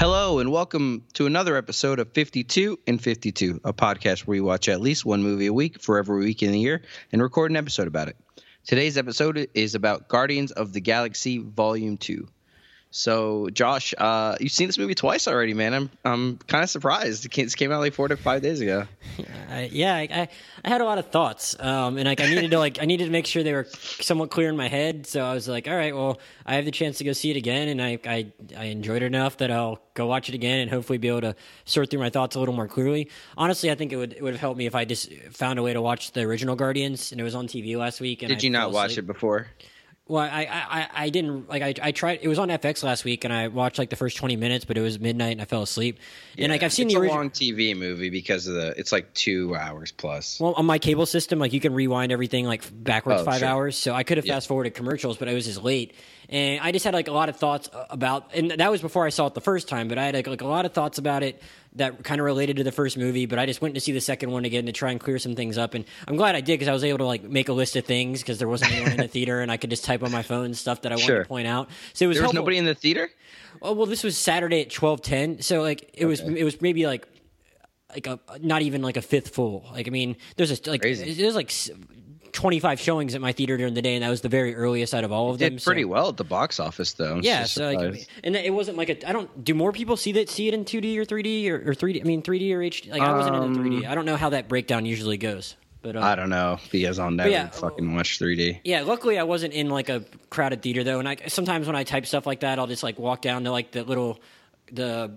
Hello, 0.00 0.38
and 0.38 0.50
welcome 0.50 1.04
to 1.12 1.26
another 1.26 1.58
episode 1.58 1.98
of 1.98 2.10
52 2.14 2.78
and 2.86 2.98
52, 2.98 3.60
a 3.64 3.74
podcast 3.74 4.20
where 4.20 4.36
we 4.36 4.40
watch 4.40 4.66
at 4.66 4.80
least 4.80 5.04
one 5.04 5.22
movie 5.22 5.44
a 5.44 5.52
week 5.52 5.82
for 5.82 5.98
every 5.98 6.20
week 6.20 6.42
in 6.42 6.52
the 6.52 6.58
year 6.58 6.80
and 7.12 7.20
record 7.20 7.50
an 7.50 7.58
episode 7.58 7.86
about 7.86 8.08
it. 8.08 8.16
Today's 8.64 8.96
episode 8.96 9.50
is 9.52 9.74
about 9.74 10.08
Guardians 10.08 10.52
of 10.52 10.72
the 10.72 10.80
Galaxy 10.80 11.36
Volume 11.36 11.98
2. 11.98 12.26
So, 12.92 13.48
Josh, 13.50 13.94
uh, 13.96 14.36
you've 14.40 14.50
seen 14.50 14.66
this 14.66 14.76
movie 14.76 14.96
twice 14.96 15.28
already, 15.28 15.54
man. 15.54 15.74
I'm 15.74 15.90
I'm 16.04 16.38
kind 16.38 16.64
of 16.64 16.70
surprised. 16.70 17.24
It 17.24 17.28
came, 17.30 17.70
out 17.70 17.78
like 17.78 17.94
four 17.94 18.08
to 18.08 18.16
five 18.16 18.42
days 18.42 18.60
ago. 18.60 18.86
Uh, 19.50 19.66
yeah, 19.68 19.96
I, 19.96 20.02
I, 20.02 20.28
I 20.64 20.68
had 20.68 20.80
a 20.80 20.84
lot 20.84 20.98
of 20.98 21.10
thoughts, 21.10 21.58
um, 21.58 21.98
and 21.98 22.06
like 22.06 22.20
I 22.20 22.28
needed 22.28 22.52
to 22.52 22.58
like 22.60 22.80
I 22.80 22.84
needed 22.84 23.06
to 23.06 23.10
make 23.10 23.26
sure 23.26 23.42
they 23.42 23.52
were 23.52 23.66
somewhat 24.00 24.30
clear 24.30 24.48
in 24.48 24.56
my 24.56 24.68
head. 24.68 25.08
So 25.08 25.24
I 25.24 25.34
was 25.34 25.48
like, 25.48 25.66
all 25.66 25.74
right, 25.74 25.94
well, 25.94 26.20
I 26.46 26.54
have 26.54 26.64
the 26.64 26.70
chance 26.70 26.98
to 26.98 27.04
go 27.04 27.12
see 27.12 27.32
it 27.32 27.36
again, 27.36 27.66
and 27.66 27.82
I 27.82 27.98
I, 28.04 28.32
I 28.56 28.64
enjoyed 28.66 29.02
it 29.02 29.06
enough 29.06 29.38
that 29.38 29.50
I'll 29.50 29.82
go 29.94 30.06
watch 30.06 30.28
it 30.28 30.36
again 30.36 30.60
and 30.60 30.70
hopefully 30.70 30.98
be 30.98 31.08
able 31.08 31.22
to 31.22 31.34
sort 31.64 31.90
through 31.90 31.98
my 31.98 32.10
thoughts 32.10 32.36
a 32.36 32.38
little 32.38 32.54
more 32.54 32.68
clearly. 32.68 33.10
Honestly, 33.36 33.72
I 33.72 33.74
think 33.74 33.92
it 33.92 33.96
would 33.96 34.12
it 34.12 34.22
would 34.22 34.34
have 34.34 34.40
helped 34.40 34.56
me 34.56 34.66
if 34.66 34.76
I 34.76 34.84
just 34.84 35.12
found 35.32 35.58
a 35.58 35.62
way 35.64 35.72
to 35.72 35.82
watch 35.82 36.12
the 36.12 36.20
original 36.22 36.54
Guardians, 36.54 37.10
and 37.10 37.20
it 37.20 37.24
was 37.24 37.34
on 37.34 37.48
TV 37.48 37.76
last 37.76 38.00
week. 38.00 38.22
And 38.22 38.28
Did 38.28 38.38
I 38.38 38.42
you 38.44 38.50
not 38.50 38.70
watch 38.70 38.92
asleep. 38.92 39.04
it 39.04 39.06
before? 39.08 39.48
Well, 40.10 40.24
I, 40.28 40.48
I, 40.50 40.88
I 41.04 41.08
didn't 41.10 41.48
like 41.48 41.62
I, 41.62 41.72
I 41.80 41.92
tried. 41.92 42.18
It 42.20 42.26
was 42.26 42.40
on 42.40 42.48
FX 42.48 42.82
last 42.82 43.04
week, 43.04 43.22
and 43.22 43.32
I 43.32 43.46
watched 43.46 43.78
like 43.78 43.90
the 43.90 43.96
first 43.96 44.16
twenty 44.16 44.34
minutes, 44.34 44.64
but 44.64 44.76
it 44.76 44.80
was 44.80 44.98
midnight, 44.98 45.30
and 45.30 45.40
I 45.40 45.44
fell 45.44 45.62
asleep. 45.62 45.98
and 46.36 46.50
like 46.50 46.64
I've 46.64 46.72
seen 46.72 46.86
it's 46.88 46.94
the 46.96 47.00
a 47.00 47.06
long 47.08 47.30
TV 47.30 47.76
movie 47.76 48.10
because 48.10 48.48
of 48.48 48.54
the. 48.54 48.74
It's 48.76 48.90
like 48.90 49.14
two 49.14 49.54
hours 49.54 49.92
plus. 49.92 50.40
Well, 50.40 50.54
on 50.54 50.66
my 50.66 50.80
cable 50.80 51.06
system, 51.06 51.38
like 51.38 51.52
you 51.52 51.60
can 51.60 51.74
rewind 51.74 52.10
everything 52.10 52.44
like 52.44 52.64
backwards 52.82 53.20
Oh, 53.20 53.24
five 53.24 53.38
sure. 53.38 53.48
hours. 53.48 53.76
So 53.76 53.94
I 53.94 54.02
could 54.02 54.16
have 54.16 54.26
Yeah. 54.26 54.34
fast 54.34 54.48
forwarded 54.48 54.74
commercials, 54.74 55.16
but 55.16 55.28
I 55.28 55.34
was 55.34 55.44
just 55.46 55.62
late, 55.62 55.94
and 56.30 56.60
I 56.60 56.72
just 56.72 56.84
had 56.84 56.94
like 56.94 57.08
a 57.08 57.12
lot 57.12 57.28
of 57.28 57.36
thoughts 57.36 57.68
uh, 57.72 57.84
about. 57.90 58.30
And 58.34 58.52
that 58.52 58.70
was 58.70 58.80
before 58.80 59.04
I 59.04 59.10
saw 59.10 59.26
it 59.26 59.34
the 59.34 59.40
first 59.40 59.68
time, 59.68 59.88
but 59.88 59.98
I 59.98 60.04
had 60.06 60.14
like, 60.14 60.26
like 60.26 60.40
a 60.40 60.46
lot 60.46 60.64
of 60.64 60.72
thoughts 60.72 60.96
about 60.98 61.22
it 61.22 61.42
that 61.76 62.02
kind 62.02 62.20
of 62.20 62.24
related 62.24 62.56
to 62.56 62.64
the 62.64 62.72
first 62.72 62.96
movie. 62.96 63.26
But 63.26 63.38
I 63.38 63.46
just 63.46 63.60
went 63.60 63.74
to 63.74 63.80
see 63.80 63.92
the 63.92 64.00
second 64.00 64.30
one 64.30 64.44
again 64.44 64.66
to 64.66 64.72
try 64.72 64.90
and 64.92 64.98
clear 64.98 65.18
some 65.18 65.34
things 65.34 65.58
up, 65.58 65.74
and 65.74 65.84
I'm 66.08 66.16
glad 66.16 66.34
I 66.36 66.40
did 66.40 66.54
because 66.54 66.68
I 66.68 66.72
was 66.72 66.84
able 66.84 66.98
to 66.98 67.04
like 67.04 67.22
make 67.22 67.48
a 67.48 67.52
list 67.52 67.76
of 67.76 67.84
things 67.84 68.20
because 68.20 68.38
there 68.38 68.48
wasn't 68.48 68.72
anyone 68.72 68.92
in 68.92 68.96
the 68.98 69.08
theater, 69.16 69.40
and 69.40 69.50
I 69.52 69.56
could 69.56 69.70
just 69.70 69.84
type 69.84 70.02
on 70.02 70.10
my 70.12 70.22
phone 70.22 70.54
stuff 70.54 70.82
that 70.82 70.92
I 70.92 70.94
wanted 70.94 71.06
Sure. 71.06 71.22
to 71.22 71.28
point 71.28 71.46
out. 71.48 71.68
So 71.92 72.04
it 72.04 72.08
was 72.08 72.16
there 72.16 72.22
was 72.22 72.32
helpful. 72.32 72.34
nobody 72.42 72.58
in 72.58 72.64
the 72.64 72.74
theater. 72.74 73.10
Oh 73.62 73.72
well, 73.72 73.86
this 73.86 74.02
was 74.04 74.16
Saturday 74.16 74.62
at 74.62 74.70
twelve 74.70 75.02
ten, 75.02 75.42
so 75.42 75.60
like 75.62 75.90
it 75.94 76.06
was 76.06 76.20
it 76.20 76.44
was 76.44 76.60
maybe 76.62 76.86
like 76.86 77.06
like 77.92 78.06
a 78.06 78.18
not 78.40 78.62
even 78.62 78.82
like 78.82 78.96
a 78.96 79.02
fifth 79.02 79.34
full. 79.34 79.64
Like 79.72 79.86
I 79.86 79.90
mean, 79.90 80.16
there's 80.36 80.50
a 80.50 80.70
like 80.70 80.82
Crazy. 80.82 81.14
there's 81.14 81.34
like 81.34 81.50
twenty 82.32 82.60
five 82.60 82.80
showings 82.80 83.14
at 83.14 83.20
my 83.20 83.32
theater 83.32 83.56
during 83.56 83.74
the 83.74 83.82
day, 83.82 83.94
and 83.94 84.04
that 84.04 84.08
was 84.10 84.20
the 84.20 84.28
very 84.28 84.54
earliest 84.54 84.94
out 84.94 85.04
of 85.04 85.12
all 85.12 85.30
of 85.30 85.38
them. 85.38 85.54
Did 85.56 85.64
pretty 85.64 85.82
so, 85.82 85.88
well 85.88 86.08
at 86.10 86.16
the 86.16 86.24
box 86.24 86.60
office, 86.60 86.92
though. 86.92 87.16
I'm 87.16 87.22
Yeah, 87.22 87.44
so 87.44 87.70
like, 87.70 88.08
and 88.22 88.36
it 88.36 88.52
wasn't 88.52 88.76
like 88.76 88.88
a. 88.88 89.08
I 89.08 89.12
don't. 89.12 89.44
Do 89.44 89.54
more 89.54 89.72
people 89.72 89.96
see 89.96 90.12
that 90.12 90.28
see 90.28 90.48
it 90.48 90.54
in 90.54 90.64
two 90.64 90.80
D 90.80 90.98
or 90.98 91.04
three 91.04 91.22
D 91.22 91.50
or 91.50 91.74
three 91.74 91.92
D? 91.94 92.00
I 92.00 92.04
mean, 92.04 92.22
three 92.22 92.38
D 92.38 92.54
or 92.54 92.60
HD. 92.60 92.90
Like 92.90 93.02
I 93.02 93.12
wasn't 93.12 93.36
in 93.36 93.54
three 93.54 93.80
D. 93.80 93.86
I 93.86 93.94
don't 93.94 94.04
know 94.04 94.16
how 94.16 94.30
that 94.30 94.48
breakdown 94.48 94.86
usually 94.86 95.16
goes, 95.16 95.56
but 95.82 95.96
Um, 95.96 96.04
I 96.04 96.14
don't 96.14 96.30
know 96.30 96.58
because 96.70 96.98
I'll 96.98 97.10
never 97.10 97.30
yeah, 97.30 97.48
fucking 97.48 97.94
watch 97.94 98.18
3D. 98.18 98.60
Yeah, 98.64 98.82
luckily 98.82 99.18
I 99.18 99.24
wasn't 99.24 99.54
in 99.54 99.68
like 99.70 99.88
a 99.88 100.04
crowded 100.28 100.62
theater 100.62 100.84
though, 100.84 100.98
and 100.98 101.08
I 101.08 101.16
sometimes 101.28 101.66
when 101.66 101.76
I 101.76 101.84
type 101.84 102.06
stuff 102.06 102.26
like 102.26 102.40
that, 102.40 102.58
I'll 102.58 102.66
just 102.66 102.82
like 102.82 102.98
walk 102.98 103.22
down 103.22 103.44
to 103.44 103.50
like 103.50 103.72
the 103.72 103.82
little 103.84 104.20
the 104.72 105.12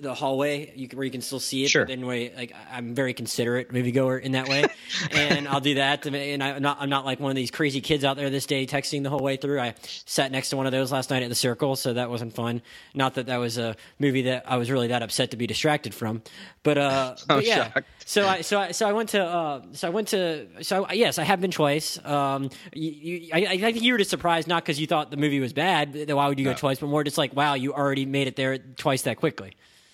the 0.00 0.14
hallway 0.14 0.72
you 0.76 0.88
can, 0.88 0.96
where 0.96 1.04
you 1.04 1.10
can 1.10 1.20
still 1.20 1.40
see 1.40 1.64
it. 1.64 1.68
Sure. 1.70 1.84
But 1.84 1.92
anyway, 1.92 2.32
like 2.36 2.54
I'm 2.72 2.94
very 2.94 3.14
considerate 3.14 3.70
moviegoer 3.72 4.20
in 4.20 4.32
that 4.32 4.48
way, 4.48 4.64
and 5.12 5.48
I'll 5.48 5.60
do 5.60 5.74
that. 5.74 6.02
to- 6.02 6.16
And 6.16 6.42
I'm 6.42 6.62
not 6.62 6.78
I'm 6.80 6.90
not 6.90 7.04
like 7.04 7.20
one 7.20 7.30
of 7.30 7.36
these 7.36 7.50
crazy 7.50 7.80
kids 7.80 8.04
out 8.04 8.16
there 8.16 8.30
this 8.30 8.46
day 8.46 8.66
texting 8.66 9.02
the 9.02 9.10
whole 9.10 9.20
way 9.20 9.36
through. 9.36 9.60
I 9.60 9.74
sat 10.06 10.30
next 10.32 10.50
to 10.50 10.56
one 10.56 10.66
of 10.66 10.72
those 10.72 10.92
last 10.92 11.10
night 11.10 11.22
at 11.22 11.28
the 11.28 11.34
Circle, 11.34 11.76
so 11.76 11.92
that 11.94 12.10
wasn't 12.10 12.34
fun. 12.34 12.62
Not 12.94 13.14
that 13.14 13.26
that 13.26 13.38
was 13.38 13.58
a 13.58 13.76
movie 13.98 14.22
that 14.22 14.44
I 14.46 14.56
was 14.56 14.70
really 14.70 14.88
that 14.88 15.02
upset 15.02 15.30
to 15.32 15.36
be 15.36 15.46
distracted 15.46 15.94
from, 15.94 16.22
but 16.62 16.78
uh, 16.78 17.16
but 17.28 17.44
yeah. 17.44 17.72
shocked. 17.72 17.88
So 18.06 18.26
I 18.26 18.40
so 18.40 18.58
I 18.60 18.70
so 18.72 18.88
I 18.88 18.92
went 18.92 19.10
to 19.10 19.22
uh, 19.24 19.62
so 19.72 19.88
I 19.88 19.90
went 19.90 20.08
to 20.08 20.46
so 20.62 20.84
I- 20.84 20.92
yes 20.94 21.18
I 21.18 21.24
have 21.24 21.40
been 21.40 21.50
twice. 21.50 21.98
Um, 22.04 22.50
you, 22.72 22.90
you, 22.90 23.30
I, 23.34 23.38
I 23.38 23.58
think 23.58 23.82
you 23.82 23.92
were 23.92 23.98
just 23.98 24.10
surprised 24.10 24.48
not 24.48 24.62
because 24.62 24.80
you 24.80 24.86
thought 24.86 25.10
the 25.10 25.16
movie 25.16 25.40
was 25.40 25.52
bad. 25.52 26.08
Why 26.10 26.28
would 26.28 26.38
you 26.38 26.44
go 26.44 26.54
twice? 26.54 26.78
But 26.78 26.86
more 26.88 27.04
just 27.04 27.18
like 27.18 27.34
wow, 27.34 27.54
you 27.54 27.72
already 27.74 28.06
made 28.06 28.28
it 28.28 28.36
there 28.36 28.58
twice 28.58 29.02
that 29.02 29.16
quickly. 29.18 29.52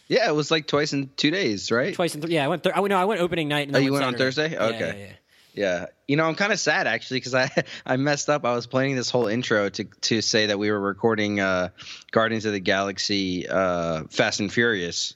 Yeah, 0.08 0.28
it 0.28 0.34
was 0.34 0.50
like 0.50 0.66
twice 0.66 0.92
in 0.92 1.10
two 1.16 1.30
days, 1.30 1.70
right? 1.70 1.94
Twice 1.94 2.14
in 2.14 2.20
three. 2.20 2.34
Yeah, 2.34 2.44
I 2.44 2.48
went. 2.48 2.62
Th- 2.62 2.74
I 2.74 2.80
went. 2.80 2.90
No, 2.90 2.98
I 2.98 3.04
went 3.06 3.20
opening 3.20 3.48
night. 3.48 3.68
And 3.68 3.76
Oh, 3.76 3.78
you 3.80 3.92
went 3.92 4.04
on 4.04 4.12
Saturday. 4.18 4.24
Thursday? 4.24 4.52
Yeah, 4.52 4.62
Okay. 4.64 4.98
yeah, 5.00 5.06
yeah. 5.06 5.12
Yeah, 5.56 5.86
you 6.08 6.16
know, 6.16 6.24
I'm 6.24 6.34
kind 6.34 6.52
of 6.52 6.58
sad 6.58 6.88
actually 6.88 7.18
because 7.20 7.34
I 7.34 7.48
I 7.86 7.96
messed 7.96 8.28
up. 8.28 8.44
I 8.44 8.54
was 8.56 8.66
planning 8.66 8.96
this 8.96 9.08
whole 9.08 9.28
intro 9.28 9.68
to 9.70 9.84
to 9.84 10.20
say 10.20 10.46
that 10.46 10.58
we 10.58 10.70
were 10.70 10.80
recording 10.80 11.38
uh, 11.40 11.68
Guardians 12.10 12.44
of 12.44 12.52
the 12.52 12.60
Galaxy, 12.60 13.48
uh, 13.48 14.02
Fast 14.10 14.40
and 14.40 14.52
Furious. 14.52 15.14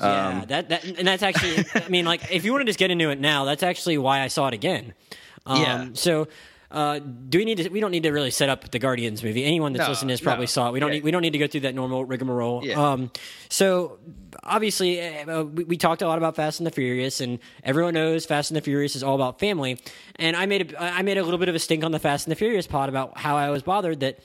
Yeah, 0.00 0.28
Um, 0.40 0.44
that, 0.48 0.68
that 0.70 0.84
and 0.84 1.06
that's 1.06 1.22
actually. 1.22 1.64
I 1.74 1.88
mean, 1.88 2.04
like, 2.06 2.32
if 2.32 2.44
you 2.44 2.52
want 2.52 2.62
to 2.62 2.66
just 2.66 2.78
get 2.78 2.90
into 2.90 3.10
it 3.10 3.20
now, 3.20 3.44
that's 3.44 3.62
actually 3.62 3.98
why 3.98 4.22
I 4.22 4.28
saw 4.28 4.48
it 4.48 4.54
again. 4.54 4.94
Um, 5.46 5.60
Yeah. 5.60 5.88
So, 5.92 6.28
uh, 6.74 6.98
do 6.98 7.38
we 7.38 7.44
need 7.44 7.58
to? 7.58 7.68
We 7.70 7.80
don't 7.80 7.92
need 7.92 8.02
to 8.02 8.10
really 8.10 8.30
set 8.32 8.48
up 8.48 8.68
the 8.70 8.78
Guardians 8.78 9.22
movie. 9.22 9.44
Anyone 9.44 9.72
that's 9.72 9.86
No, 9.86 9.90
listening 9.90 10.08
to 10.08 10.12
this 10.14 10.20
probably 10.20 10.42
no. 10.42 10.46
saw 10.46 10.68
it. 10.68 10.72
We 10.72 10.80
don't 10.80 10.88
Yeah. 10.90 10.94
need. 10.96 11.04
We 11.04 11.10
don't 11.12 11.22
need 11.22 11.32
to 11.32 11.38
go 11.38 11.46
through 11.46 11.60
that 11.60 11.74
normal 11.74 12.04
rigmarole. 12.04 12.62
Yeah. 12.66 12.92
Um, 12.92 13.10
so 13.48 13.98
obviously, 14.42 15.00
uh, 15.00 15.44
we, 15.44 15.64
we 15.64 15.76
talked 15.76 16.02
a 16.02 16.06
lot 16.08 16.18
about 16.18 16.36
Fast 16.36 16.60
and 16.60 16.66
the 16.66 16.70
Furious, 16.70 17.20
and 17.20 17.38
everyone 17.62 17.94
knows 17.94 18.26
Fast 18.26 18.50
and 18.50 18.56
the 18.56 18.60
Furious 18.60 18.96
is 18.96 19.02
all 19.02 19.14
about 19.14 19.38
family. 19.38 19.80
And 20.16 20.36
I 20.36 20.46
made 20.46 20.72
a, 20.72 20.82
I 20.82 21.02
made 21.02 21.16
a 21.18 21.22
little 21.22 21.38
bit 21.38 21.48
of 21.48 21.54
a 21.54 21.58
stink 21.60 21.84
on 21.84 21.92
the 21.92 21.98
Fast 22.00 22.26
and 22.26 22.32
the 22.32 22.36
Furious 22.36 22.66
pod 22.66 22.88
about 22.88 23.16
how 23.16 23.36
I 23.36 23.50
was 23.50 23.62
bothered 23.62 24.00
that 24.00 24.18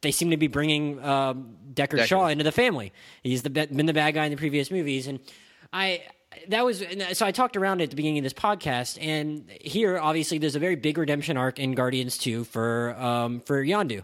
they 0.00 0.10
seem 0.10 0.30
to 0.30 0.36
be 0.36 0.48
bringing 0.48 1.02
um, 1.04 1.56
Deckard 1.74 1.98
Deckard. 2.00 2.06
Shaw 2.06 2.26
into 2.28 2.44
the 2.44 2.52
family. 2.52 2.92
He's 3.22 3.42
the 3.42 3.50
been 3.50 3.86
the 3.86 3.92
bad 3.92 4.14
guy 4.14 4.24
in 4.24 4.30
the 4.30 4.36
previous 4.38 4.70
movies, 4.70 5.06
and 5.06 5.20
I 5.72 6.02
that 6.48 6.64
was 6.64 6.82
so 7.12 7.26
I 7.26 7.32
talked 7.32 7.56
around 7.56 7.80
it 7.80 7.84
at 7.84 7.90
the 7.90 7.96
beginning 7.96 8.18
of 8.18 8.24
this 8.24 8.32
podcast, 8.32 8.98
and 9.00 9.50
here 9.60 9.98
obviously 9.98 10.38
there's 10.38 10.56
a 10.56 10.60
very 10.60 10.76
big 10.76 10.98
redemption 10.98 11.36
arc 11.36 11.58
in 11.58 11.72
Guardians 11.74 12.18
Two 12.18 12.44
for 12.44 12.94
um, 12.98 13.40
for 13.40 13.62
Yondu. 13.64 14.02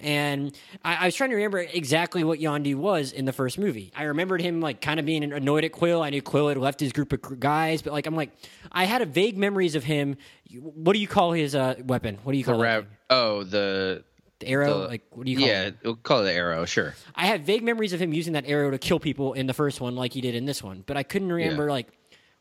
And 0.00 0.56
I, 0.84 0.94
I 0.96 1.04
was 1.06 1.16
trying 1.16 1.30
to 1.30 1.36
remember 1.36 1.58
exactly 1.58 2.22
what 2.22 2.38
Yondu 2.38 2.76
was 2.76 3.10
in 3.10 3.24
the 3.24 3.32
first 3.32 3.58
movie. 3.58 3.92
I 3.96 4.04
remembered 4.04 4.40
him 4.40 4.60
like 4.60 4.80
kind 4.80 5.00
of 5.00 5.06
being 5.06 5.24
annoyed 5.32 5.64
at 5.64 5.72
Quill. 5.72 6.02
I 6.02 6.10
knew 6.10 6.22
Quill 6.22 6.48
had 6.48 6.56
left 6.56 6.78
his 6.78 6.92
group 6.92 7.12
of 7.12 7.40
guys, 7.40 7.82
but 7.82 7.92
like 7.92 8.06
I'm 8.06 8.14
like 8.14 8.30
I 8.70 8.84
had 8.84 9.02
a 9.02 9.06
vague 9.06 9.36
memories 9.36 9.74
of 9.74 9.84
him. 9.84 10.16
What 10.52 10.92
do 10.92 11.00
you 11.00 11.08
call 11.08 11.32
his 11.32 11.54
uh, 11.54 11.74
weapon? 11.84 12.18
What 12.22 12.32
do 12.32 12.38
you 12.38 12.44
call 12.44 12.60
ra- 12.60 12.78
it? 12.78 12.86
oh 13.10 13.42
the 13.42 14.04
The 14.40 14.48
arrow? 14.48 14.82
the- 14.82 14.88
like 14.88 15.02
what 15.10 15.26
do 15.26 15.32
you 15.32 15.38
call 15.38 15.46
yeah, 15.46 15.62
it? 15.62 15.74
Yeah, 15.74 15.80
we'll 15.84 15.96
call 15.96 16.20
it 16.20 16.24
the 16.24 16.32
arrow. 16.32 16.64
Sure. 16.64 16.94
I 17.14 17.26
have 17.26 17.42
vague 17.42 17.62
memories 17.62 17.92
of 17.92 18.00
him 18.00 18.12
using 18.12 18.34
that 18.34 18.44
arrow 18.46 18.70
to 18.70 18.78
kill 18.78 19.00
people 19.00 19.32
in 19.32 19.46
the 19.46 19.54
first 19.54 19.80
one, 19.80 19.96
like 19.96 20.12
he 20.12 20.20
did 20.20 20.34
in 20.34 20.44
this 20.44 20.62
one. 20.62 20.84
But 20.86 20.96
I 20.96 21.02
couldn't 21.02 21.32
remember 21.32 21.66
Yeah. 21.66 21.72
like 21.72 21.88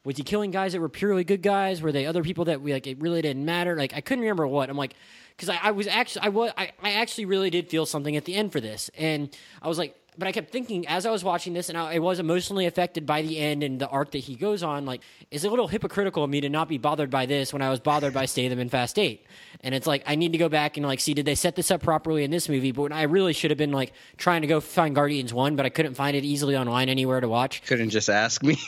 was 0.03 0.15
he 0.15 0.23
killing 0.23 0.51
guys 0.51 0.71
that 0.71 0.79
were 0.79 0.87
purely 0.87 1.25
good 1.25 1.41
guys? 1.41 1.81
Were 1.81 1.91
they 1.91 2.05
other 2.05 2.23
people 2.23 2.45
that 2.45 2.61
we 2.61 2.71
like? 2.71 2.87
It 2.87 3.01
really 3.01 3.21
didn't 3.21 3.43
matter. 3.43 3.75
Like 3.75 3.93
I 3.93 4.01
couldn't 4.01 4.21
remember 4.21 4.47
what. 4.47 4.69
I'm 4.69 4.77
like 4.77 4.93
because 5.35 5.49
I, 5.49 5.59
I 5.61 5.71
was 5.71 5.87
actually 5.87 6.21
I 6.21 6.29
was 6.29 6.51
I, 6.57 6.71
I 6.81 6.93
actually 6.93 7.25
really 7.25 7.49
did 7.49 7.69
feel 7.69 7.85
something 7.85 8.15
at 8.15 8.25
the 8.25 8.35
end 8.35 8.51
for 8.51 8.61
this, 8.61 8.89
and 8.97 9.35
I 9.61 9.67
was 9.67 9.77
like. 9.77 9.95
But 10.17 10.27
I 10.27 10.31
kept 10.31 10.51
thinking 10.51 10.87
as 10.87 11.05
I 11.05 11.11
was 11.11 11.23
watching 11.23 11.53
this, 11.53 11.69
and 11.69 11.77
I, 11.77 11.95
I 11.95 11.99
was 11.99 12.19
emotionally 12.19 12.65
affected 12.65 13.05
by 13.05 13.21
the 13.21 13.37
end 13.39 13.61
and 13.63 13.79
the 13.79 13.87
arc 13.87 14.11
that 14.11 14.19
he 14.19 14.35
goes 14.35 14.63
on. 14.63 14.85
Like, 14.85 15.01
it's 15.29 15.43
a 15.43 15.49
little 15.49 15.67
hypocritical 15.67 16.23
of 16.23 16.29
me 16.29 16.41
to 16.41 16.49
not 16.49 16.67
be 16.67 16.77
bothered 16.77 17.09
by 17.11 17.25
this 17.25 17.53
when 17.53 17.61
I 17.61 17.69
was 17.69 17.79
bothered 17.79 18.13
by 18.13 18.25
Statham 18.25 18.57
in 18.59 18.69
Fast 18.69 18.97
Eight. 18.97 19.25
And 19.61 19.75
it's 19.75 19.85
like 19.87 20.03
I 20.07 20.15
need 20.15 20.31
to 20.31 20.37
go 20.37 20.49
back 20.49 20.77
and 20.77 20.85
like 20.85 20.99
see 20.99 21.13
did 21.13 21.25
they 21.25 21.35
set 21.35 21.55
this 21.55 21.71
up 21.71 21.81
properly 21.83 22.23
in 22.23 22.31
this 22.31 22.49
movie? 22.49 22.71
But 22.71 22.81
when 22.83 22.91
I 22.93 23.03
really 23.03 23.33
should 23.33 23.51
have 23.51 23.57
been 23.57 23.71
like 23.71 23.93
trying 24.17 24.41
to 24.41 24.47
go 24.47 24.59
find 24.59 24.95
Guardians 24.95 25.33
One, 25.33 25.55
but 25.55 25.65
I 25.65 25.69
couldn't 25.69 25.93
find 25.95 26.15
it 26.17 26.23
easily 26.25 26.55
online 26.57 26.89
anywhere 26.89 27.19
to 27.19 27.27
watch. 27.27 27.63
Couldn't 27.65 27.89
just 27.91 28.09
ask 28.09 28.41
me. 28.43 28.57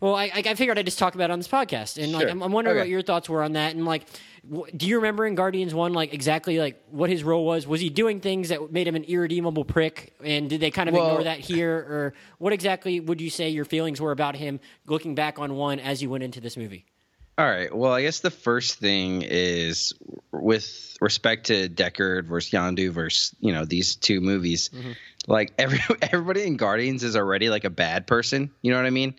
Well, 0.00 0.16
I, 0.16 0.24
I 0.24 0.42
I 0.48 0.54
figured 0.54 0.78
I'd 0.78 0.84
just 0.84 0.98
talk 0.98 1.14
about 1.14 1.30
it 1.30 1.32
on 1.32 1.38
this 1.38 1.48
podcast, 1.48 2.02
and 2.02 2.12
like 2.12 2.22
Sure. 2.22 2.30
I'm, 2.30 2.42
I'm 2.42 2.52
wondering 2.52 2.76
Okay. 2.76 2.82
what 2.82 2.88
your 2.90 3.00
thoughts 3.00 3.26
were 3.26 3.42
on 3.42 3.52
that, 3.52 3.74
and 3.74 3.86
like, 3.86 4.04
do 4.76 4.86
you 4.86 4.96
remember 4.96 5.26
in 5.26 5.34
Guardians 5.34 5.74
One, 5.74 5.92
like 5.92 6.12
exactly 6.12 6.58
like 6.58 6.82
what 6.90 7.10
his 7.10 7.24
role 7.24 7.44
was? 7.44 7.66
Was 7.66 7.80
he 7.80 7.88
doing 7.90 8.20
things 8.20 8.50
that 8.50 8.70
made 8.72 8.86
him 8.86 8.94
an 8.94 9.04
irredeemable 9.04 9.64
prick, 9.64 10.14
and 10.22 10.48
did 10.50 10.60
they 10.60 10.70
kind 10.70 10.88
of 10.88 10.94
Well- 10.94 11.06
ignore 11.08 11.24
that 11.24 11.40
here, 11.40 11.74
or 11.76 12.14
what 12.38 12.52
exactly 12.52 13.00
would 13.00 13.20
you 13.20 13.30
say 13.30 13.48
your 13.48 13.64
feelings 13.64 14.00
were 14.00 14.12
about 14.12 14.36
him 14.36 14.60
looking 14.86 15.14
back 15.14 15.38
on 15.38 15.54
one 15.56 15.80
as 15.80 16.02
you 16.02 16.10
went 16.10 16.24
into 16.24 16.40
this 16.40 16.56
movie? 16.56 16.84
All 17.36 17.44
right. 17.44 17.74
Well, 17.74 17.92
I 17.92 18.02
guess 18.02 18.20
the 18.20 18.30
first 18.30 18.78
thing 18.78 19.22
is 19.22 19.92
with 20.30 20.96
respect 21.00 21.46
to 21.46 21.68
Deckard 21.68 22.26
versus 22.26 22.52
Yondu 22.52 22.90
versus 22.90 23.34
you 23.40 23.52
know 23.52 23.64
these 23.64 23.96
two 23.96 24.20
movies. 24.20 24.70
Like 25.26 25.52
every 25.58 25.80
everybody 26.02 26.44
in 26.44 26.56
Guardians 26.56 27.02
is 27.02 27.16
already 27.16 27.50
like 27.50 27.64
a 27.64 27.70
bad 27.70 28.06
person. 28.06 28.50
You 28.62 28.70
know 28.70 28.76
what 28.76 28.86
I 28.86 28.90
mean? 28.90 29.14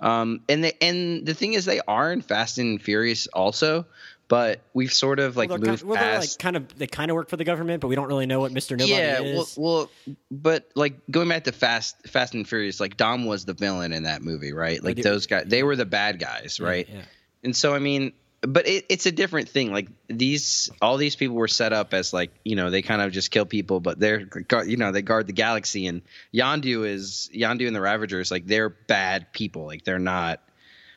Um, 0.00 0.42
and 0.48 0.62
the 0.64 0.84
and 0.84 1.24
the 1.24 1.32
thing 1.32 1.54
is, 1.54 1.64
they 1.64 1.80
are 1.88 2.12
in 2.12 2.20
Fast 2.20 2.58
and 2.58 2.82
Furious 2.82 3.28
also, 3.28 3.86
but 4.28 4.60
we've 4.72 4.92
sort 4.92 5.18
of 5.18 5.36
like 5.36 5.50
Well, 5.50 5.58
moved 5.58 5.80
kind, 5.80 5.90
well, 5.90 6.02
they're 6.02 6.20
like 6.20 6.38
kind 6.38 6.56
of 6.56 6.78
they 6.78 6.86
kind 6.86 7.10
of 7.10 7.14
work 7.14 7.28
for 7.28 7.36
the 7.36 7.44
government, 7.44 7.80
but 7.80 7.88
we 7.88 7.94
don't 7.94 8.08
really 8.08 8.26
know 8.26 8.40
what 8.40 8.52
Mister 8.52 8.76
Nobody 8.76 8.94
yeah, 8.94 9.20
is. 9.20 9.56
well, 9.56 9.90
well, 10.06 10.16
but 10.30 10.70
like 10.74 10.94
going 11.10 11.28
back 11.28 11.44
to 11.44 11.52
Fast, 11.52 12.08
Fast 12.08 12.34
and 12.34 12.48
Furious, 12.48 12.80
like 12.80 12.96
Dom 12.96 13.26
was 13.26 13.44
the 13.44 13.54
villain 13.54 13.92
in 13.92 14.04
that 14.04 14.22
movie, 14.22 14.52
right? 14.52 14.82
Like 14.82 14.96
those 14.96 15.26
guys, 15.26 15.44
they 15.46 15.62
were 15.62 15.76
the 15.76 15.84
bad 15.84 16.18
guys, 16.18 16.58
right? 16.60 16.88
yeah. 16.88 17.02
And 17.42 17.54
so, 17.54 17.74
I 17.74 17.78
mean, 17.78 18.12
but 18.40 18.66
it, 18.66 18.86
it's 18.88 19.06
a 19.06 19.12
different 19.12 19.48
thing. 19.48 19.72
Like 19.72 19.88
these, 20.08 20.70
all 20.80 20.96
these 20.96 21.16
people 21.16 21.36
were 21.36 21.48
set 21.48 21.72
up 21.72 21.92
as 21.92 22.12
like 22.12 22.30
you 22.44 22.56
know 22.56 22.70
they 22.70 22.82
kind 22.82 23.02
of 23.02 23.12
just 23.12 23.30
kill 23.30 23.46
people, 23.46 23.80
but 23.80 23.98
they're 23.98 24.26
you 24.66 24.76
know 24.76 24.92
they 24.92 25.02
guard 25.02 25.26
the 25.26 25.32
galaxy. 25.32 25.86
And 25.86 26.02
Yondu 26.32 26.86
is 26.86 27.30
Yondu 27.34 27.66
and 27.66 27.76
the 27.76 27.80
Ravagers 27.80 28.30
like 28.30 28.46
they're 28.46 28.70
bad 28.70 29.32
people. 29.32 29.66
Like 29.66 29.84
they're 29.84 29.98
not. 29.98 30.40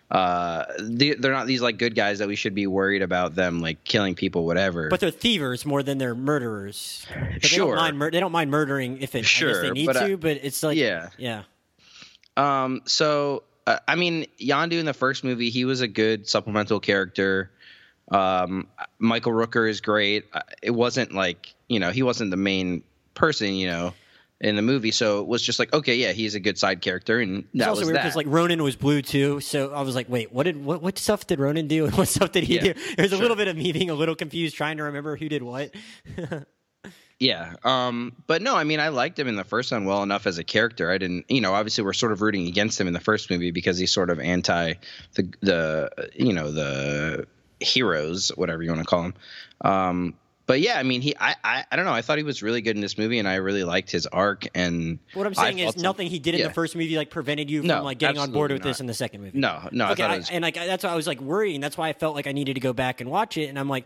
Uh, 0.09 0.63
they, 0.79 1.15
they're 1.15 1.33
not 1.33 1.47
these 1.47 1.61
like 1.61 1.77
good 1.77 1.93
guys 1.93 2.19
that 2.19 2.27
we 2.29 2.35
should 2.37 2.55
be 2.55 2.65
worried 2.65 3.01
about 3.01 3.35
them 3.35 3.59
like 3.59 3.83
killing 3.83 4.15
people, 4.15 4.45
whatever. 4.45 4.87
But 4.89 5.01
they're 5.01 5.11
thievers 5.11 5.65
more 5.65 5.83
than 5.83 5.97
they're 5.97 6.15
murderers. 6.15 7.05
But 7.13 7.41
they 7.41 7.47
Sure. 7.47 7.75
Don't 7.75 7.83
mind 7.83 7.97
mur- 7.97 8.11
they 8.11 8.19
don't 8.21 8.31
mind 8.31 8.49
murdering 8.49 9.01
if 9.01 9.15
it, 9.15 9.25
Sure, 9.25 9.61
they 9.61 9.71
need 9.71 9.85
but 9.85 9.97
I- 9.97 10.07
to, 10.09 10.17
but 10.17 10.37
it's 10.43 10.63
like 10.63 10.77
yeah. 10.77 11.09
yeah. 11.17 11.43
Um, 12.37 12.81
so 12.85 13.43
uh, 13.65 13.79
I 13.87 13.95
mean, 13.95 14.27
Yondu 14.39 14.79
in 14.79 14.85
the 14.85 14.93
first 14.93 15.23
movie, 15.23 15.49
he 15.49 15.65
was 15.65 15.81
a 15.81 15.87
good 15.87 16.27
supplemental 16.27 16.79
character. 16.79 17.51
Um, 18.09 18.67
Michael 18.99 19.33
Rooker 19.33 19.69
is 19.69 19.81
great. 19.81 20.25
Uh, 20.31 20.41
It 20.61 20.71
wasn't 20.71 21.11
like 21.13 21.53
you 21.67 21.79
know 21.79 21.91
he 21.91 22.03
wasn't 22.03 22.31
the 22.31 22.37
main 22.37 22.81
person, 23.13 23.55
you 23.55 23.67
know, 23.67 23.93
in 24.39 24.55
the 24.55 24.61
movie. 24.61 24.91
So 24.91 25.21
it 25.21 25.27
was 25.27 25.41
just 25.41 25.59
like 25.59 25.73
okay, 25.73 25.95
yeah, 25.95 26.11
he's 26.11 26.35
a 26.35 26.39
good 26.39 26.57
side 26.57 26.81
character, 26.81 27.19
and 27.19 27.37
that 27.37 27.39
It's 27.39 27.59
that 27.59 27.69
also 27.69 27.81
was 27.81 27.87
weird 27.87 27.97
because 27.97 28.15
like 28.15 28.27
Ronan 28.27 28.63
was 28.63 28.75
blue 28.75 29.01
too, 29.01 29.39
so 29.39 29.73
I 29.73 29.81
was 29.81 29.95
like, 29.95 30.09
wait, 30.09 30.31
what 30.31 30.43
did 30.43 30.63
what 30.63 30.81
what 30.81 30.97
stuff 30.97 31.27
did 31.27 31.39
Ronan 31.39 31.67
do 31.67 31.85
and 31.87 31.93
what 31.97 32.07
stuff 32.07 32.31
did 32.31 32.43
he 32.43 32.55
Yeah, 32.55 32.73
do? 32.73 32.95
There's 32.97 33.13
a 33.13 33.17
little 33.17 33.37
bit 33.37 33.47
of 33.47 33.55
me 33.57 33.71
being 33.71 33.89
a 33.89 33.95
little 33.95 34.15
confused, 34.15 34.55
trying 34.55 34.77
to 34.77 34.83
remember 34.83 35.15
who 35.15 35.29
did 35.29 35.43
what. 35.43 35.73
Yeah. 37.19 37.55
Um, 37.63 38.15
but 38.27 38.41
no, 38.43 38.55
I 38.55 38.63
mean, 38.63 38.79
I 38.79 38.89
liked 38.89 39.17
him 39.17 39.27
in 39.27 39.35
the 39.35 39.43
first 39.43 39.71
one 39.71 39.85
well 39.85 40.03
enough 40.03 40.27
as 40.27 40.37
a 40.37 40.43
character. 40.43 40.91
I 40.91 40.99
didn't, 40.99 41.25
you 41.29 41.41
know, 41.41 41.53
obviously 41.53 41.83
we're 41.83 41.93
sort 41.93 42.11
of 42.11 42.21
rooting 42.21 42.47
against 42.47 42.79
him 42.79 42.85
in 42.85 42.93
the 42.93 42.99
first 42.99 43.31
movie 43.31 43.49
because 43.49 43.77
he's 43.77 43.91
sort 43.91 44.11
of 44.11 44.19
anti 44.19 44.75
the, 45.15 45.33
the, 45.41 46.09
you 46.15 46.33
know, 46.33 46.51
the 46.51 47.25
heroes, 47.59 48.29
whatever 48.35 48.61
you 48.61 48.69
want 48.69 48.81
to 48.81 48.85
call 48.87 49.01
them. 49.01 49.13
Um, 49.61 50.13
but 50.47 50.61
yeah, 50.61 50.79
I 50.79 50.83
mean, 50.83 51.01
he, 51.01 51.13
I, 51.19 51.35
I, 51.43 51.65
I 51.71 51.75
don't 51.75 51.85
know. 51.85 51.91
I 51.91 52.01
thought 52.01 52.17
he 52.17 52.23
was 52.23 52.41
really 52.41 52.61
good 52.61 52.75
in 52.75 52.81
this 52.81 52.97
movie, 52.97 53.19
and 53.19 53.27
I 53.27 53.35
really 53.35 53.65
liked 53.65 53.91
his 53.91 54.07
arc. 54.07 54.47
And 54.55 54.97
What 55.13 55.27
I'm 55.27 55.33
saying 55.33 55.59
is 55.59 55.77
nothing 55.77 56.07
he 56.07 56.19
did 56.19 56.33
in 56.35 56.39
yeah. 56.41 56.47
the 56.47 56.53
first 56.53 56.75
movie 56.75 56.95
like 56.97 57.09
prevented 57.09 57.51
you 57.51 57.59
from 57.59 57.67
No, 57.67 57.83
like 57.83 57.99
getting 57.99 58.17
on 58.19 58.31
board 58.31 58.51
with 58.51 58.61
absolutely 58.61 58.71
this 58.71 58.79
in 58.79 58.87
the 58.87 58.93
second 58.93 59.21
movie. 59.21 59.37
No, 59.37 59.67
no, 59.71 59.91
okay, 59.91 60.03
I 60.03 60.13
I- 60.13 60.17
was, 60.17 60.29
and 60.31 60.41
like 60.41 60.55
that's 60.55 60.83
why 60.83 60.89
I 60.89 60.95
was 60.95 61.05
like 61.05 61.19
worrying. 61.21 61.59
That's 61.61 61.77
why 61.77 61.89
I 61.89 61.93
felt 61.93 62.15
like 62.15 62.27
I 62.27 62.31
needed 62.31 62.53
to 62.55 62.61
go 62.61 62.73
back 62.73 63.01
and 63.01 63.11
watch 63.11 63.37
it. 63.37 63.49
And 63.49 63.59
I'm 63.59 63.69
like, 63.69 63.85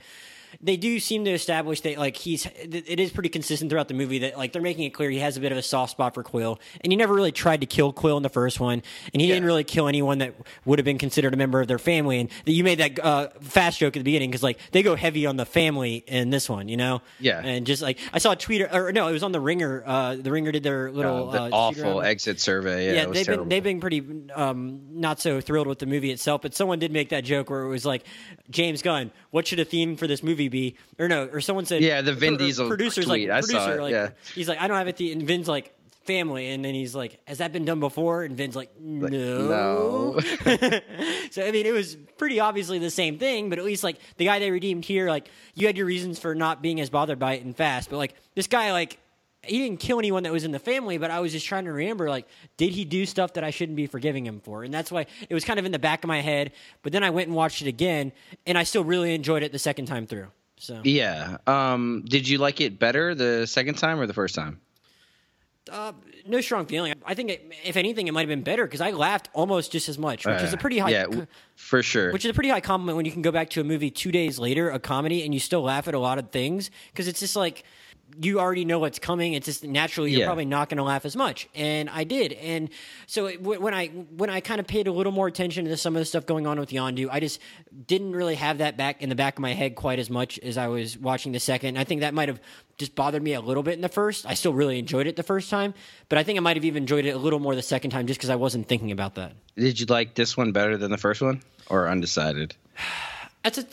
they 0.61 0.77
do 0.77 0.99
seem 0.99 1.25
to 1.25 1.31
establish 1.31 1.81
that 1.81 1.97
like 1.97 2.17
he's 2.17 2.45
it 2.45 2.99
is 2.99 3.11
pretty 3.11 3.29
consistent 3.29 3.69
throughout 3.69 3.87
the 3.87 3.93
movie 3.93 4.19
that 4.19 4.37
like 4.37 4.53
they're 4.53 4.61
making 4.61 4.83
it 4.85 4.89
clear 4.89 5.09
he 5.09 5.19
has 5.19 5.37
a 5.37 5.39
bit 5.39 5.51
of 5.51 5.57
a 5.57 5.61
soft 5.61 5.91
spot 5.91 6.13
for 6.13 6.23
Quill, 6.23 6.59
and 6.81 6.91
he 6.91 6.97
never 6.97 7.13
really 7.13 7.31
tried 7.31 7.61
to 7.61 7.67
kill 7.67 7.93
Quill 7.93 8.17
in 8.17 8.23
the 8.23 8.29
first 8.29 8.59
one, 8.59 8.81
and 9.13 9.21
he 9.21 9.27
didn't 9.27 9.45
really 9.45 9.63
kill 9.63 9.87
anyone 9.87 10.17
that 10.19 10.33
would 10.65 10.79
have 10.79 10.85
been 10.85 10.97
considered 10.97 11.33
a 11.33 11.37
member 11.37 11.61
of 11.61 11.67
their 11.67 11.79
family. 11.79 12.19
And 12.19 12.29
that 12.45 12.51
you 12.51 12.63
made 12.63 12.79
that 12.79 12.99
uh, 13.03 13.29
fast 13.41 13.79
joke 13.79 13.95
at 13.95 13.99
the 13.99 14.03
beginning 14.03 14.29
because 14.31 14.43
like 14.43 14.59
they 14.71 14.83
go 14.83 14.95
heavy 14.95 15.25
on 15.25 15.37
the 15.37 15.45
family 15.45 16.03
in 16.07 16.29
this 16.29 16.49
one, 16.49 16.67
you 16.67 16.77
know? 16.77 17.01
Yeah. 17.19 17.39
And 17.39 17.65
just 17.65 17.81
like 17.81 17.99
I 18.13 18.17
saw 18.19 18.31
a 18.31 18.35
tweet 18.35 18.61
or 18.61 18.91
no, 18.91 19.07
it 19.07 19.11
was 19.13 19.23
on 19.23 19.31
the 19.31 19.39
Ringer. 19.39 19.83
Uh, 19.85 20.15
the 20.15 20.31
Ringer 20.31 20.51
did 20.51 20.63
their 20.63 20.91
little 20.91 21.29
uh, 21.29 21.31
the 21.31 21.41
uh, 21.43 21.49
awful 21.51 22.01
exit 22.01 22.39
survey. 22.39 22.87
Yeah, 22.87 22.91
Yeah, 22.93 23.05
they've 23.07 23.25
terrible. 23.25 23.43
been 23.45 23.49
they've 23.49 23.63
been 23.63 23.79
pretty 23.79 24.03
um, 24.33 24.81
not 24.91 25.19
so 25.19 25.39
thrilled 25.41 25.67
with 25.67 25.79
the 25.79 25.85
movie 25.85 26.11
itself. 26.11 26.41
But 26.41 26.53
someone 26.55 26.79
did 26.79 26.91
make 26.91 27.09
that 27.09 27.23
joke 27.23 27.49
where 27.49 27.61
it 27.61 27.69
was 27.69 27.85
like, 27.85 28.03
James 28.49 28.81
Gunn, 28.81 29.11
what 29.31 29.47
should 29.47 29.59
a 29.59 29.65
theme 29.65 29.95
for 29.95 30.07
this 30.07 30.23
movie 30.23 30.40
be? 30.49 30.75
Or 30.99 31.07
no, 31.07 31.25
or 31.25 31.41
someone 31.41 31.65
said, 31.65 31.81
Yeah, 31.81 32.01
the 32.01 32.13
Vin 32.13 32.35
or- 32.35 32.37
Diesel 32.37 32.67
producers 32.67 33.05
tweet. 33.05 33.29
like 33.29 33.37
I 33.37 33.41
producer 33.41 33.77
it, 33.77 33.81
like 33.81 33.91
yeah. 33.91 34.09
he's 34.35 34.47
like, 34.47 34.59
I 34.59 34.67
don't 34.67 34.77
have 34.77 34.87
it. 34.87 34.97
theme. 34.97 35.19
And 35.19 35.27
Vin's 35.27 35.47
like 35.47 35.73
family, 36.03 36.49
and 36.49 36.65
then 36.65 36.73
he's 36.73 36.95
like, 36.95 37.19
has 37.27 37.37
that 37.37 37.53
been 37.53 37.65
done 37.65 37.79
before? 37.79 38.23
And 38.23 38.35
Vin's 38.35 38.55
like, 38.55 38.71
no. 38.79 39.07
no. 39.07 40.19
so 41.31 41.45
I 41.45 41.51
mean, 41.51 41.65
it 41.65 41.73
was 41.73 41.95
pretty 42.17 42.39
obviously 42.39 42.79
the 42.79 42.89
same 42.89 43.19
thing, 43.19 43.49
but 43.49 43.59
at 43.59 43.65
least 43.65 43.83
like 43.83 43.97
the 44.17 44.25
guy 44.25 44.39
they 44.39 44.51
redeemed 44.51 44.85
here, 44.85 45.07
like 45.09 45.29
you 45.53 45.67
had 45.67 45.77
your 45.77 45.85
reasons 45.85 46.19
for 46.19 46.33
not 46.33 46.61
being 46.61 46.79
as 46.81 46.89
bothered 46.89 47.19
by 47.19 47.33
it 47.33 47.43
and 47.43 47.55
Fast, 47.55 47.89
but 47.89 47.97
like 47.97 48.15
this 48.35 48.47
guy, 48.47 48.71
like 48.71 48.97
he 49.43 49.57
didn't 49.59 49.79
kill 49.79 49.97
anyone 49.99 50.23
that 50.23 50.31
was 50.31 50.43
in 50.43 50.51
the 50.51 50.59
family, 50.59 50.97
but 50.97 51.09
I 51.09 51.19
was 51.19 51.31
just 51.31 51.45
trying 51.47 51.65
to 51.65 51.71
remember, 51.71 52.09
like, 52.09 52.27
did 52.57 52.71
he 52.71 52.85
do 52.85 53.05
stuff 53.05 53.33
that 53.33 53.43
I 53.43 53.49
shouldn't 53.49 53.75
be 53.75 53.87
forgiving 53.87 54.25
him 54.25 54.39
for? 54.39 54.63
And 54.63 54.73
that's 54.73 54.91
why 54.91 55.07
it 55.29 55.33
was 55.33 55.43
kind 55.43 55.59
of 55.59 55.65
in 55.65 55.71
the 55.71 55.79
back 55.79 56.03
of 56.03 56.07
my 56.07 56.21
head. 56.21 56.51
But 56.83 56.93
then 56.93 57.03
I 57.03 57.09
went 57.09 57.27
and 57.27 57.35
watched 57.35 57.61
it 57.61 57.67
again, 57.67 58.11
and 58.45 58.57
I 58.57 58.63
still 58.63 58.83
really 58.83 59.15
enjoyed 59.15 59.41
it 59.43 59.51
the 59.51 59.59
second 59.59 59.87
time 59.87 60.05
through. 60.05 60.27
So 60.57 60.81
yeah. 60.83 61.37
Um, 61.47 62.03
did 62.07 62.27
you 62.27 62.37
like 62.37 62.61
it 62.61 62.77
better 62.77 63.15
the 63.15 63.47
second 63.47 63.75
time 63.79 63.99
or 63.99 64.05
the 64.05 64.13
first 64.13 64.35
time? 64.35 64.59
uh, 65.71 65.93
no 66.27 66.41
strong 66.41 66.65
feeling. 66.65 66.93
I 67.05 67.13
think 67.13 67.29
it, 67.29 67.51
if 67.63 67.77
anything, 67.77 68.07
it 68.07 68.13
might 68.13 68.21
have 68.21 68.29
been 68.29 68.41
better 68.43 68.65
because 68.65 68.81
I 68.81 68.91
laughed 68.91 69.29
almost 69.33 69.71
just 69.71 69.89
as 69.89 69.97
much, 69.97 70.25
which 70.25 70.41
is 70.41 70.53
a 70.53 70.57
pretty 70.57 70.79
high. 70.79 70.93
Uh, 70.93 71.07
Yeah, 71.11 71.25
for 71.55 71.81
sure. 71.83 72.11
which 72.11 72.25
is 72.25 72.31
a 72.31 72.33
pretty 72.33 72.49
high 72.49 72.61
compliment 72.61 72.95
when 72.97 73.05
you 73.05 73.11
can 73.11 73.21
go 73.21 73.31
back 73.31 73.49
to 73.51 73.61
a 73.61 73.63
movie 73.63 73.89
two 73.91 74.11
days 74.11 74.37
later, 74.39 74.69
a 74.69 74.79
comedy, 74.79 75.23
and 75.23 75.33
you 75.33 75.39
still 75.39 75.61
laugh 75.61 75.87
at 75.87 75.93
a 75.93 75.99
lot 75.99 76.17
of 76.17 76.31
things 76.31 76.71
because 76.91 77.07
it's 77.07 77.19
just 77.19 77.35
like 77.35 77.63
you 78.21 78.39
already 78.39 78.65
know 78.65 78.79
what's 78.79 78.99
coming. 78.99 79.33
It's 79.33 79.45
just 79.45 79.63
naturally 79.63 80.11
you're 80.11 80.21
Yeah. 80.21 80.25
probably 80.27 80.45
not 80.45 80.69
going 80.69 80.77
to 80.77 80.83
laugh 80.83 81.05
as 81.05 81.15
much, 81.15 81.47
and 81.55 81.89
I 81.89 82.03
did. 82.03 82.33
And 82.33 82.69
so 83.07 83.27
it, 83.27 83.41
when 83.41 83.73
I 83.73 83.87
when 83.87 84.29
I 84.29 84.39
kind 84.39 84.59
of 84.59 84.67
paid 84.67 84.87
a 84.87 84.91
little 84.91 85.11
more 85.11 85.27
attention 85.27 85.65
to 85.65 85.77
some 85.77 85.95
of 85.95 85.99
the 86.01 86.05
stuff 86.05 86.25
going 86.25 86.47
on 86.47 86.59
with 86.59 86.69
Yondu, 86.69 87.09
I 87.11 87.19
just 87.19 87.39
didn't 87.87 88.13
really 88.13 88.35
have 88.35 88.57
that 88.59 88.77
back 88.77 89.01
in 89.01 89.09
the 89.09 89.15
back 89.15 89.35
of 89.35 89.41
my 89.41 89.53
head 89.53 89.75
quite 89.75 89.99
as 89.99 90.09
much 90.09 90.39
as 90.39 90.57
I 90.57 90.67
was 90.67 90.97
watching 90.97 91.31
the 91.31 91.39
second. 91.39 91.77
I 91.77 91.83
think 91.83 92.01
that 92.01 92.13
might 92.13 92.29
have 92.29 92.39
just 92.77 92.95
bothered 92.95 93.21
me 93.21 93.33
a 93.33 93.41
little 93.41 93.63
bit 93.63 93.73
in 93.75 93.81
the 93.81 93.89
first. 93.89 94.25
I 94.25 94.33
still 94.33 94.53
really 94.53 94.79
enjoyed 94.79 95.05
it 95.07 95.15
the 95.15 95.23
first 95.23 95.49
time, 95.49 95.73
but 96.09 96.17
I 96.17 96.23
think 96.23 96.37
I 96.37 96.39
might 96.41 96.57
have 96.57 96.65
even 96.65 96.83
enjoyed 96.83 97.05
it 97.05 97.11
a 97.11 97.17
little 97.17 97.39
more 97.39 97.55
the 97.55 97.61
second 97.61 97.91
time 97.91 98.07
just 98.07 98.19
because 98.19 98.29
I 98.31 98.35
wasn't 98.35 98.67
thinking 98.67 98.91
about 98.91 99.15
that. 99.15 99.33
Did 99.55 99.79
you 99.79 99.85
like 99.85 100.15
this 100.15 100.35
one 100.35 100.51
better 100.51 100.77
than 100.77 100.89
the 100.91 100.97
first 100.97 101.21
one 101.21 101.41
or 101.69 101.87
undecided? 101.87 102.55
That's 103.43 103.57
a, 103.57 103.65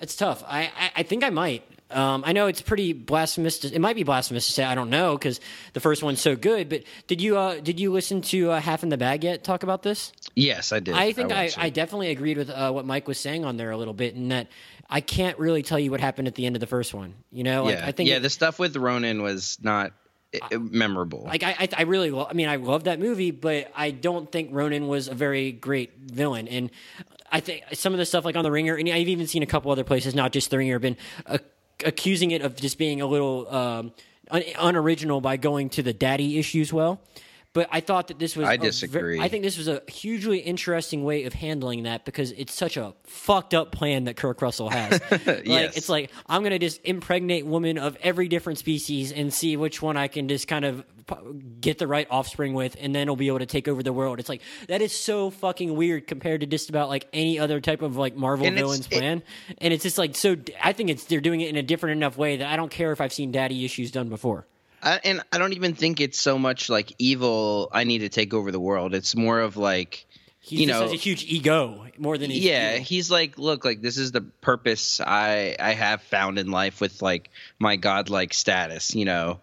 it's 0.00 0.16
tough. 0.16 0.42
I, 0.46 0.64
I, 0.78 0.90
I 0.96 1.02
think 1.02 1.24
I 1.24 1.30
might. 1.30 1.62
Um, 1.94 2.24
I 2.26 2.32
know 2.32 2.46
it's 2.48 2.60
pretty 2.60 2.92
blasphemous. 2.92 3.58
To, 3.60 3.74
it 3.74 3.78
might 3.80 3.96
be 3.96 4.02
blasphemous 4.02 4.46
to 4.46 4.52
say. 4.52 4.64
I 4.64 4.74
don't 4.74 4.90
know 4.90 5.16
because 5.16 5.40
the 5.72 5.80
first 5.80 6.02
one's 6.02 6.20
so 6.20 6.34
good. 6.36 6.68
But 6.68 6.82
did 7.06 7.20
you 7.20 7.38
uh, 7.38 7.60
did 7.60 7.78
you 7.80 7.92
listen 7.92 8.20
to 8.22 8.50
uh, 8.50 8.60
Half 8.60 8.82
in 8.82 8.88
the 8.88 8.96
Bag 8.96 9.24
yet? 9.24 9.44
Talk 9.44 9.62
about 9.62 9.82
this. 9.82 10.12
Yes, 10.34 10.72
I 10.72 10.80
did. 10.80 10.94
I 10.94 11.12
think 11.12 11.32
I, 11.32 11.44
watched 11.44 11.58
I, 11.58 11.70
definitely 11.70 12.10
agreed 12.10 12.36
with 12.36 12.50
uh, 12.50 12.70
what 12.72 12.84
Mike 12.84 13.06
was 13.06 13.18
saying 13.18 13.44
on 13.44 13.56
there 13.56 13.70
a 13.70 13.76
little 13.76 13.94
bit, 13.94 14.14
in 14.14 14.28
that 14.28 14.48
I 14.90 15.00
can't 15.00 15.38
really 15.38 15.62
tell 15.62 15.78
you 15.78 15.90
what 15.90 16.00
happened 16.00 16.28
at 16.28 16.34
the 16.34 16.46
end 16.46 16.56
of 16.56 16.60
the 16.60 16.66
first 16.66 16.92
one. 16.92 17.14
You 17.30 17.44
know, 17.44 17.64
like 17.64 17.78
yeah, 17.78 17.86
I 17.86 17.92
think 17.92 18.08
yeah. 18.08 18.16
it- 18.16 18.20
the 18.20 18.30
stuff 18.30 18.58
with 18.58 18.76
Ronan 18.76 19.22
was 19.22 19.58
not 19.62 19.92
i- 20.34 20.40
i- 20.52 20.56
memorable. 20.56 21.22
like 21.24 21.42
I, 21.42 21.56
I, 21.60 21.68
I 21.78 21.82
really, 21.82 22.10
lo- 22.10 22.26
I 22.28 22.32
mean, 22.32 22.48
I 22.48 22.56
love 22.56 22.84
that 22.84 22.98
movie, 22.98 23.30
but 23.30 23.70
I 23.76 23.92
don't 23.92 24.30
think 24.30 24.50
Ronan 24.52 24.88
was 24.88 25.08
a 25.08 25.14
very 25.14 25.52
great 25.52 25.96
villain. 25.98 26.48
And 26.48 26.70
I 27.30 27.40
think 27.40 27.64
some 27.72 27.92
of 27.92 27.98
the 27.98 28.06
stuff, 28.06 28.24
like 28.24 28.36
on 28.36 28.44
the 28.44 28.50
Ringer, 28.50 28.74
and 28.76 28.88
I've 28.88 29.08
even 29.08 29.26
seen 29.26 29.42
a 29.42 29.46
couple 29.46 29.70
other 29.72 29.84
places, 29.84 30.14
not 30.14 30.32
just 30.32 30.50
the 30.50 30.58
Ringer, 30.58 30.78
been 30.78 30.96
uh, 31.26 31.38
accusing 31.84 32.30
it 32.30 32.42
of 32.42 32.56
just 32.56 32.78
being 32.78 33.00
a 33.00 33.06
little 33.06 33.48
um, 33.54 33.92
un- 34.30 34.42
unoriginal 34.58 35.20
by 35.20 35.36
going 35.36 35.70
to 35.70 35.82
the 35.82 35.92
daddy 35.92 36.38
issues. 36.38 36.72
Well. 36.72 37.00
But 37.54 37.68
I 37.72 37.80
thought 37.80 38.08
that 38.08 38.18
this 38.18 38.36
was. 38.36 38.46
I 38.46 38.54
a 38.54 38.58
ver- 38.58 38.64
disagree. 38.64 39.20
I 39.20 39.28
think 39.28 39.42
this 39.44 39.56
was 39.56 39.68
a 39.68 39.80
hugely 39.88 40.38
interesting 40.40 41.04
way 41.04 41.24
of 41.24 41.32
handling 41.32 41.84
that 41.84 42.04
because 42.04 42.32
it's 42.32 42.52
such 42.52 42.76
a 42.76 42.92
fucked 43.04 43.54
up 43.54 43.72
plan 43.72 44.04
that 44.04 44.16
Kurt 44.16 44.42
Russell 44.42 44.68
has. 44.68 45.00
like, 45.10 45.42
Yes. 45.46 45.76
It's 45.76 45.88
like 45.88 46.10
I'm 46.26 46.42
gonna 46.42 46.58
just 46.58 46.80
impregnate 46.84 47.46
women 47.46 47.78
of 47.78 47.96
every 48.02 48.28
different 48.28 48.58
species 48.58 49.12
and 49.12 49.32
see 49.32 49.56
which 49.56 49.80
one 49.80 49.96
I 49.96 50.08
can 50.08 50.28
just 50.28 50.48
kind 50.48 50.64
of 50.64 50.84
get 51.60 51.78
the 51.78 51.86
right 51.86 52.08
offspring 52.10 52.54
with, 52.54 52.76
and 52.80 52.92
then 52.94 53.08
I'll 53.08 53.14
be 53.14 53.28
able 53.28 53.38
to 53.38 53.46
take 53.46 53.68
over 53.68 53.82
the 53.84 53.92
world. 53.92 54.18
It's 54.18 54.28
like 54.28 54.40
that 54.68 54.82
is 54.82 54.90
so 54.92 55.30
fucking 55.30 55.76
weird 55.76 56.06
compared 56.08 56.40
to 56.40 56.46
just 56.46 56.70
about 56.70 56.88
like 56.88 57.06
any 57.12 57.38
other 57.38 57.60
type 57.60 57.82
of 57.82 57.96
like 57.96 58.16
Marvel 58.16 58.46
And 58.46 58.56
villain's 58.56 58.86
it- 58.86 58.98
plan. 58.98 59.22
and 59.58 59.72
it's 59.72 59.84
just 59.84 59.96
like 59.98 60.16
so. 60.16 60.34
I 60.62 60.72
think 60.72 60.90
it's 60.90 61.04
they're 61.04 61.20
doing 61.20 61.40
it 61.40 61.50
in 61.50 61.56
a 61.56 61.62
different 61.62 61.98
enough 61.98 62.16
way 62.18 62.38
that 62.38 62.48
I 62.48 62.56
don't 62.56 62.70
care 62.70 62.90
if 62.90 63.00
I've 63.00 63.12
seen 63.12 63.30
daddy 63.30 63.64
issues 63.64 63.92
done 63.92 64.08
before. 64.08 64.46
I, 64.84 65.00
and 65.04 65.22
I 65.32 65.38
don't 65.38 65.54
even 65.54 65.74
think 65.74 66.00
it's 66.00 66.20
so 66.20 66.38
much 66.38 66.68
like 66.68 66.92
evil. 66.98 67.70
I 67.72 67.84
need 67.84 67.98
to 68.00 68.08
take 68.08 68.34
over 68.34 68.52
the 68.52 68.60
world. 68.60 68.94
It's 68.94 69.16
more 69.16 69.40
of 69.40 69.56
like, 69.56 70.04
He 70.40 70.56
you 70.60 70.66
know, 70.66 70.82
has 70.82 70.92
a 70.92 70.96
huge 70.96 71.24
ego 71.24 71.86
more 71.98 72.18
than 72.18 72.30
he's 72.30 72.44
yeah. 72.44 72.74
evil. 72.74 72.84
He's 72.84 73.10
like, 73.10 73.38
look, 73.38 73.64
like 73.64 73.80
this 73.80 73.96
is 73.96 74.12
the 74.12 74.20
purpose 74.20 75.00
I 75.00 75.56
I 75.58 75.72
have 75.72 76.02
found 76.02 76.38
in 76.38 76.50
life 76.50 76.80
with 76.82 77.00
like 77.00 77.30
my 77.58 77.76
godlike 77.76 78.34
status. 78.34 78.94
You 78.94 79.06
know, 79.06 79.40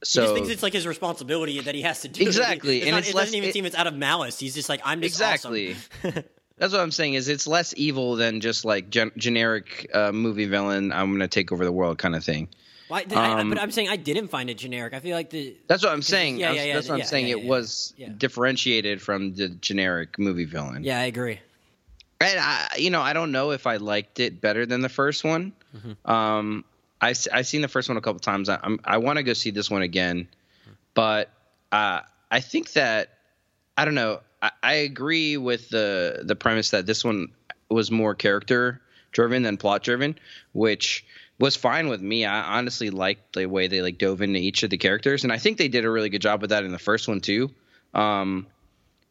He 0.00 0.06
so 0.06 0.22
just 0.22 0.34
thinks 0.34 0.50
it's 0.50 0.62
like 0.62 0.74
his 0.74 0.86
responsibility 0.86 1.58
that 1.60 1.74
he 1.74 1.80
has 1.82 2.02
to 2.02 2.08
do. 2.08 2.22
Exactly, 2.22 2.78
It's 2.78 2.86
and 2.86 2.94
not- 2.96 3.08
it 3.08 3.14
less- 3.14 3.24
doesn't 3.24 3.36
even 3.38 3.48
it- 3.48 3.52
seem 3.54 3.64
it's 3.64 3.76
out 3.76 3.86
of 3.86 3.94
malice. 3.94 4.38
He's 4.38 4.54
just 4.54 4.68
like 4.68 4.82
I'm 4.84 5.00
just 5.00 5.20
awesome. 5.22 5.54
exactly. 5.54 6.24
That's 6.58 6.72
what 6.72 6.82
I'm 6.82 6.92
saying. 6.92 7.14
Is 7.14 7.28
it's 7.28 7.46
less 7.48 7.74
evil 7.76 8.14
than 8.16 8.40
just 8.40 8.64
like 8.64 8.88
gen- 8.90 9.10
generic 9.16 9.88
uh, 9.94 10.12
movie 10.12 10.44
villain. 10.46 10.92
I'm 10.92 11.10
gonna 11.10 11.26
take 11.26 11.50
over 11.52 11.64
the 11.64 11.72
world 11.72 11.96
kind 11.98 12.14
of 12.14 12.22
thing. 12.22 12.48
Well, 12.88 13.02
I- 13.10 13.14
I- 13.14 13.40
Um, 13.40 13.48
but 13.48 13.58
I'm 13.58 13.70
saying 13.70 13.88
I 13.88 13.96
didn't 13.96 14.28
find 14.28 14.50
it 14.50 14.58
generic. 14.58 14.92
I 14.94 15.00
feel 15.00 15.16
like 15.16 15.30
the 15.30 15.56
That's 15.68 15.82
what 15.82 15.92
I'm 15.92 16.02
saying. 16.02 16.36
yeah, 16.38 16.50
was- 16.50 16.56
yeah, 16.58 16.64
yeah, 16.64 16.74
that's 16.74 16.88
what 16.88 16.94
I'm 16.94 17.00
yeah, 17.00 17.04
saying. 17.06 17.26
yeah, 17.28 17.36
it 17.36 17.44
was 17.44 17.94
yeah. 17.96 18.08
differentiated 18.16 19.00
from 19.00 19.34
the 19.34 19.48
generic 19.48 20.18
movie 20.18 20.44
villain. 20.44 20.84
yeah, 20.84 21.00
I 21.00 21.04
agree. 21.04 21.40
And 22.20 22.38
I, 22.38 22.68
you 22.78 22.90
know, 22.90 23.02
I 23.02 23.12
don't 23.12 23.32
know 23.32 23.50
if 23.50 23.66
I 23.66 23.76
liked 23.76 24.20
it 24.20 24.40
better 24.40 24.64
than 24.66 24.80
the 24.80 24.88
first 24.88 25.24
one. 25.24 25.52
Mm-hmm. 25.76 26.10
Um, 26.10 26.64
I 27.00 27.10
s- 27.10 27.28
I 27.32 27.42
seen 27.42 27.60
the 27.60 27.68
first 27.68 27.88
one 27.88 27.98
a 27.98 28.00
couple 28.00 28.20
times. 28.20 28.48
I, 28.48 28.58
I'm, 28.62 28.78
I 28.84 28.96
want 28.98 29.16
to 29.18 29.22
go 29.22 29.32
see 29.34 29.50
this 29.50 29.68
one 29.70 29.82
again, 29.82 30.28
but 30.94 31.30
uh, 31.72 32.00
I 32.30 32.40
think 32.40 32.72
that 32.72 33.18
I 33.76 33.84
don't 33.84 33.94
know. 33.96 34.20
I, 34.40 34.50
I 34.62 34.72
agree 34.74 35.36
with 35.36 35.68
the 35.70 36.20
the 36.22 36.36
premise 36.36 36.70
that 36.70 36.86
this 36.86 37.04
one 37.04 37.28
was 37.68 37.90
more 37.90 38.14
character 38.14 38.80
driven 39.12 39.42
than 39.42 39.56
plot 39.56 39.82
driven, 39.82 40.16
which 40.52 41.04
was 41.38 41.56
fine 41.56 41.88
with 41.88 42.00
me. 42.00 42.24
I 42.24 42.58
honestly 42.58 42.90
liked 42.90 43.34
the 43.34 43.46
way 43.46 43.66
they 43.66 43.82
like 43.82 43.98
dove 43.98 44.22
into 44.22 44.38
each 44.38 44.62
of 44.62 44.70
the 44.70 44.78
characters, 44.78 45.24
and 45.24 45.32
I 45.32 45.38
think 45.38 45.58
they 45.58 45.68
did 45.68 45.84
a 45.84 45.90
really 45.90 46.10
good 46.10 46.22
job 46.22 46.40
with 46.40 46.50
that 46.50 46.64
in 46.64 46.72
the 46.72 46.78
first 46.78 47.08
one 47.08 47.20
too. 47.20 47.50
Um, 47.92 48.46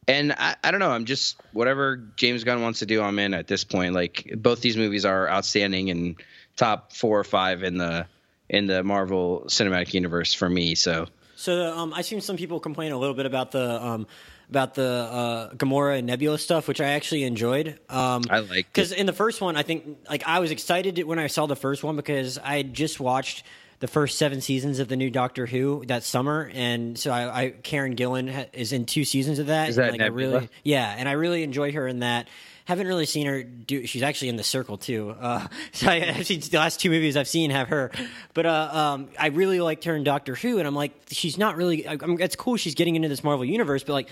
and 0.06 0.32
I, 0.32 0.56
I 0.62 0.70
don't 0.70 0.80
know. 0.80 0.90
I'm 0.90 1.04
just 1.04 1.40
whatever 1.52 1.96
James 2.16 2.44
Gunn 2.44 2.62
wants 2.62 2.80
to 2.80 2.86
do. 2.86 3.02
I'm 3.02 3.18
in 3.18 3.34
at 3.34 3.46
this 3.46 3.64
point. 3.64 3.94
Like 3.94 4.30
both 4.36 4.60
these 4.60 4.76
movies 4.76 5.04
are 5.04 5.28
outstanding 5.28 5.90
and 5.90 6.16
top 6.56 6.92
four 6.92 7.18
or 7.18 7.24
five 7.24 7.62
in 7.62 7.78
the 7.78 8.06
in 8.48 8.66
the 8.66 8.82
Marvel 8.82 9.44
Cinematic 9.46 9.94
Universe 9.94 10.34
for 10.34 10.48
me. 10.48 10.74
So 10.74 11.06
So 11.36 11.76
um, 11.76 11.94
I've 11.94 12.04
seen 12.04 12.20
some 12.20 12.36
people 12.36 12.60
complain 12.60 12.92
a 12.92 12.98
little 12.98 13.14
bit 13.14 13.26
about 13.26 13.50
the 13.50 13.82
um, 13.82 14.06
about 14.50 14.74
the 14.74 14.82
uh, 14.84 15.54
Gamora 15.54 15.98
and 15.98 16.06
Nebula 16.06 16.38
stuff, 16.38 16.68
which 16.68 16.80
I 16.80 16.90
actually 16.90 17.24
enjoyed. 17.24 17.78
Um, 17.88 18.22
I 18.30 18.40
like 18.40 18.66
because 18.72 18.92
in 18.92 19.06
the 19.06 19.12
first 19.12 19.40
one, 19.40 19.56
I 19.56 19.62
think 19.62 19.98
like 20.08 20.22
I 20.26 20.38
was 20.40 20.50
excited 20.50 21.02
when 21.04 21.18
I 21.18 21.26
saw 21.26 21.46
the 21.46 21.56
first 21.56 21.82
one 21.82 21.96
because 21.96 22.38
I 22.38 22.56
had 22.56 22.74
just 22.74 23.00
watched 23.00 23.44
the 23.80 23.88
first 23.88 24.18
seven 24.18 24.40
seasons 24.40 24.78
of 24.78 24.88
the 24.88 24.96
new 24.96 25.10
Doctor 25.10 25.46
Who 25.46 25.84
that 25.86 26.04
summer, 26.04 26.50
and 26.54 26.98
so 26.98 27.10
I, 27.10 27.42
I 27.42 27.50
Karen 27.50 27.96
Gillan 27.96 28.32
ha- 28.32 28.46
is 28.52 28.72
in 28.72 28.86
two 28.86 29.04
seasons 29.04 29.38
of 29.38 29.48
that. 29.48 29.68
Is 29.68 29.76
that 29.76 29.90
and, 29.90 29.92
like, 29.92 30.00
I 30.00 30.04
Nebula? 30.04 30.34
really, 30.34 30.48
yeah, 30.62 30.94
and 30.96 31.08
I 31.08 31.12
really 31.12 31.42
enjoy 31.42 31.72
her 31.72 31.86
in 31.86 31.98
that. 32.00 32.28
Haven't 32.64 32.86
really 32.86 33.04
seen 33.04 33.26
her 33.26 33.42
do. 33.42 33.86
She's 33.86 34.02
actually 34.02 34.30
in 34.30 34.36
the 34.36 34.44
Circle 34.44 34.78
too. 34.78 35.14
Uh, 35.20 35.46
so 35.72 35.88
I, 35.88 36.22
seen 36.22 36.40
the 36.40 36.58
last 36.58 36.80
two 36.80 36.90
movies 36.90 37.16
I've 37.16 37.28
seen 37.28 37.50
have 37.50 37.68
her, 37.68 37.90
but 38.32 38.46
uh, 38.46 38.70
um, 38.72 39.08
I 39.18 39.28
really 39.28 39.60
liked 39.60 39.84
her 39.84 39.94
in 39.94 40.04
Doctor 40.04 40.34
Who, 40.34 40.58
and 40.58 40.66
I'm 40.66 40.74
like, 40.74 40.92
she's 41.10 41.36
not 41.36 41.56
really. 41.56 41.86
I, 41.86 41.98
it's 42.00 42.36
cool 42.36 42.56
she's 42.56 42.74
getting 42.74 42.96
into 42.96 43.08
this 43.08 43.22
Marvel 43.24 43.44
universe, 43.44 43.84
but 43.84 43.92
like. 43.92 44.08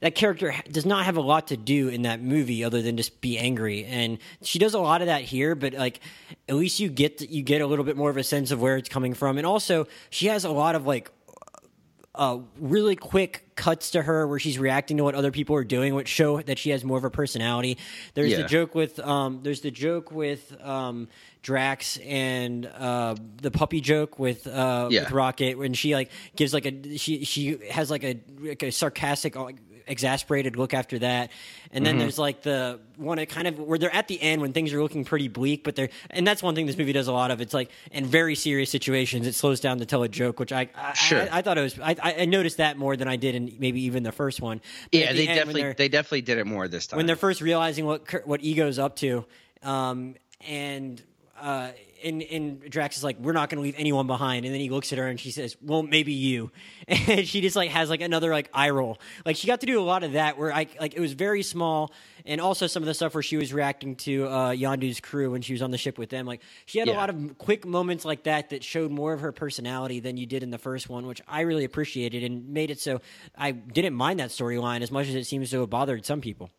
That 0.00 0.16
character 0.16 0.54
does 0.70 0.84
not 0.84 1.06
have 1.06 1.16
a 1.16 1.22
lot 1.22 1.46
to 1.46 1.56
do 1.56 1.88
in 1.88 2.02
that 2.02 2.20
movie 2.20 2.62
other 2.62 2.82
than 2.82 2.98
just 2.98 3.22
be 3.22 3.38
angry, 3.38 3.86
and 3.86 4.18
she 4.42 4.58
does 4.58 4.74
a 4.74 4.78
lot 4.78 5.00
of 5.00 5.06
that 5.06 5.22
here. 5.22 5.54
But 5.54 5.72
like, 5.72 6.00
at 6.46 6.56
least 6.56 6.78
you 6.78 6.90
get 6.90 7.22
you 7.22 7.42
get 7.42 7.62
a 7.62 7.66
little 7.66 7.86
bit 7.86 7.96
more 7.96 8.10
of 8.10 8.18
a 8.18 8.24
sense 8.24 8.50
of 8.50 8.60
where 8.60 8.76
it's 8.76 8.90
coming 8.90 9.14
from, 9.14 9.38
and 9.38 9.46
also 9.46 9.86
she 10.10 10.26
has 10.26 10.44
a 10.44 10.50
lot 10.50 10.74
of 10.74 10.86
like 10.86 11.10
uh, 12.14 12.38
really 12.58 12.96
quick 12.96 13.44
cuts 13.56 13.90
to 13.92 14.02
her 14.02 14.26
where 14.26 14.38
she's 14.38 14.58
reacting 14.58 14.96
to 14.98 15.04
what 15.04 15.14
other 15.14 15.30
people 15.32 15.56
are 15.56 15.64
doing, 15.64 15.94
which 15.94 16.08
show 16.08 16.40
that 16.42 16.58
she 16.58 16.70
has 16.70 16.84
more 16.84 16.96
of 16.98 17.04
a 17.04 17.10
personality. 17.10 17.76
There's 18.14 18.30
the 18.42 18.44
joke 18.48 18.74
with 18.74 18.98
um, 19.00 19.40
there's 19.42 19.60
the 19.62 19.70
joke 19.70 20.12
with 20.12 20.54
um, 20.64 21.08
Drax 21.42 21.96
and 21.98 22.66
uh, 22.66 23.16
the 23.42 23.50
puppy 23.50 23.80
joke 23.80 24.18
with 24.18 24.46
uh, 24.46 24.88
Yeah. 24.90 25.00
with 25.04 25.10
Rocket 25.12 25.58
when 25.58 25.74
she 25.74 25.94
like 25.94 26.10
gives 26.36 26.54
like 26.54 26.66
a 26.66 26.96
she 26.98 27.24
she 27.24 27.58
has 27.70 27.90
like 27.90 28.04
a 28.04 28.20
like 28.40 28.62
a 28.62 28.70
sarcastic. 28.70 29.36
uh, 29.36 29.50
Exasperated 29.86 30.56
look 30.56 30.72
after 30.74 30.98
that, 31.00 31.30
and 31.70 31.84
then 31.84 31.98
there's 31.98 32.18
like 32.18 32.42
the 32.42 32.80
one 32.96 33.18
that 33.18 33.28
kind 33.28 33.46
of 33.46 33.58
where 33.58 33.78
they're 33.78 33.94
at 33.94 34.08
the 34.08 34.20
end 34.20 34.40
when 34.40 34.52
things 34.52 34.72
are 34.72 34.82
looking 34.82 35.04
pretty 35.04 35.28
bleak, 35.28 35.62
but 35.62 35.76
they're 35.76 35.90
and 36.10 36.26
that's 36.26 36.42
one 36.42 36.54
thing 36.54 36.64
this 36.66 36.78
movie 36.78 36.92
does 36.92 37.06
a 37.08 37.12
lot 37.12 37.30
of. 37.30 37.40
It's 37.42 37.52
like 37.52 37.70
in 37.92 38.06
very 38.06 38.34
serious 38.34 38.70
situations, 38.70 39.26
it 39.26 39.34
slows 39.34 39.60
down 39.60 39.78
to 39.78 39.86
tell 39.86 40.02
a 40.02 40.08
joke, 40.08 40.40
which 40.40 40.52
I 40.52 40.68
I, 40.74 40.94
Sure. 40.94 41.20
I, 41.20 41.38
I 41.38 41.42
thought 41.42 41.58
it 41.58 41.62
was 41.62 41.78
I, 41.78 41.96
I 42.02 42.24
noticed 42.24 42.56
that 42.56 42.78
more 42.78 42.96
than 42.96 43.08
I 43.08 43.16
did 43.16 43.34
in 43.34 43.56
maybe 43.58 43.82
even 43.82 44.02
the 44.04 44.12
first 44.12 44.40
one. 44.40 44.60
But 44.90 45.00
yeah, 45.00 45.12
the 45.12 45.18
they 45.18 45.26
definitely 45.26 45.62
they're- 45.62 45.74
definitely 45.88 46.22
did 46.22 46.38
it 46.38 46.46
more 46.46 46.66
this 46.66 46.86
time. 46.86 46.96
when 46.96 47.06
they're 47.06 47.16
first 47.16 47.40
realizing 47.42 47.84
what 47.84 48.26
what 48.26 48.40
ego's 48.42 48.78
up 48.78 48.96
to, 48.96 49.24
um, 49.62 50.14
and 50.46 51.02
uh, 51.40 51.70
and 52.04 52.22
and 52.22 52.70
Drax 52.70 52.96
is 52.96 53.04
like, 53.04 53.18
"We're 53.18 53.32
not 53.32 53.50
going 53.50 53.58
to 53.58 53.62
leave 53.62 53.74
anyone 53.78 54.06
behind," 54.06 54.44
and 54.44 54.54
then 54.54 54.60
he 54.60 54.70
looks 54.70 54.92
at 54.92 54.98
her 54.98 55.06
and 55.06 55.18
she 55.18 55.30
says, 55.30 55.56
"Well, 55.62 55.82
maybe 55.82 56.12
you," 56.12 56.50
and 56.88 57.26
she 57.26 57.40
just 57.40 57.56
like 57.56 57.70
has 57.70 57.90
like 57.90 58.00
another 58.00 58.30
like 58.30 58.50
eye 58.52 58.70
roll. 58.70 58.98
Like 59.24 59.36
she 59.36 59.46
got 59.46 59.60
to 59.60 59.66
do 59.66 59.80
a 59.80 59.82
lot 59.82 60.04
of 60.04 60.12
that 60.12 60.38
where 60.38 60.52
I 60.52 60.66
like 60.78 60.94
it 60.94 61.00
was 61.00 61.14
very 61.14 61.42
small, 61.42 61.92
and 62.24 62.40
also 62.40 62.66
some 62.66 62.82
of 62.82 62.86
the 62.86 62.94
stuff 62.94 63.14
where 63.14 63.22
she 63.22 63.36
was 63.36 63.52
reacting 63.52 63.96
to 63.96 64.26
uh, 64.26 64.50
Yondu's 64.50 65.00
crew 65.00 65.30
when 65.30 65.42
she 65.42 65.52
was 65.52 65.62
on 65.62 65.70
the 65.70 65.78
ship 65.78 65.98
with 65.98 66.10
them. 66.10 66.26
Like 66.26 66.42
she 66.66 66.78
had 66.78 66.88
a 66.88 66.92
lot 66.92 67.10
of 67.10 67.38
quick 67.38 67.66
moments 67.66 68.04
like 68.04 68.24
that 68.24 68.50
that 68.50 68.62
showed 68.62 68.90
more 68.90 69.12
of 69.12 69.20
her 69.20 69.32
personality 69.32 70.00
than 70.00 70.16
you 70.16 70.26
did 70.26 70.42
in 70.42 70.50
the 70.50 70.58
first 70.58 70.88
one, 70.88 71.06
which 71.06 71.22
I 71.26 71.40
really 71.40 71.64
appreciated 71.64 72.22
and 72.22 72.50
made 72.50 72.70
it 72.70 72.80
so 72.80 73.00
I 73.36 73.52
didn't 73.52 73.94
mind 73.94 74.20
that 74.20 74.30
storyline 74.30 74.82
as 74.82 74.90
much 74.90 75.08
as 75.08 75.14
it 75.14 75.24
seems 75.24 75.50
to 75.50 75.60
have 75.60 75.70
bothered 75.70 76.04
some 76.04 76.20
people. 76.20 76.50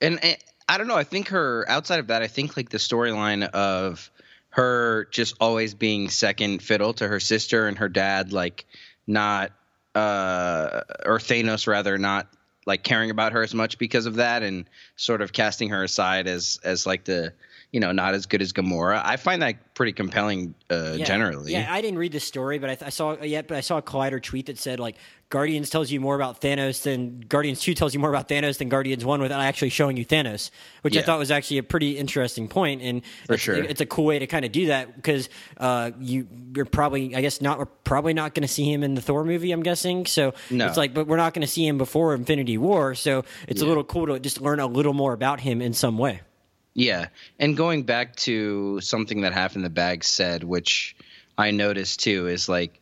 and, 0.00 0.22
and 0.24 0.36
I 0.68 0.78
don't 0.78 0.88
know. 0.88 0.96
I 0.96 1.04
think 1.04 1.28
her 1.28 1.64
outside 1.68 2.00
of 2.00 2.06
that, 2.06 2.22
I 2.22 2.26
think 2.26 2.56
like 2.56 2.70
the 2.70 2.78
storyline 2.78 3.48
of 3.50 4.10
her 4.54 5.08
just 5.10 5.34
always 5.40 5.74
being 5.74 6.08
second 6.08 6.62
fiddle 6.62 6.92
to 6.94 7.08
her 7.08 7.18
sister 7.18 7.66
and 7.66 7.78
her 7.78 7.88
dad, 7.88 8.32
like 8.32 8.66
not 9.06 9.50
uh 9.96 10.82
or 11.04 11.18
Thanos 11.18 11.66
rather 11.66 11.98
not 11.98 12.28
like 12.66 12.82
caring 12.84 13.10
about 13.10 13.32
her 13.32 13.42
as 13.42 13.52
much 13.52 13.78
because 13.78 14.06
of 14.06 14.16
that 14.16 14.42
and 14.42 14.68
sort 14.96 15.22
of 15.22 15.32
casting 15.32 15.70
her 15.70 15.82
aside 15.82 16.28
as 16.28 16.60
as 16.62 16.86
like 16.86 17.04
the 17.04 17.32
you 17.74 17.80
know 17.80 17.90
not 17.90 18.14
as 18.14 18.24
good 18.26 18.40
as 18.40 18.52
Gamora. 18.52 19.02
I 19.04 19.16
find 19.16 19.42
that 19.42 19.74
pretty 19.74 19.92
compelling 19.92 20.54
uh 20.70 20.94
Yeah. 20.96 21.04
generally. 21.04 21.52
Yeah, 21.52 21.66
I 21.68 21.80
didn't 21.82 21.98
read 21.98 22.12
the 22.12 22.20
story, 22.20 22.58
but 22.60 22.70
I, 22.70 22.74
th- 22.76 22.86
I 22.86 22.90
saw 22.90 23.20
yet, 23.20 23.48
but 23.48 23.56
I 23.56 23.60
saw 23.60 23.78
a 23.78 23.82
Collider 23.82 24.22
tweet 24.22 24.46
that 24.46 24.58
said 24.58 24.78
like 24.78 24.94
Guardians 25.30 25.70
tells 25.70 25.90
you 25.90 25.98
more 26.00 26.14
about 26.14 26.40
Thanos 26.40 26.82
than 26.84 27.18
Guardians 27.20 27.60
Two 27.60 27.74
tells 27.74 27.92
you 27.92 27.98
more 27.98 28.10
about 28.10 28.28
Thanos 28.28 28.58
than 28.58 28.68
Guardians 28.68 29.04
One 29.04 29.20
without 29.20 29.40
actually 29.40 29.70
showing 29.70 29.96
you 29.96 30.06
Thanos, 30.06 30.50
which 30.82 30.96
I 30.96 31.02
thought 31.02 31.18
was 31.18 31.32
actually 31.32 31.58
a 31.58 31.62
pretty 31.64 31.98
interesting 31.98 32.46
point, 32.46 32.80
and 32.82 33.02
For 33.26 33.34
it's, 33.34 33.42
sure. 33.42 33.56
it's 33.56 33.80
a 33.80 33.86
cool 33.86 34.04
way 34.04 34.20
to 34.20 34.28
kind 34.28 34.44
of 34.44 34.52
do 34.52 34.66
that 34.66 34.94
because 34.94 35.28
uh, 35.56 35.90
you 35.98 36.28
you're 36.54 36.66
probably 36.66 37.16
I 37.16 37.20
guess 37.22 37.40
not 37.40 37.58
we're 37.58 37.64
probably 37.66 38.14
not 38.14 38.34
going 38.34 38.42
to 38.46 38.52
see 38.52 38.72
him 38.72 38.84
in 38.84 38.94
the 38.94 39.02
Thor 39.02 39.24
movie. 39.24 39.50
I'm 39.50 39.64
guessing 39.64 40.06
so. 40.06 40.34
No. 40.50 40.68
It's 40.68 40.76
like, 40.76 40.94
but 40.94 41.08
we're 41.08 41.16
not 41.16 41.34
going 41.34 41.42
to 41.46 41.52
see 41.52 41.66
him 41.66 41.76
before 41.78 42.14
Infinity 42.14 42.56
War, 42.56 42.94
so 42.94 43.24
it's 43.48 43.62
a 43.62 43.66
little 43.66 43.82
cool 43.84 44.06
to 44.06 44.20
just 44.20 44.40
learn 44.40 44.60
a 44.60 44.66
little 44.68 44.92
more 44.94 45.12
about 45.12 45.40
him 45.40 45.60
in 45.60 45.72
some 45.72 45.98
way. 45.98 46.20
Yeah, 46.74 47.06
and 47.38 47.56
going 47.56 47.84
back 47.84 48.16
to 48.16 48.80
something 48.80 49.20
that 49.20 49.32
half 49.32 49.54
in 49.54 49.62
the 49.62 49.70
bag 49.70 50.02
said, 50.02 50.42
which 50.42 50.96
I 51.38 51.52
noticed 51.52 52.00
too, 52.00 52.26
is 52.26 52.48
like 52.48 52.80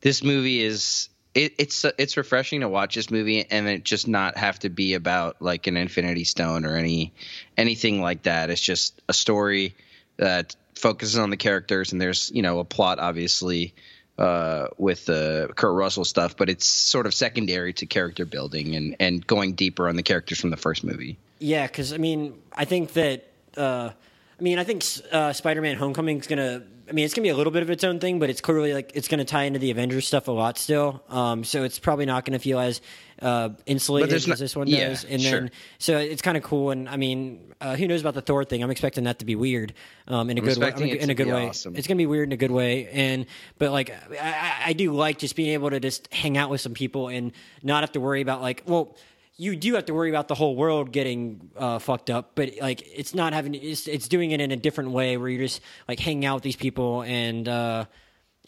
this 0.00 0.24
movie 0.24 0.62
is 0.62 1.10
it, 1.34 1.54
it's 1.58 1.84
it's 1.98 2.16
refreshing 2.16 2.60
to 2.60 2.68
watch 2.68 2.94
this 2.94 3.10
movie 3.10 3.44
and 3.50 3.68
it 3.68 3.84
just 3.84 4.08
not 4.08 4.38
have 4.38 4.58
to 4.60 4.70
be 4.70 4.94
about 4.94 5.42
like 5.42 5.66
an 5.66 5.76
Infinity 5.76 6.24
Stone 6.24 6.64
or 6.64 6.76
any 6.76 7.12
anything 7.58 8.00
like 8.00 8.22
that. 8.22 8.48
It's 8.48 8.60
just 8.60 9.02
a 9.06 9.12
story 9.12 9.76
that 10.16 10.56
focuses 10.74 11.18
on 11.18 11.28
the 11.28 11.36
characters 11.36 11.92
and 11.92 12.00
there's 12.00 12.30
you 12.34 12.42
know 12.42 12.58
a 12.58 12.64
plot 12.64 12.98
obviously 12.98 13.74
uh, 14.18 14.68
with 14.78 15.06
the 15.06 15.50
Kurt 15.56 15.74
Russell 15.74 16.04
stuff, 16.04 16.36
but 16.36 16.48
it's 16.48 16.66
sort 16.66 17.06
of 17.06 17.14
secondary 17.14 17.72
to 17.74 17.86
character 17.86 18.24
building 18.24 18.74
and 18.74 18.96
and 18.98 19.26
going 19.26 19.54
deeper 19.54 19.88
on 19.88 19.96
the 19.96 20.02
characters 20.02 20.40
from 20.40 20.50
the 20.50 20.56
first 20.56 20.84
movie. 20.84 21.18
Yeah, 21.38 21.66
because 21.66 21.92
I 21.92 21.98
mean, 21.98 22.40
I 22.52 22.64
think 22.64 22.92
that. 22.94 23.26
Uh, 23.56 23.90
I 24.38 24.42
mean, 24.42 24.58
I 24.58 24.64
think 24.64 24.84
uh, 25.12 25.32
Spider-Man: 25.32 25.76
Homecoming 25.76 26.18
is 26.18 26.26
gonna. 26.26 26.62
I 26.88 26.92
mean, 26.92 27.04
it's 27.04 27.14
gonna 27.14 27.24
be 27.24 27.30
a 27.30 27.36
little 27.36 27.52
bit 27.52 27.62
of 27.62 27.70
its 27.70 27.84
own 27.84 28.00
thing, 28.00 28.18
but 28.18 28.30
it's 28.30 28.40
clearly 28.40 28.74
like 28.74 28.92
it's 28.94 29.08
gonna 29.08 29.24
tie 29.24 29.44
into 29.44 29.58
the 29.58 29.70
Avengers 29.70 30.06
stuff 30.06 30.28
a 30.28 30.32
lot 30.32 30.58
still. 30.58 31.02
Um, 31.08 31.42
so 31.42 31.64
it's 31.64 31.78
probably 31.78 32.06
not 32.06 32.24
gonna 32.24 32.38
feel 32.38 32.58
as 32.58 32.80
uh, 33.22 33.50
insulated 33.66 34.12
as 34.12 34.26
not- 34.26 34.38
this 34.38 34.54
one 34.54 34.66
yeah, 34.66 34.88
does. 34.88 35.04
And 35.04 35.22
sure. 35.22 35.40
then, 35.40 35.50
so 35.78 35.98
it's 35.98 36.22
kind 36.22 36.36
of 36.36 36.42
cool. 36.42 36.70
And 36.70 36.88
I 36.88 36.96
mean, 36.96 37.54
uh, 37.60 37.76
who 37.76 37.88
knows 37.88 38.00
about 38.00 38.14
the 38.14 38.22
Thor 38.22 38.44
thing? 38.44 38.62
I'm 38.62 38.70
expecting 38.70 39.04
that 39.04 39.20
to 39.20 39.24
be 39.24 39.34
weird 39.36 39.72
um, 40.08 40.30
in 40.30 40.38
a 40.38 40.40
good 40.40 40.58
way. 40.58 40.68
expecting 40.68 40.88
it 40.88 41.00
in 41.00 41.10
a 41.10 41.14
good 41.14 41.28
way. 41.28 41.48
awesome. 41.48 41.76
It's 41.76 41.86
gonna 41.86 41.98
be 41.98 42.06
weird 42.06 42.28
in 42.28 42.32
a 42.32 42.36
good 42.36 42.50
way. 42.50 42.88
And 42.88 43.26
but 43.58 43.72
like, 43.72 43.90
I, 43.90 44.16
I- 44.20 44.62
I 44.66 44.72
do 44.72 44.92
like 44.92 45.18
just 45.18 45.36
being 45.36 45.50
able 45.50 45.70
to 45.70 45.80
just 45.80 46.12
hang 46.12 46.36
out 46.36 46.50
with 46.50 46.60
some 46.60 46.74
people 46.74 47.08
and 47.08 47.32
not 47.62 47.82
have 47.82 47.92
to 47.92 48.00
worry 48.00 48.20
about 48.20 48.42
like, 48.42 48.62
well 48.66 48.96
you 49.38 49.54
do 49.54 49.74
have 49.74 49.84
to 49.84 49.92
worry 49.92 50.08
about 50.08 50.28
the 50.28 50.34
whole 50.34 50.56
world 50.56 50.92
getting 50.92 51.50
uh, 51.58 51.78
fucked 51.78 52.08
up, 52.08 52.30
but 52.34 52.52
like 52.60 52.82
it's 52.90 53.14
not 53.14 53.34
having 53.34 53.54
it's, 53.54 53.86
it's 53.86 54.08
doing 54.08 54.30
it 54.30 54.40
in 54.40 54.50
a 54.50 54.56
different 54.56 54.92
way 54.92 55.18
where 55.18 55.28
you're 55.28 55.42
just 55.44 55.60
like 55.86 56.00
hanging 56.00 56.24
out 56.24 56.36
with 56.36 56.42
these 56.42 56.56
people 56.56 57.02
and 57.02 57.46
uh, 57.46 57.84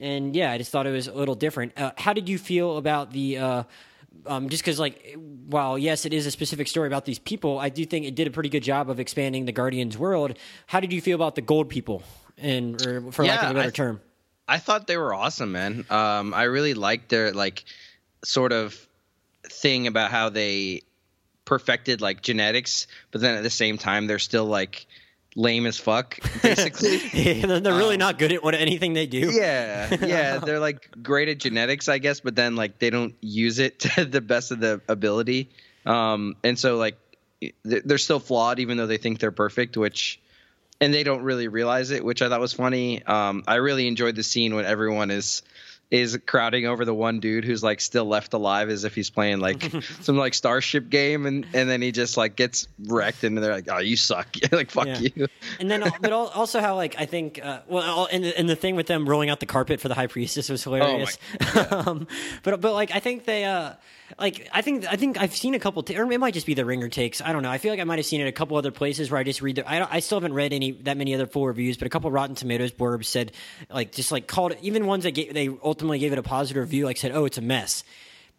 and 0.00 0.34
yeah, 0.34 0.50
I 0.50 0.56
just 0.58 0.70
thought 0.70 0.86
it 0.86 0.90
was 0.92 1.06
a 1.06 1.12
little 1.12 1.34
different. 1.34 1.78
Uh, 1.78 1.92
how 1.98 2.14
did 2.14 2.26
you 2.28 2.38
feel 2.38 2.78
about 2.78 3.12
the? 3.12 3.36
Um, 4.26 4.48
just 4.48 4.62
because, 4.62 4.78
like, 4.78 5.16
while 5.46 5.78
yes, 5.78 6.04
it 6.04 6.12
is 6.12 6.26
a 6.26 6.30
specific 6.30 6.68
story 6.68 6.86
about 6.86 7.04
these 7.04 7.18
people, 7.18 7.58
I 7.58 7.68
do 7.68 7.84
think 7.84 8.04
it 8.04 8.14
did 8.14 8.26
a 8.26 8.30
pretty 8.30 8.48
good 8.48 8.62
job 8.62 8.90
of 8.90 9.00
expanding 9.00 9.44
the 9.44 9.52
Guardians 9.52 9.96
world. 9.96 10.36
How 10.66 10.80
did 10.80 10.92
you 10.92 11.00
feel 11.00 11.14
about 11.14 11.34
the 11.34 11.40
Gold 11.40 11.68
people, 11.68 12.02
and 12.36 12.84
or 12.86 13.12
for 13.12 13.24
lack 13.24 13.42
of 13.42 13.50
a 13.50 13.54
better 13.54 13.68
I- 13.68 13.70
term? 13.70 14.00
I 14.50 14.56
thought 14.56 14.86
they 14.86 14.96
were 14.96 15.12
awesome, 15.12 15.52
man. 15.52 15.84
Um, 15.90 16.32
I 16.32 16.44
really 16.44 16.72
liked 16.72 17.10
their 17.10 17.32
like 17.32 17.64
sort 18.24 18.52
of 18.52 18.88
thing 19.44 19.86
about 19.86 20.10
how 20.10 20.30
they 20.30 20.82
perfected 21.44 22.00
like 22.00 22.22
genetics, 22.22 22.86
but 23.10 23.20
then 23.20 23.34
at 23.36 23.42
the 23.42 23.50
same 23.50 23.76
time 23.76 24.06
they're 24.06 24.18
still 24.18 24.46
like 24.46 24.86
lame 25.36 25.66
as 25.66 25.78
fuck, 25.78 26.18
basically. 26.42 27.00
Yeah, 27.12 27.58
they're 27.60 27.74
really 27.74 27.96
not 27.96 28.18
good 28.18 28.32
at 28.32 28.42
what 28.42 28.54
anything 28.54 28.94
they 28.94 29.06
do. 29.06 29.28
Um, 29.28 29.34
yeah, 29.34 29.96
yeah, 30.04 30.38
they're 30.44 30.60
like 30.60 30.90
great 31.02 31.28
at 31.28 31.38
genetics, 31.38 31.88
I 31.88 31.98
guess, 31.98 32.20
but 32.20 32.34
then 32.34 32.56
like 32.56 32.78
they 32.78 32.90
don't 32.90 33.14
use 33.20 33.58
it 33.58 33.78
to 33.80 34.04
the 34.04 34.20
best 34.20 34.50
of 34.50 34.60
the 34.60 34.80
ability. 34.88 35.50
Um, 35.86 36.36
and 36.44 36.58
so 36.58 36.76
like 36.76 36.98
they're 37.64 37.82
they're 37.84 37.98
still 37.98 38.20
flawed, 38.20 38.58
even 38.58 38.76
though 38.76 38.86
they 38.86 38.98
think 38.98 39.20
they're 39.20 39.32
perfect, 39.32 39.76
which 39.76 40.20
and 40.80 40.94
they 40.94 41.02
don't 41.02 41.22
really 41.22 41.48
realize 41.48 41.90
it, 41.90 42.04
which 42.04 42.22
I 42.22 42.28
thought 42.28 42.40
was 42.40 42.52
funny. 42.52 43.02
Um, 43.04 43.42
I 43.46 43.56
really 43.56 43.88
enjoyed 43.88 44.14
the 44.16 44.22
scene 44.22 44.54
when 44.54 44.64
everyone 44.64 45.10
is 45.10 45.42
is 45.90 46.18
crowding 46.26 46.66
over 46.66 46.84
the 46.84 46.92
one 46.92 47.18
dude 47.18 47.44
who's 47.44 47.62
like 47.62 47.80
still 47.80 48.04
left 48.04 48.34
alive 48.34 48.68
as 48.68 48.84
if 48.84 48.94
he's 48.94 49.08
playing 49.08 49.40
like 49.40 49.62
some 50.02 50.18
like 50.18 50.34
starship 50.34 50.90
game 50.90 51.24
and 51.24 51.46
and 51.54 51.68
then 51.70 51.80
he 51.80 51.92
just 51.92 52.18
like 52.18 52.36
gets 52.36 52.68
wrecked 52.86 53.24
and 53.24 53.38
they're 53.38 53.54
like 53.54 53.68
oh 53.70 53.78
you 53.78 53.96
suck 53.96 54.28
like 54.52 54.70
fuck 54.70 54.86
Yeah. 54.86 54.98
you 54.98 55.28
And 55.58 55.70
then, 55.70 55.82
but 56.00 56.12
also 56.12 56.60
how 56.60 56.76
like 56.76 56.96
I 56.98 57.06
think, 57.06 57.40
uh, 57.42 57.60
well, 57.68 58.06
and 58.12 58.22
the, 58.24 58.38
and 58.38 58.48
the 58.48 58.56
thing 58.56 58.76
with 58.76 58.86
them 58.86 59.08
rolling 59.08 59.30
out 59.30 59.40
the 59.40 59.46
carpet 59.46 59.80
for 59.80 59.88
the 59.88 59.94
high 59.94 60.06
priestess 60.08 60.48
was 60.48 60.62
hilarious. 60.62 61.16
um, 61.70 62.06
but 62.42 62.60
but 62.60 62.72
like 62.74 62.94
I 62.94 63.00
think 63.00 63.24
they, 63.24 63.44
uh, 63.44 63.72
like 64.18 64.48
I 64.52 64.62
think 64.62 64.86
I 64.86 64.96
think 64.96 65.20
I've 65.20 65.34
seen 65.34 65.54
a 65.54 65.58
couple, 65.58 65.82
t- 65.82 65.98
or 65.98 66.10
it 66.10 66.18
might 66.18 66.34
just 66.34 66.46
be 66.46 66.54
the 66.54 66.64
ringer 66.64 66.88
takes. 66.88 67.20
I 67.20 67.32
don't 67.32 67.42
know. 67.42 67.50
I 67.50 67.58
feel 67.58 67.72
like 67.72 67.80
I 67.80 67.84
might 67.84 67.98
have 67.98 68.06
seen 68.06 68.20
it 68.20 68.28
a 68.28 68.32
couple 68.32 68.56
other 68.56 68.70
places 68.70 69.10
where 69.10 69.20
I 69.20 69.24
just 69.24 69.42
read. 69.42 69.56
The, 69.56 69.68
I 69.68 69.96
I 69.96 70.00
still 70.00 70.16
haven't 70.16 70.34
read 70.34 70.52
any 70.52 70.72
that 70.72 70.96
many 70.96 71.14
other 71.14 71.26
full 71.26 71.46
reviews, 71.46 71.76
but 71.76 71.86
a 71.86 71.90
couple 71.90 72.10
Rotten 72.10 72.34
Tomatoes 72.34 72.72
blurbs 72.72 73.06
said 73.06 73.32
like 73.70 73.92
just 73.92 74.12
like 74.12 74.26
called 74.26 74.52
it, 74.52 74.58
even 74.62 74.86
ones 74.86 75.04
that 75.04 75.12
gave, 75.12 75.34
they 75.34 75.48
ultimately 75.62 75.98
gave 75.98 76.12
it 76.12 76.18
a 76.18 76.22
positive 76.22 76.62
review, 76.62 76.84
like 76.84 76.96
said, 76.96 77.12
oh, 77.12 77.24
it's 77.24 77.38
a 77.38 77.42
mess. 77.42 77.84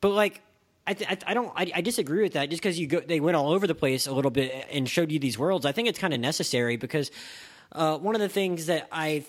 But 0.02 0.10
like 0.10 0.42
I, 0.88 0.94
th- 0.94 1.10
I, 1.10 1.32
I 1.32 1.34
don't 1.36 1.54
I, 1.56 1.72
I 1.76 1.82
disagree 1.82 2.24
with 2.24 2.34
that 2.34 2.50
just 2.50 2.62
because 2.62 2.80
you 2.80 2.88
go 2.88 3.00
they 3.00 3.20
went 3.20 3.38
all 3.38 3.52
over 3.52 3.68
the 3.68 3.76
place 3.76 4.08
a 4.08 4.12
little 4.12 4.32
bit 4.32 4.68
and 4.72 4.90
showed 4.90 5.12
you 5.12 5.20
these 5.20 5.38
worlds 5.38 5.68
i 5.68 5.72
think 5.72 5.88
it's 5.88 6.00
kind 6.00 6.16
of 6.16 6.20
necessary 6.20 6.78
because 6.78 7.12
uh, 7.74 7.96
one 8.00 8.16
of 8.16 8.22
the 8.22 8.30
things 8.30 8.66
that 8.66 8.88
i 8.92 9.24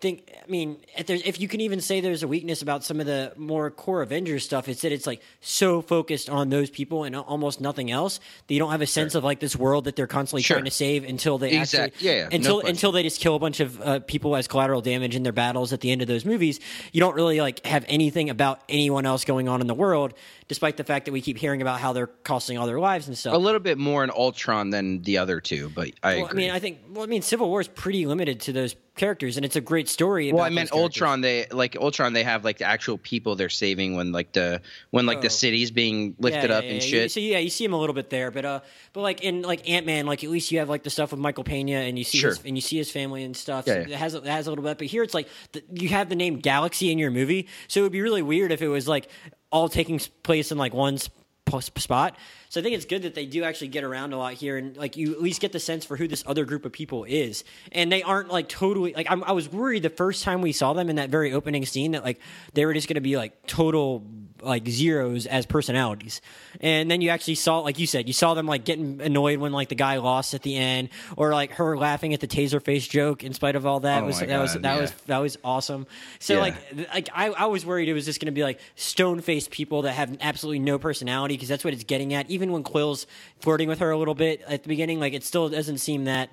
think 0.00 0.30
i 0.42 0.50
mean 0.50 0.76
if, 0.96 1.06
there's, 1.06 1.22
if 1.22 1.40
you 1.40 1.48
can 1.48 1.60
even 1.60 1.80
say 1.80 2.00
there's 2.00 2.22
a 2.22 2.28
weakness 2.28 2.62
about 2.62 2.84
some 2.84 3.00
of 3.00 3.06
the 3.06 3.32
more 3.36 3.70
core 3.70 4.02
avengers 4.02 4.44
stuff 4.44 4.68
it's 4.68 4.82
that 4.82 4.92
it's 4.92 5.06
like 5.06 5.20
so 5.40 5.82
focused 5.82 6.28
on 6.30 6.50
those 6.50 6.70
people 6.70 7.04
and 7.04 7.14
almost 7.16 7.60
nothing 7.60 7.90
else 7.90 8.18
that 8.46 8.54
you 8.54 8.60
don't 8.60 8.70
have 8.70 8.80
a 8.82 8.86
sense 8.86 9.14
of 9.14 9.24
like 9.24 9.40
this 9.40 9.56
world 9.56 9.84
that 9.84 9.96
they're 9.96 10.06
constantly 10.06 10.42
Sure. 10.42 10.56
trying 10.56 10.64
to 10.64 10.70
save 10.70 11.04
until 11.04 11.38
they 11.38 11.52
Exact- 11.52 11.94
actually 11.94 12.08
yeah, 12.08 12.16
yeah, 12.16 12.28
until 12.32 12.56
question. 12.60 12.70
until 12.70 12.92
they 12.92 13.02
just 13.02 13.20
kill 13.20 13.34
a 13.34 13.38
bunch 13.38 13.60
of 13.60 13.80
uh, 13.80 14.00
people 14.00 14.36
as 14.36 14.48
collateral 14.48 14.80
damage 14.80 15.16
in 15.16 15.22
their 15.22 15.32
battles 15.32 15.72
at 15.72 15.80
the 15.80 15.90
end 15.90 16.02
of 16.02 16.08
those 16.08 16.24
movies 16.24 16.60
you 16.92 17.00
don't 17.00 17.14
really 17.14 17.40
like 17.40 17.64
have 17.66 17.84
anything 17.88 18.30
about 18.30 18.60
anyone 18.68 19.04
else 19.06 19.24
going 19.24 19.48
on 19.48 19.60
in 19.60 19.66
the 19.66 19.74
world 19.74 20.14
despite 20.48 20.76
the 20.76 20.84
fact 20.84 21.04
that 21.04 21.12
we 21.12 21.20
keep 21.20 21.38
hearing 21.38 21.62
about 21.62 21.78
how 21.80 21.92
they're 21.92 22.06
costing 22.24 22.58
all 22.58 22.66
their 22.66 22.80
lives 22.80 23.06
and 23.06 23.16
stuff 23.16 23.34
a 23.34 23.38
little 23.38 23.60
bit 23.60 23.78
more 23.78 24.02
in 24.02 24.10
ultron 24.10 24.70
than 24.70 25.02
the 25.02 25.18
other 25.18 25.40
two 25.40 25.70
but 25.74 25.90
i 26.02 26.16
well, 26.16 26.28
I 26.30 26.32
mean, 26.34 26.50
I 26.50 26.58
think. 26.58 26.78
Well, 26.90 27.04
I 27.04 27.06
mean, 27.06 27.22
Civil 27.22 27.48
War 27.48 27.60
is 27.60 27.68
pretty 27.68 28.06
limited 28.06 28.40
to 28.40 28.52
those 28.52 28.74
characters, 28.96 29.36
and 29.36 29.46
it's 29.46 29.54
a 29.54 29.60
great 29.60 29.88
story. 29.88 30.32
well 30.32 30.42
i 30.42 30.48
meant 30.48 30.72
ultron 30.72 31.20
they 31.20 31.46
like 31.52 31.76
ultron 31.76 32.12
they 32.14 32.24
have 32.24 32.44
like 32.44 32.58
the 32.58 32.64
actual 32.64 32.98
people 32.98 33.36
they're 33.36 33.48
saving 33.48 33.94
when 33.94 34.10
like 34.10 34.32
the 34.32 34.60
when 34.90 35.06
like 35.06 35.18
Oh. 35.18 35.22
the 35.22 35.30
city's 35.30 35.70
being 35.70 36.16
lifted 36.18 36.50
yeah, 36.50 36.56
up 36.56 36.64
yeah, 36.64 36.70
and 36.70 36.82
yeah. 36.82 36.88
shit 36.88 37.02
You, 37.04 37.08
so 37.08 37.20
yeah, 37.20 37.38
you 37.38 37.50
see 37.50 37.64
him 37.64 37.72
a 37.74 37.78
little 37.78 37.94
bit 37.94 38.10
there, 38.10 38.30
but 38.32 38.44
uh, 38.44 38.60
but 38.92 39.02
like 39.02 39.22
in 39.22 39.42
like 39.42 39.68
Ant 39.70 39.86
Man, 39.86 40.06
like 40.06 40.24
at 40.24 40.30
least 40.30 40.50
you 40.50 40.58
have 40.58 40.68
like 40.68 40.82
the 40.82 40.90
stuff 40.90 41.12
with 41.12 41.20
Michael 41.20 41.44
Pena, 41.44 41.72
and 41.76 41.96
you 41.96 42.02
see 42.04 42.18
Sure. 42.18 42.30
his, 42.30 42.42
and 42.44 42.56
you 42.56 42.60
see 42.60 42.76
his 42.76 42.90
family 42.90 43.22
and 43.22 43.36
stuff. 43.36 43.66
Yeah, 43.68 43.74
So 43.74 43.78
yeah. 43.80 43.94
It 43.94 43.98
has 43.98 44.14
it 44.14 44.24
has 44.26 44.46
a 44.46 44.50
little 44.50 44.64
bit, 44.64 44.78
but 44.78 44.86
here 44.88 45.02
it's 45.04 45.14
like 45.14 45.28
the, 45.52 45.62
you 45.72 45.90
have 45.90 46.08
the 46.08 46.16
name 46.16 46.36
Galaxy 46.40 46.90
in 46.90 46.98
your 46.98 47.10
movie, 47.12 47.46
so 47.68 47.80
it 47.80 47.82
would 47.84 47.92
be 47.92 48.00
really 48.02 48.22
weird 48.22 48.50
if 48.50 48.62
it 48.62 48.68
was 48.68 48.88
like 48.88 49.08
all 49.50 49.68
taking 49.68 50.00
place 50.22 50.52
in 50.52 50.58
like 50.58 50.74
one 50.74 50.98
sp- 50.98 51.12
sp- 51.48 51.78
spot. 51.78 52.16
So 52.50 52.60
I 52.60 52.62
think 52.62 52.76
it's 52.76 52.84
good 52.84 53.02
that 53.02 53.14
they 53.14 53.26
do 53.26 53.44
actually 53.44 53.68
get 53.68 53.84
around 53.84 54.12
a 54.12 54.18
lot 54.18 54.34
here, 54.34 54.56
and 54.56 54.76
like 54.76 54.96
you 54.96 55.12
at 55.12 55.22
least 55.22 55.40
get 55.40 55.52
the 55.52 55.60
sense 55.60 55.84
for 55.84 55.96
who 55.96 56.08
this 56.08 56.24
other 56.26 56.44
group 56.44 56.64
of 56.64 56.72
people 56.72 57.04
is, 57.04 57.44
and 57.72 57.90
they 57.90 58.02
aren't 58.02 58.30
like 58.30 58.48
totally 58.48 58.92
like 58.94 59.06
I'm, 59.10 59.24
I 59.24 59.32
was 59.32 59.50
worried 59.50 59.82
the 59.82 59.90
first 59.90 60.24
time 60.24 60.42
we 60.42 60.52
saw 60.52 60.72
them 60.72 60.90
in 60.90 60.96
that 60.96 61.10
very 61.10 61.32
opening 61.32 61.64
scene 61.66 61.92
that 61.92 62.04
like 62.04 62.20
they 62.54 62.66
were 62.66 62.74
just 62.74 62.88
going 62.88 62.96
to 62.96 63.00
be 63.00 63.16
like 63.16 63.46
total 63.46 64.04
like 64.42 64.68
zeros 64.68 65.26
as 65.26 65.46
personalities, 65.46 66.20
and 66.60 66.90
then 66.90 67.00
you 67.00 67.10
actually 67.10 67.34
saw 67.36 67.60
like 67.60 67.78
you 67.78 67.86
said 67.86 68.06
you 68.06 68.12
saw 68.12 68.34
them 68.34 68.46
like 68.46 68.64
getting 68.64 69.00
annoyed 69.00 69.38
when 69.38 69.52
like 69.52 69.68
the 69.68 69.74
guy 69.74 69.96
lost 69.98 70.34
at 70.34 70.42
the 70.42 70.56
end, 70.56 70.88
or 71.16 71.32
like 71.32 71.52
her 71.52 71.76
laughing 71.76 72.14
at 72.14 72.20
the 72.20 72.28
taser 72.28 72.62
face 72.62 72.86
joke 72.86 73.24
in 73.24 73.32
spite 73.34 73.56
of 73.56 73.66
all 73.66 73.80
that 73.80 74.02
Oh 74.02 74.06
was 74.06 74.20
that 74.20 74.38
was 74.40 74.54
that 74.54 74.62
yeah. 74.62 74.80
was 74.80 74.92
that 75.06 75.18
was 75.18 75.38
awesome. 75.44 75.86
So 76.18 76.34
Yeah. 76.34 76.40
like 76.40 76.54
like 76.94 77.08
I, 77.14 77.30
I 77.30 77.46
was 77.46 77.64
worried 77.66 77.88
it 77.88 77.94
was 77.94 78.04
just 78.04 78.20
going 78.20 78.26
to 78.26 78.32
be 78.32 78.42
like 78.42 78.60
stone 78.76 79.20
faced 79.20 79.50
people 79.50 79.82
that 79.82 79.92
have 79.92 80.16
absolutely 80.20 80.60
no 80.60 80.78
personality 80.78 81.34
because 81.34 81.48
that's 81.48 81.64
what 81.64 81.74
it's 81.74 81.84
getting 81.84 82.14
at. 82.14 82.30
Even 82.30 82.52
when 82.52 82.62
Quill's 82.62 83.06
flirting 83.40 83.68
with 83.68 83.78
her 83.80 83.90
a 83.90 83.98
little 83.98 84.14
bit 84.14 84.42
at 84.48 84.62
the 84.62 84.68
beginning, 84.68 85.00
like 85.00 85.12
it 85.12 85.24
still 85.24 85.48
doesn't 85.48 85.78
seem 85.78 86.04
that 86.04 86.30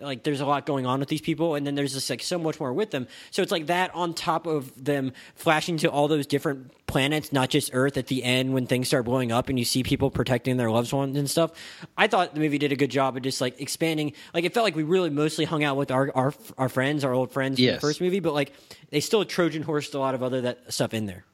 like 0.00 0.22
there's 0.24 0.40
a 0.40 0.46
lot 0.46 0.66
going 0.66 0.86
on 0.86 1.00
with 1.00 1.08
these 1.08 1.20
people 1.20 1.54
and 1.54 1.66
then 1.66 1.74
there's 1.74 1.92
just 1.94 2.08
like 2.10 2.22
so 2.22 2.38
much 2.38 2.58
more 2.60 2.72
with 2.72 2.90
them 2.90 3.06
so 3.30 3.42
it's 3.42 3.52
like 3.52 3.66
that 3.66 3.94
on 3.94 4.14
top 4.14 4.46
of 4.46 4.72
them 4.82 5.12
flashing 5.34 5.76
to 5.76 5.90
all 5.90 6.08
those 6.08 6.26
different 6.26 6.72
planets 6.86 7.32
not 7.32 7.48
just 7.50 7.70
earth 7.72 7.96
at 7.96 8.06
the 8.08 8.24
end 8.24 8.52
when 8.52 8.66
things 8.66 8.88
start 8.88 9.04
blowing 9.04 9.30
up 9.30 9.48
and 9.48 9.58
you 9.58 9.64
see 9.64 9.82
people 9.82 10.10
protecting 10.10 10.56
their 10.56 10.70
loved 10.70 10.92
ones 10.92 11.16
and 11.16 11.30
stuff 11.30 11.52
i 11.96 12.06
thought 12.06 12.34
the 12.34 12.40
movie 12.40 12.58
did 12.58 12.72
a 12.72 12.76
good 12.76 12.90
job 12.90 13.16
of 13.16 13.22
just 13.22 13.40
like 13.40 13.60
expanding 13.60 14.12
like 14.34 14.44
it 14.44 14.52
felt 14.54 14.64
like 14.64 14.74
we 14.76 14.82
really 14.82 15.10
mostly 15.10 15.44
hung 15.44 15.62
out 15.64 15.76
with 15.76 15.90
our 15.90 16.10
our, 16.14 16.34
our 16.58 16.68
friends 16.68 17.04
our 17.04 17.12
old 17.12 17.30
friends 17.32 17.58
from 17.58 17.64
Yes. 17.64 17.76
the 17.76 17.80
first 17.80 18.00
movie 18.00 18.20
but 18.20 18.34
like 18.34 18.52
they 18.90 19.00
still 19.00 19.24
trojan 19.24 19.62
horsed 19.62 19.94
a 19.94 19.98
lot 19.98 20.14
of 20.14 20.22
other 20.22 20.40
that 20.42 20.72
stuff 20.72 20.94
in 20.94 21.06
there 21.06 21.24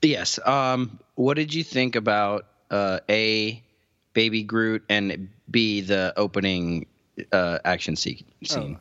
Yes. 0.00 0.38
Um, 0.46 1.00
what 1.16 1.34
did 1.34 1.52
you 1.52 1.64
think 1.64 1.96
about 1.96 2.46
uh, 2.70 3.00
a 3.08 3.60
baby 4.12 4.44
Groot 4.44 4.84
and 4.88 5.28
b 5.50 5.80
the 5.80 6.12
opening 6.16 6.86
uh, 7.32 7.58
action 7.64 7.96
scene? 7.96 8.24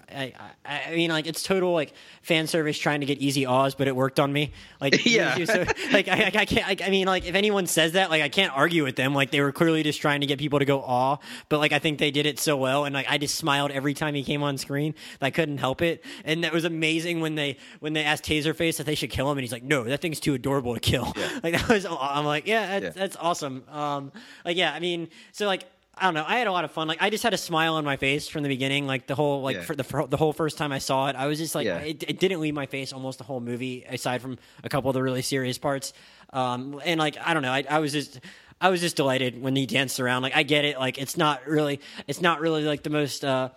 I, 0.09 0.33
I, 0.65 0.81
I 0.91 0.95
mean, 0.95 1.09
like 1.09 1.25
it's 1.27 1.41
total 1.43 1.73
like 1.73 1.93
fan 2.21 2.47
service 2.47 2.77
trying 2.77 2.99
to 2.99 3.05
get 3.05 3.17
easy 3.19 3.45
Oz, 3.45 3.75
but 3.75 3.87
it 3.87 3.95
worked 3.95 4.19
on 4.19 4.31
me. 4.31 4.51
Like, 4.79 5.05
Yeah. 5.05 5.43
so, 5.45 5.65
like 5.91 6.07
I, 6.07 6.31
I 6.33 6.45
can't. 6.45 6.67
Like, 6.67 6.81
I 6.81 6.89
mean, 6.89 7.07
like 7.07 7.25
if 7.25 7.35
anyone 7.35 7.65
says 7.67 7.93
that, 7.93 8.09
like 8.09 8.21
I 8.21 8.29
can't 8.29 8.55
argue 8.55 8.83
with 8.83 8.95
them. 8.95 9.13
Like 9.15 9.31
they 9.31 9.41
were 9.41 9.51
clearly 9.51 9.83
just 9.83 9.99
trying 10.01 10.21
to 10.21 10.27
get 10.27 10.37
people 10.39 10.59
to 10.59 10.65
go 10.65 10.81
awe, 10.81 11.17
but 11.49 11.59
like 11.59 11.71
I 11.71 11.79
think 11.79 11.99
they 11.99 12.11
did 12.11 12.25
it 12.25 12.39
so 12.39 12.55
well, 12.57 12.85
and 12.85 12.93
like 12.93 13.07
I 13.09 13.17
just 13.17 13.35
smiled 13.35 13.71
every 13.71 13.93
time 13.93 14.13
he 14.13 14.23
came 14.23 14.43
on 14.43 14.57
screen. 14.57 14.93
that 15.19 15.25
I 15.25 15.31
couldn't 15.31 15.57
help 15.57 15.81
it, 15.81 16.03
and 16.25 16.43
that 16.43 16.53
was 16.53 16.65
amazing 16.65 17.19
when 17.21 17.35
they 17.35 17.57
when 17.79 17.93
they 17.93 18.03
asked 18.03 18.25
Taserface 18.25 18.77
that 18.77 18.85
they 18.85 18.95
should 18.95 19.09
kill 19.09 19.31
him, 19.31 19.37
and 19.37 19.43
he's 19.43 19.51
like, 19.51 19.63
"No, 19.63 19.83
that 19.85 20.01
thing's 20.01 20.19
too 20.19 20.33
adorable 20.33 20.73
to 20.73 20.79
kill." 20.79 21.13
Like 21.43 21.53
that 21.53 21.69
was. 21.69 21.85
I'm 21.85 22.25
like, 22.25 22.47
yeah, 22.47 22.79
that's, 22.79 22.95
Yeah. 22.95 23.01
that's 23.01 23.15
awesome. 23.15 23.63
Um, 23.69 24.11
like 24.45 24.57
yeah, 24.57 24.73
I 24.73 24.79
mean, 24.79 25.09
so 25.31 25.45
like. 25.47 25.63
I 25.99 26.05
don't 26.05 26.13
know. 26.13 26.25
I 26.27 26.37
had 26.37 26.47
a 26.47 26.51
lot 26.51 26.63
of 26.65 26.71
fun. 26.71 26.87
Like 26.87 27.01
I 27.01 27.09
just 27.09 27.23
had 27.23 27.33
a 27.33 27.37
smile 27.37 27.75
on 27.75 27.83
my 27.85 27.97
face 27.97 28.27
from 28.27 28.43
the 28.43 28.49
beginning. 28.49 28.87
Like 28.87 29.07
the 29.07 29.15
whole 29.15 29.41
like 29.41 29.57
Yeah. 29.57 29.61
for 29.63 29.75
the 29.75 29.83
for 29.83 30.05
the 30.07 30.17
whole 30.17 30.33
first 30.33 30.57
time 30.57 30.71
I 30.71 30.77
saw 30.79 31.07
it, 31.07 31.15
I 31.15 31.25
was 31.27 31.37
just 31.39 31.55
like 31.55 31.65
Yeah. 31.65 31.79
it, 31.79 32.03
it 32.07 32.19
didn't 32.19 32.39
leave 32.39 32.53
my 32.53 32.65
face 32.65 32.93
almost 32.93 33.17
the 33.17 33.23
whole 33.23 33.39
movie, 33.39 33.83
aside 33.89 34.21
from 34.21 34.37
a 34.63 34.69
couple 34.69 34.89
of 34.89 34.93
the 34.93 35.01
really 35.03 35.21
serious 35.21 35.57
parts. 35.57 35.93
Um, 36.33 36.81
and 36.85 36.99
like 36.99 37.17
I 37.23 37.33
don't 37.33 37.43
know, 37.43 37.51
I, 37.51 37.63
I 37.69 37.79
was 37.79 37.91
just 37.93 38.19
I 38.59 38.69
was 38.69 38.81
just 38.81 38.95
delighted 38.95 39.41
when 39.41 39.55
he 39.55 39.65
danced 39.65 39.99
around. 39.99 40.21
Like 40.23 40.35
I 40.35 40.43
get 40.43 40.65
it. 40.65 40.77
Like 40.79 40.97
it's 40.97 41.17
not 41.17 41.45
really 41.47 41.79
it's 42.07 42.21
not 42.21 42.39
really 42.41 42.63
like 42.63 42.83
the 42.83 42.89
most. 42.89 43.25
Uh, 43.25 43.49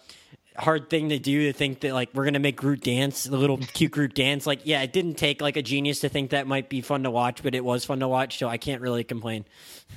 hard 0.57 0.91
thing 0.91 1.09
to 1.11 1.19
do 1.19 1.47
to 1.47 1.53
think 1.53 1.81
that 1.81 1.95
like 1.95 2.11
we're 2.15 2.25
gonna 2.25 2.39
make 2.39 2.57
Groot 2.57 2.83
dance, 2.83 3.25
the 3.25 3.37
little 3.37 3.59
cute 3.59 3.93
Groot 3.93 4.15
dance. 4.15 4.47
Like, 4.47 4.61
yeah, 4.65 4.83
it 4.83 4.93
didn't 4.93 5.15
take 5.15 5.41
like 5.41 5.57
a 5.57 5.63
genius 5.63 6.01
to 6.01 6.09
think 6.09 6.31
that 6.31 6.47
might 6.47 6.69
be 6.69 6.81
fun 6.81 7.05
to 7.05 7.11
watch, 7.11 7.43
but 7.43 7.55
it 7.55 7.65
was 7.65 7.85
fun 7.85 8.01
to 8.01 8.09
watch, 8.09 8.39
so 8.39 8.49
I 8.49 8.59
can't 8.59 8.83
really 8.83 9.05
complain. 9.05 9.45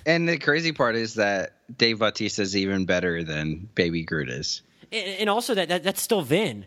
And 0.05 0.27
the 0.27 0.37
crazy 0.37 0.71
part 0.71 0.95
is 0.95 1.15
that 1.15 1.53
Dave 1.75 1.99
Bautista 1.99 2.41
is 2.41 2.55
even 2.55 2.85
better 2.85 3.23
than 3.23 3.69
Baby 3.75 4.03
Groot 4.03 4.29
is. 4.29 4.61
And, 4.91 5.07
and 5.21 5.29
also 5.29 5.55
that, 5.55 5.69
that 5.69 5.83
that's 5.83 6.01
still 6.01 6.21
Vin. 6.21 6.65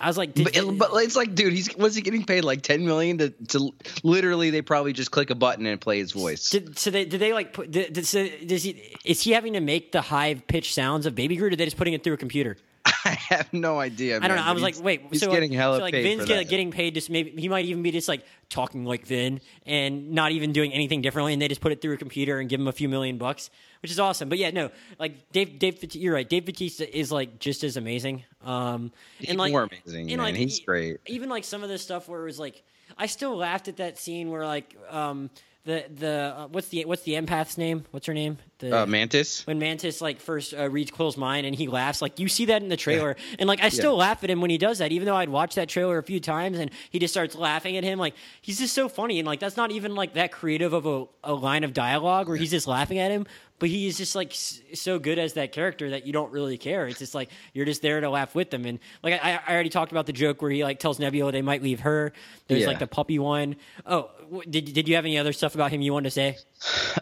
I 0.00 0.06
was 0.06 0.16
like, 0.16 0.34
But, 0.34 0.56
but 0.78 0.90
it's 0.94 1.14
like, 1.14 1.34
dude, 1.34 1.52
he's 1.52 1.76
was 1.76 1.94
he 1.94 2.00
getting 2.00 2.24
paid 2.24 2.42
like 2.42 2.62
ten 2.62 2.86
million 2.86 3.18
to 3.18 3.30
to 3.48 3.74
literally? 4.02 4.48
They 4.48 4.62
probably 4.62 4.94
just 4.94 5.10
click 5.10 5.28
a 5.28 5.34
button 5.34 5.66
and 5.66 5.78
play 5.78 5.98
his 5.98 6.12
voice. 6.12 6.48
Did, 6.48 6.78
so 6.78 6.90
they, 6.90 7.04
did 7.04 7.20
they 7.20 7.34
like 7.34 7.52
put? 7.52 7.70
Did, 7.70 7.92
did, 7.92 8.06
so 8.06 8.26
does 8.46 8.62
he? 8.62 8.96
Is 9.04 9.20
he 9.20 9.32
having 9.32 9.52
to 9.52 9.60
make 9.60 9.92
the 9.92 10.00
high 10.00 10.34
pitched 10.34 10.74
sounds 10.74 11.04
of 11.04 11.14
Baby 11.14 11.36
Groot, 11.36 11.52
or 11.52 11.54
are 11.54 11.56
they 11.56 11.66
just 11.66 11.76
putting 11.76 11.92
it 11.92 12.02
through 12.02 12.14
a 12.14 12.16
computer? 12.16 12.56
I 13.04 13.10
have 13.10 13.52
no 13.52 13.78
idea. 13.78 14.18
I 14.20 14.28
don't 14.28 14.36
know. 14.36 14.42
I 14.42 14.52
was 14.52 14.62
like, 14.62 14.80
wait, 14.82 15.02
he's 15.10 15.20
so 15.20 15.30
getting 15.30 15.50
like, 15.50 15.58
hella 15.58 15.76
so 15.76 15.82
like 15.82 15.94
paid 15.94 16.02
Vin's 16.02 16.24
get, 16.26 16.48
getting 16.48 16.70
paid 16.70 16.94
just 16.94 17.10
maybe 17.10 17.30
he 17.40 17.48
might 17.48 17.64
even 17.64 17.82
be 17.82 17.90
just 17.90 18.08
like 18.08 18.24
talking 18.48 18.84
like 18.84 19.06
Vin 19.06 19.40
and 19.64 20.12
not 20.12 20.32
even 20.32 20.52
doing 20.52 20.72
anything 20.72 21.00
differently, 21.00 21.32
and 21.32 21.40
they 21.40 21.48
just 21.48 21.60
put 21.60 21.72
it 21.72 21.80
through 21.80 21.94
a 21.94 21.96
computer 21.96 22.38
and 22.38 22.48
give 22.48 22.60
him 22.60 22.68
a 22.68 22.72
few 22.72 22.88
million 22.88 23.18
bucks, 23.18 23.50
which 23.82 23.90
is 23.90 23.98
awesome. 23.98 24.28
But 24.28 24.38
yeah, 24.38 24.50
no, 24.50 24.70
like 24.98 25.30
Dave, 25.32 25.58
Dave, 25.58 25.94
you're 25.94 26.14
right. 26.14 26.28
Dave 26.28 26.44
Bautista 26.46 26.96
is 26.96 27.10
like 27.10 27.38
just 27.38 27.64
as 27.64 27.76
amazing. 27.76 28.24
Um, 28.44 28.92
He's 29.18 29.30
and 29.30 29.38
like 29.38 29.52
more 29.52 29.64
amazing, 29.64 30.10
and, 30.10 30.18
man. 30.18 30.32
like, 30.32 30.36
He's 30.36 30.60
great. 30.60 30.98
Even 31.06 31.28
like 31.28 31.44
some 31.44 31.62
of 31.62 31.68
the 31.68 31.78
stuff 31.78 32.08
where 32.08 32.20
it 32.20 32.24
was 32.24 32.38
like, 32.38 32.62
I 32.98 33.06
still 33.06 33.36
laughed 33.36 33.68
at 33.68 33.78
that 33.78 33.98
scene 33.98 34.30
where 34.30 34.46
like 34.46 34.76
um 34.90 35.30
the 35.64 35.84
the 35.94 36.34
uh, 36.36 36.46
what's 36.48 36.68
the 36.68 36.84
what's 36.84 37.02
the 37.02 37.12
empath's 37.12 37.58
name? 37.58 37.84
What's 37.90 38.06
her 38.06 38.14
name? 38.14 38.38
The 38.60 38.82
Uh, 38.82 38.86
Mantis. 38.86 39.46
when 39.46 39.58
Mantis 39.58 40.00
like 40.00 40.20
first 40.20 40.54
uh, 40.54 40.68
reads 40.70 40.90
Quill's 40.90 41.16
mind 41.16 41.46
and 41.46 41.54
he 41.56 41.66
laughs, 41.66 42.00
like 42.02 42.18
you 42.18 42.28
see 42.28 42.44
that 42.46 42.62
in 42.62 42.68
the 42.68 42.76
trailer, 42.76 43.16
and 43.38 43.48
like 43.48 43.62
I 43.62 43.68
still 43.70 43.96
laugh 43.96 44.22
at 44.22 44.30
him 44.30 44.40
when 44.40 44.50
he 44.50 44.58
does 44.58 44.78
that, 44.78 44.92
even 44.92 45.06
though 45.06 45.16
I'd 45.16 45.28
watched 45.30 45.56
that 45.56 45.68
trailer 45.68 45.98
a 45.98 46.02
few 46.02 46.20
times, 46.20 46.58
and 46.58 46.70
he 46.90 46.98
just 46.98 47.12
starts 47.14 47.34
laughing 47.34 47.76
at 47.76 47.84
him, 47.84 47.98
like 47.98 48.14
he's 48.42 48.58
just 48.58 48.74
so 48.74 48.88
funny, 48.88 49.18
and 49.18 49.26
like 49.26 49.40
that's 49.40 49.56
not 49.56 49.70
even 49.72 49.94
like 49.94 50.14
that 50.14 50.30
creative 50.30 50.72
of 50.72 50.86
a, 50.86 51.04
a 51.24 51.32
line 51.34 51.64
of 51.64 51.72
dialogue 51.72 52.28
where 52.28 52.36
he's 52.36 52.50
just 52.50 52.66
laughing 52.66 52.98
at 52.98 53.10
him, 53.10 53.26
but 53.58 53.68
he 53.68 53.86
is 53.86 53.96
just 53.98 54.14
like 54.14 54.32
so 54.34 54.98
good 54.98 55.18
as 55.18 55.34
that 55.34 55.52
character 55.52 55.90
that 55.90 56.06
you 56.06 56.12
don't 56.12 56.30
really 56.32 56.58
care. 56.58 56.86
It's 56.86 56.98
just 56.98 57.14
like 57.14 57.30
you're 57.54 57.66
just 57.66 57.82
there 57.82 58.00
to 58.00 58.10
laugh 58.10 58.34
with 58.34 58.50
them, 58.50 58.66
and 58.66 58.78
like 59.02 59.14
I, 59.24 59.40
I 59.46 59.52
already 59.54 59.70
talked 59.70 59.92
about 59.92 60.06
the 60.06 60.12
joke 60.12 60.42
where 60.42 60.50
he 60.50 60.64
like 60.64 60.78
tells 60.78 60.98
Nebula 60.98 61.32
they 61.32 61.42
might 61.42 61.62
leave 61.62 61.80
her. 61.80 62.12
There's 62.48 62.62
Yeah. 62.62 62.66
like 62.68 62.78
the 62.78 62.86
puppy 62.86 63.18
one. 63.18 63.56
Oh, 63.86 64.10
did 64.48 64.72
did 64.72 64.86
you 64.88 64.96
have 64.96 65.04
any 65.06 65.16
other 65.18 65.32
stuff 65.32 65.54
about 65.54 65.70
him 65.72 65.80
you 65.80 65.92
wanted 65.92 66.08
to 66.08 66.10
say? 66.12 66.36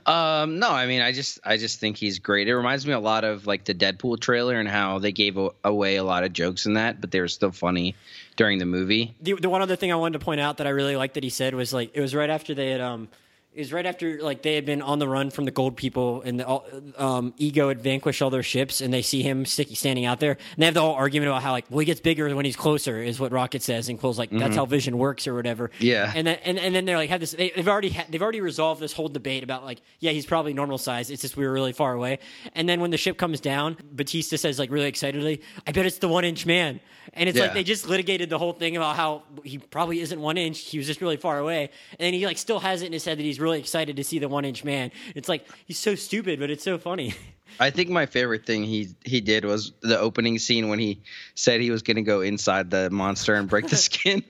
Um, 0.06 0.58
no, 0.58 0.70
I 0.70 0.86
mean, 0.86 1.00
I 1.00 1.12
just, 1.12 1.40
I 1.44 1.56
just 1.56 1.80
think 1.80 1.96
he's 1.96 2.18
great. 2.18 2.48
It 2.48 2.56
reminds 2.56 2.86
me 2.86 2.92
a 2.92 3.00
lot 3.00 3.24
of 3.24 3.46
like 3.46 3.64
the 3.64 3.74
Deadpool 3.74 4.20
trailer 4.20 4.58
and 4.58 4.68
how 4.68 4.98
they 4.98 5.12
gave 5.12 5.36
a- 5.36 5.50
away 5.64 5.96
a 5.96 6.04
lot 6.04 6.24
of 6.24 6.32
jokes 6.32 6.66
in 6.66 6.74
that, 6.74 7.00
but 7.00 7.10
they 7.10 7.20
were 7.20 7.28
still 7.28 7.50
funny 7.50 7.94
during 8.36 8.58
the 8.58 8.66
movie. 8.66 9.14
The, 9.20 9.34
the 9.34 9.48
one 9.48 9.62
other 9.62 9.76
thing 9.76 9.92
I 9.92 9.96
wanted 9.96 10.18
to 10.20 10.24
point 10.24 10.40
out 10.40 10.58
that 10.58 10.66
I 10.66 10.70
really 10.70 10.96
liked 10.96 11.14
that 11.14 11.24
he 11.24 11.30
said 11.30 11.54
was 11.54 11.72
like 11.72 11.90
it 11.94 12.00
was 12.00 12.14
right 12.14 12.30
after 12.30 12.54
they 12.54 12.70
had 12.70 12.80
um 12.80 13.08
was 13.56 13.72
right 13.72 13.86
after 13.86 14.22
like 14.22 14.42
they 14.42 14.54
had 14.54 14.64
been 14.64 14.82
on 14.82 14.98
the 14.98 15.08
run 15.08 15.30
from 15.30 15.44
the 15.44 15.50
gold 15.50 15.76
people 15.76 16.22
and 16.22 16.38
the 16.38 16.94
um 16.96 17.34
ego 17.38 17.68
had 17.68 17.80
vanquished 17.80 18.22
all 18.22 18.30
their 18.30 18.42
ships 18.42 18.80
and 18.80 18.94
they 18.94 19.02
see 19.02 19.22
him 19.22 19.44
sticky 19.44 19.74
standing 19.74 20.04
out 20.04 20.20
there. 20.20 20.32
And 20.32 20.62
they 20.62 20.64
have 20.66 20.74
the 20.74 20.80
whole 20.80 20.94
argument 20.94 21.30
about 21.30 21.42
how 21.42 21.52
like 21.52 21.64
well 21.70 21.80
he 21.80 21.86
gets 21.86 22.00
bigger 22.00 22.34
when 22.36 22.44
he's 22.44 22.56
closer 22.56 23.02
is 23.02 23.18
what 23.18 23.32
Rocket 23.32 23.62
says 23.62 23.88
and 23.88 23.98
Quill's 23.98 24.18
like 24.18 24.30
that's 24.30 24.54
how 24.54 24.66
vision 24.66 24.98
works 24.98 25.26
or 25.26 25.34
whatever. 25.34 25.70
Yeah. 25.78 26.12
and 26.14 26.26
then 26.26 26.38
and, 26.44 26.58
and 26.58 26.74
then 26.74 26.84
they're 26.84 26.96
like 26.96 27.10
have 27.10 27.20
this 27.20 27.32
they, 27.32 27.50
they've 27.50 27.68
already 27.68 27.90
ha- 27.90 28.06
they've 28.08 28.22
already 28.22 28.40
resolved 28.40 28.80
this 28.80 28.92
whole 28.92 29.08
debate 29.08 29.42
about 29.42 29.64
like 29.64 29.80
yeah 29.98 30.12
he's 30.12 30.26
probably 30.26 30.52
normal 30.52 30.78
size. 30.78 31.10
It's 31.10 31.22
just 31.22 31.36
we 31.36 31.46
were 31.46 31.52
really 31.52 31.72
far 31.72 31.94
away. 31.94 32.20
And 32.54 32.68
then 32.68 32.80
when 32.80 32.90
the 32.90 32.96
ship 32.96 33.18
comes 33.18 33.40
down 33.40 33.76
Bautista 33.92 34.38
says 34.38 34.58
like 34.58 34.70
really 34.70 34.88
excitedly 34.88 35.42
I 35.66 35.72
bet 35.72 35.86
it's 35.86 35.98
the 35.98 36.08
one 36.08 36.24
inch 36.24 36.46
man 36.46 36.80
and 37.14 37.28
it's 37.28 37.38
like 37.38 37.54
they 37.54 37.64
just 37.64 37.88
litigated 37.88 38.30
the 38.30 38.38
whole 38.38 38.52
thing 38.52 38.76
about 38.76 38.96
how 38.96 39.22
he 39.44 39.58
probably 39.58 40.00
isn't 40.00 40.20
one 40.20 40.36
inch. 40.36 40.60
He 40.60 40.78
was 40.78 40.86
just 40.86 41.00
really 41.00 41.16
far 41.16 41.38
away, 41.38 41.70
and 41.92 41.98
then 41.98 42.14
he 42.14 42.26
like 42.26 42.38
still 42.38 42.60
has 42.60 42.82
it 42.82 42.86
in 42.86 42.92
his 42.92 43.04
head 43.04 43.18
that 43.18 43.22
he's 43.22 43.40
really 43.40 43.58
excited 43.58 43.96
to 43.96 44.04
see 44.04 44.18
the 44.18 44.28
one 44.28 44.44
inch 44.44 44.64
man. 44.64 44.90
It's 45.14 45.28
like 45.28 45.46
he's 45.66 45.78
so 45.78 45.94
stupid, 45.94 46.38
but 46.40 46.50
it's 46.50 46.64
so 46.64 46.78
funny. 46.78 47.14
I 47.60 47.70
think 47.70 47.88
my 47.88 48.06
favorite 48.06 48.46
thing 48.46 48.62
he 48.64 48.88
he 49.04 49.20
did 49.20 49.44
was 49.44 49.72
the 49.80 49.98
opening 49.98 50.38
scene 50.38 50.68
when 50.68 50.78
he 50.78 51.02
said 51.34 51.60
he 51.60 51.70
was 51.70 51.82
going 51.82 51.96
to 51.96 52.02
go 52.02 52.20
inside 52.20 52.70
the 52.70 52.90
monster 52.90 53.34
and 53.34 53.48
break 53.48 53.68
the 53.68 53.76
skin, 53.88 54.22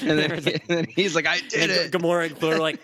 and 0.00 0.18
then, 0.18 0.32
and 0.32 0.60
then 0.66 0.86
he's 0.86 1.14
like, 1.14 1.26
"I 1.26 1.40
did 1.40 1.62
And 1.62 1.70
it." 1.70 1.92
Gamora 1.92 2.26
and 2.26 2.38
Quill 2.38 2.52
are 2.52 2.58
like, 2.58 2.80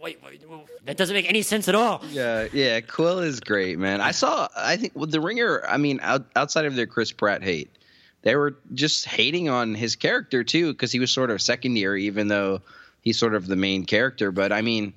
wait, 0.00 0.20
wait, 0.22 0.42
wait, 0.48 0.66
that 0.84 0.96
doesn't 0.96 1.14
make 1.14 1.28
any 1.28 1.42
sense 1.42 1.68
at 1.68 1.74
all. 1.74 2.02
Yeah, 2.10 2.48
yeah, 2.52 2.80
Quill 2.80 3.20
is 3.20 3.40
great, 3.40 3.78
man. 3.78 4.00
I 4.00 4.10
saw. 4.10 4.48
I 4.56 4.76
think 4.76 4.94
with 4.94 5.10
the 5.10 5.20
Ringer. 5.20 5.64
I 5.66 5.76
mean, 5.76 6.00
out, 6.02 6.26
outside 6.36 6.66
of 6.66 6.74
their 6.74 6.86
Chris 6.86 7.12
Pratt 7.12 7.42
hate, 7.42 7.70
they 8.22 8.36
were 8.36 8.56
just 8.74 9.06
hating 9.06 9.48
on 9.48 9.74
his 9.74 9.96
character 9.96 10.44
too 10.44 10.72
because 10.72 10.92
he 10.92 11.00
was 11.00 11.10
sort 11.10 11.30
of 11.30 11.40
secondary, 11.40 12.04
even 12.04 12.28
though 12.28 12.60
he's 13.02 13.18
sort 13.18 13.34
of 13.34 13.46
the 13.46 13.56
main 13.56 13.84
character. 13.84 14.30
But 14.30 14.52
I 14.52 14.62
mean, 14.62 14.92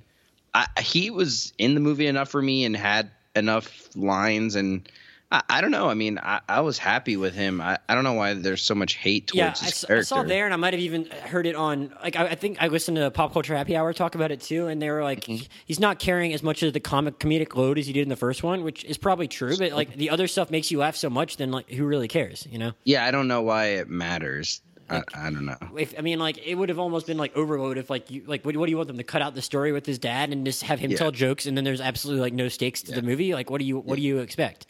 I, 0.54 0.68
he 0.82 1.10
was 1.10 1.54
in 1.58 1.74
the 1.74 1.80
movie 1.80 2.08
enough 2.08 2.30
for 2.30 2.42
me 2.42 2.66
and 2.66 2.76
had 2.76 3.12
enough 3.36 3.90
lines 3.96 4.56
and. 4.56 4.88
I, 5.34 5.42
I 5.50 5.62
don't 5.62 5.72
know. 5.72 5.90
I 5.90 5.96
mean, 5.96 6.20
I, 6.22 6.40
I 6.48 6.62
was 6.62 6.78
happy 6.78 7.18
with 7.18 7.34
him. 7.34 7.60
I, 7.60 7.80
I 7.90 7.96
don't 7.96 8.04
know 8.06 8.14
why 8.14 8.34
there's 8.36 8.62
so 8.62 8.76
much 8.76 8.94
hate 8.94 9.28
towards 9.28 9.36
Yeah, 9.38 9.48
I, 9.48 9.50
his 9.50 9.62
s- 9.74 9.84
I 9.84 9.88
character. 9.88 10.06
saw 10.06 10.24
there, 10.24 10.46
and 10.46 10.54
I 10.54 10.58
might 10.58 10.74
have 10.74 10.80
even 10.82 11.06
heard 11.08 11.46
it 11.48 11.56
on. 11.56 11.94
Like, 12.02 12.16
I, 12.16 12.28
I 12.28 12.36
think 12.36 12.62
I 12.62 12.68
listened 12.68 12.98
to 12.98 13.10
Pop 13.12 13.34
Culture 13.34 13.56
Happy 13.56 13.76
Hour 13.76 13.92
talk 13.94 14.16
about 14.16 14.32
it 14.32 14.40
too, 14.42 14.68
and 14.68 14.82
they 14.82 14.90
were 14.90 15.04
like, 15.04 15.26
Mm-hmm. 15.26 15.44
he's 15.66 15.80
not 15.80 16.00
carrying 16.00 16.34
as 16.34 16.44
much 16.44 16.64
of 16.64 16.72
the 16.74 16.80
comic 16.80 17.18
comedic 17.20 17.56
load 17.56 17.78
as 17.80 17.88
he 17.88 17.94
did 17.94 18.04
in 18.04 18.10
the 18.10 18.16
first 18.16 18.44
one, 18.44 18.64
which 18.64 18.86
is 18.86 18.98
probably 18.98 19.28
true. 19.28 19.58
But 19.58 19.72
like 19.74 19.96
the 19.96 20.10
other 20.12 20.28
stuff 20.28 20.52
makes 20.52 20.70
you 20.72 20.78
laugh 20.80 20.96
so 20.96 21.10
much, 21.10 21.38
then 21.38 21.52
like 21.52 21.70
who 21.70 21.84
really 21.86 22.08
cares, 22.08 22.48
you 22.52 22.60
know? 22.60 22.74
Yeah, 22.84 23.04
I 23.06 23.12
don't 23.12 23.28
know 23.28 23.42
why 23.42 23.66
it 23.66 23.90
matters. 23.90 24.62
I, 24.90 25.02
I 25.16 25.32
don't 25.32 25.46
know. 25.46 25.56
If 25.78 25.98
I 25.98 26.02
mean, 26.02 26.20
like, 26.20 26.46
it 26.46 26.54
would 26.56 26.70
have 26.70 26.78
almost 26.78 27.08
been 27.08 27.18
like 27.18 27.36
overload 27.36 27.78
if, 27.78 27.90
like, 27.90 28.12
you 28.12 28.22
like, 28.28 28.46
what, 28.46 28.56
what 28.58 28.66
do 28.68 28.70
you 28.70 28.78
want 28.78 28.88
them 28.88 28.98
to 28.98 29.04
cut 29.04 29.22
out 29.24 29.34
the 29.34 29.42
story 29.42 29.72
with 29.72 29.86
his 29.86 29.98
dad 29.98 30.32
and 30.32 30.46
just 30.46 30.62
have 30.64 30.78
him 30.80 30.92
Yeah. 30.92 30.98
tell 30.98 31.10
jokes, 31.12 31.46
and 31.48 31.56
then 31.58 31.64
there's 31.64 31.82
absolutely 31.82 32.22
like 32.22 32.34
no 32.34 32.50
stakes 32.50 32.84
to 32.84 32.92
the 32.92 33.02
movie? 33.02 33.34
Like, 33.34 33.50
what 33.50 33.60
do 33.60 33.66
you 33.66 33.80
what 33.80 33.96
do 33.96 34.02
you 34.02 34.20
expect? 34.20 34.68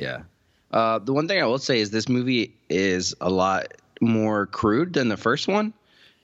Yeah. 0.00 0.22
Uh, 0.72 0.98
the 0.98 1.12
one 1.12 1.28
thing 1.28 1.40
I 1.42 1.46
will 1.46 1.58
say 1.58 1.78
is 1.80 1.90
this 1.90 2.08
movie 2.08 2.54
is 2.68 3.14
a 3.20 3.28
lot 3.28 3.74
more 4.00 4.46
crude 4.46 4.92
than 4.94 5.08
the 5.08 5.16
first 5.16 5.46
one, 5.48 5.72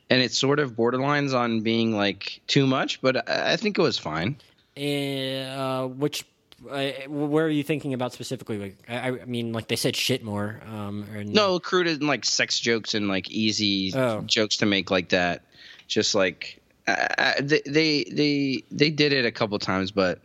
and 0.09 0.23
it 0.23 0.33
sort 0.33 0.61
of 0.61 0.73
borderlines 0.77 1.35
on 1.35 1.61
being 1.61 1.95
like 1.95 2.41
too 2.47 2.67
much, 2.67 3.01
but 3.03 3.29
I, 3.29 3.53
I 3.53 3.57
think 3.57 3.79
it 3.79 3.83
was 3.83 3.99
fine. 3.99 4.37
Uh, 4.77 5.87
which 5.89 6.25
uh, 6.71 6.91
where 7.09 7.45
are 7.47 7.51
you 7.51 7.62
thinking 7.62 7.93
about 7.93 8.12
specifically? 8.12 8.59
Like, 8.59 8.77
I, 8.89 9.09
I 9.21 9.25
mean, 9.27 9.53
like 9.53 9.69
they 9.69 9.77
said 9.77 9.95
shit 9.97 10.25
more. 10.25 10.61
Um, 10.67 11.07
or 11.15 11.23
No, 11.25 11.59
crude 11.59 11.87
in 11.87 12.07
like 12.07 12.25
sex 12.25 12.59
jokes 12.59 12.95
and 12.95 13.09
like 13.09 13.31
easy 13.31 13.93
Oh. 13.95 14.21
jokes 14.23 14.59
to 14.59 14.67
make 14.67 14.91
like 14.91 15.11
that. 15.11 15.43
Just 15.89 16.15
like 16.15 16.61
uh, 16.87 17.35
they, 17.41 17.62
they 17.67 18.05
they 18.05 18.62
they 18.71 18.91
did 18.91 19.12
it 19.12 19.25
a 19.27 19.33
couple 19.33 19.59
times, 19.59 19.91
but 19.91 20.21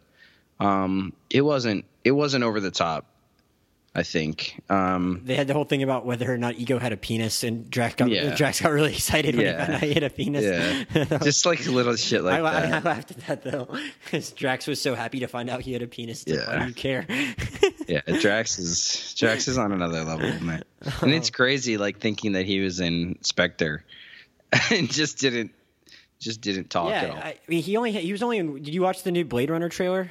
um, 0.59 1.11
it 1.29 1.41
wasn't 1.41 1.85
it 2.03 2.11
wasn't 2.11 2.43
over 2.43 2.59
the 2.59 2.71
top. 2.71 3.05
I 3.93 4.03
think. 4.03 4.61
Um, 4.69 5.21
They 5.25 5.35
had 5.35 5.47
the 5.47 5.53
whole 5.53 5.65
thing 5.65 5.83
about 5.83 6.05
whether 6.05 6.33
or 6.33 6.37
not 6.37 6.55
Ego 6.55 6.79
had 6.79 6.93
a 6.93 6.97
penis, 6.97 7.43
and 7.43 7.69
Drax 7.69 7.95
got 7.95 8.09
Yeah. 8.09 8.33
Drax 8.35 8.61
got 8.61 8.71
really 8.71 8.93
excited 8.93 9.35
when 9.35 9.45
he 9.47 9.51
found 9.51 9.73
out 9.73 9.81
he 9.81 9.93
had 9.93 10.03
a 10.03 10.09
penis. 10.09 10.85
yeah, 10.95 11.17
just 11.23 11.45
like 11.45 11.65
little 11.67 11.97
shit 11.97 12.23
like 12.23 12.39
I, 12.41 12.67
that. 12.69 12.85
I 12.85 12.89
laughed 12.89 13.11
at 13.11 13.17
that 13.27 13.43
though, 13.43 13.67
because 14.05 14.31
Drax 14.31 14.65
was 14.67 14.81
so 14.81 14.95
happy 14.95 15.19
to 15.19 15.27
find 15.27 15.49
out 15.49 15.59
he 15.61 15.73
had 15.73 15.81
a 15.81 15.87
penis. 15.87 16.25
Like, 16.25 16.47
Why 16.47 16.53
Yeah. 16.53 16.59
do 16.61 16.67
you 16.69 16.73
care? 16.73 17.05
Yeah, 17.87 18.01
Drax 18.21 18.57
is 18.59 19.13
Drax 19.17 19.49
is 19.49 19.57
on 19.57 19.73
another 19.73 20.03
level, 20.05 20.31
man. 20.41 20.63
And 21.01 21.11
it's 21.13 21.29
crazy, 21.29 21.75
like 21.77 21.99
thinking 21.99 22.31
that 22.33 22.45
he 22.45 22.61
was 22.61 22.79
in 22.79 23.17
Spectre, 23.21 23.83
and 24.71 24.89
just 24.89 25.17
didn't, 25.19 25.51
just 26.19 26.39
didn't 26.39 26.69
talk 26.69 26.91
at 26.93 27.09
all. 27.09 27.17
I, 27.17 27.21
I 27.31 27.37
mean, 27.49 27.61
he 27.61 27.75
only 27.75 27.91
he 27.91 28.11
was 28.13 28.23
only. 28.23 28.37
In, 28.37 28.53
did 28.63 28.73
you 28.73 28.81
watch 28.81 29.03
the 29.03 29.11
new 29.11 29.25
Blade 29.25 29.49
Runner 29.49 29.67
trailer? 29.67 30.09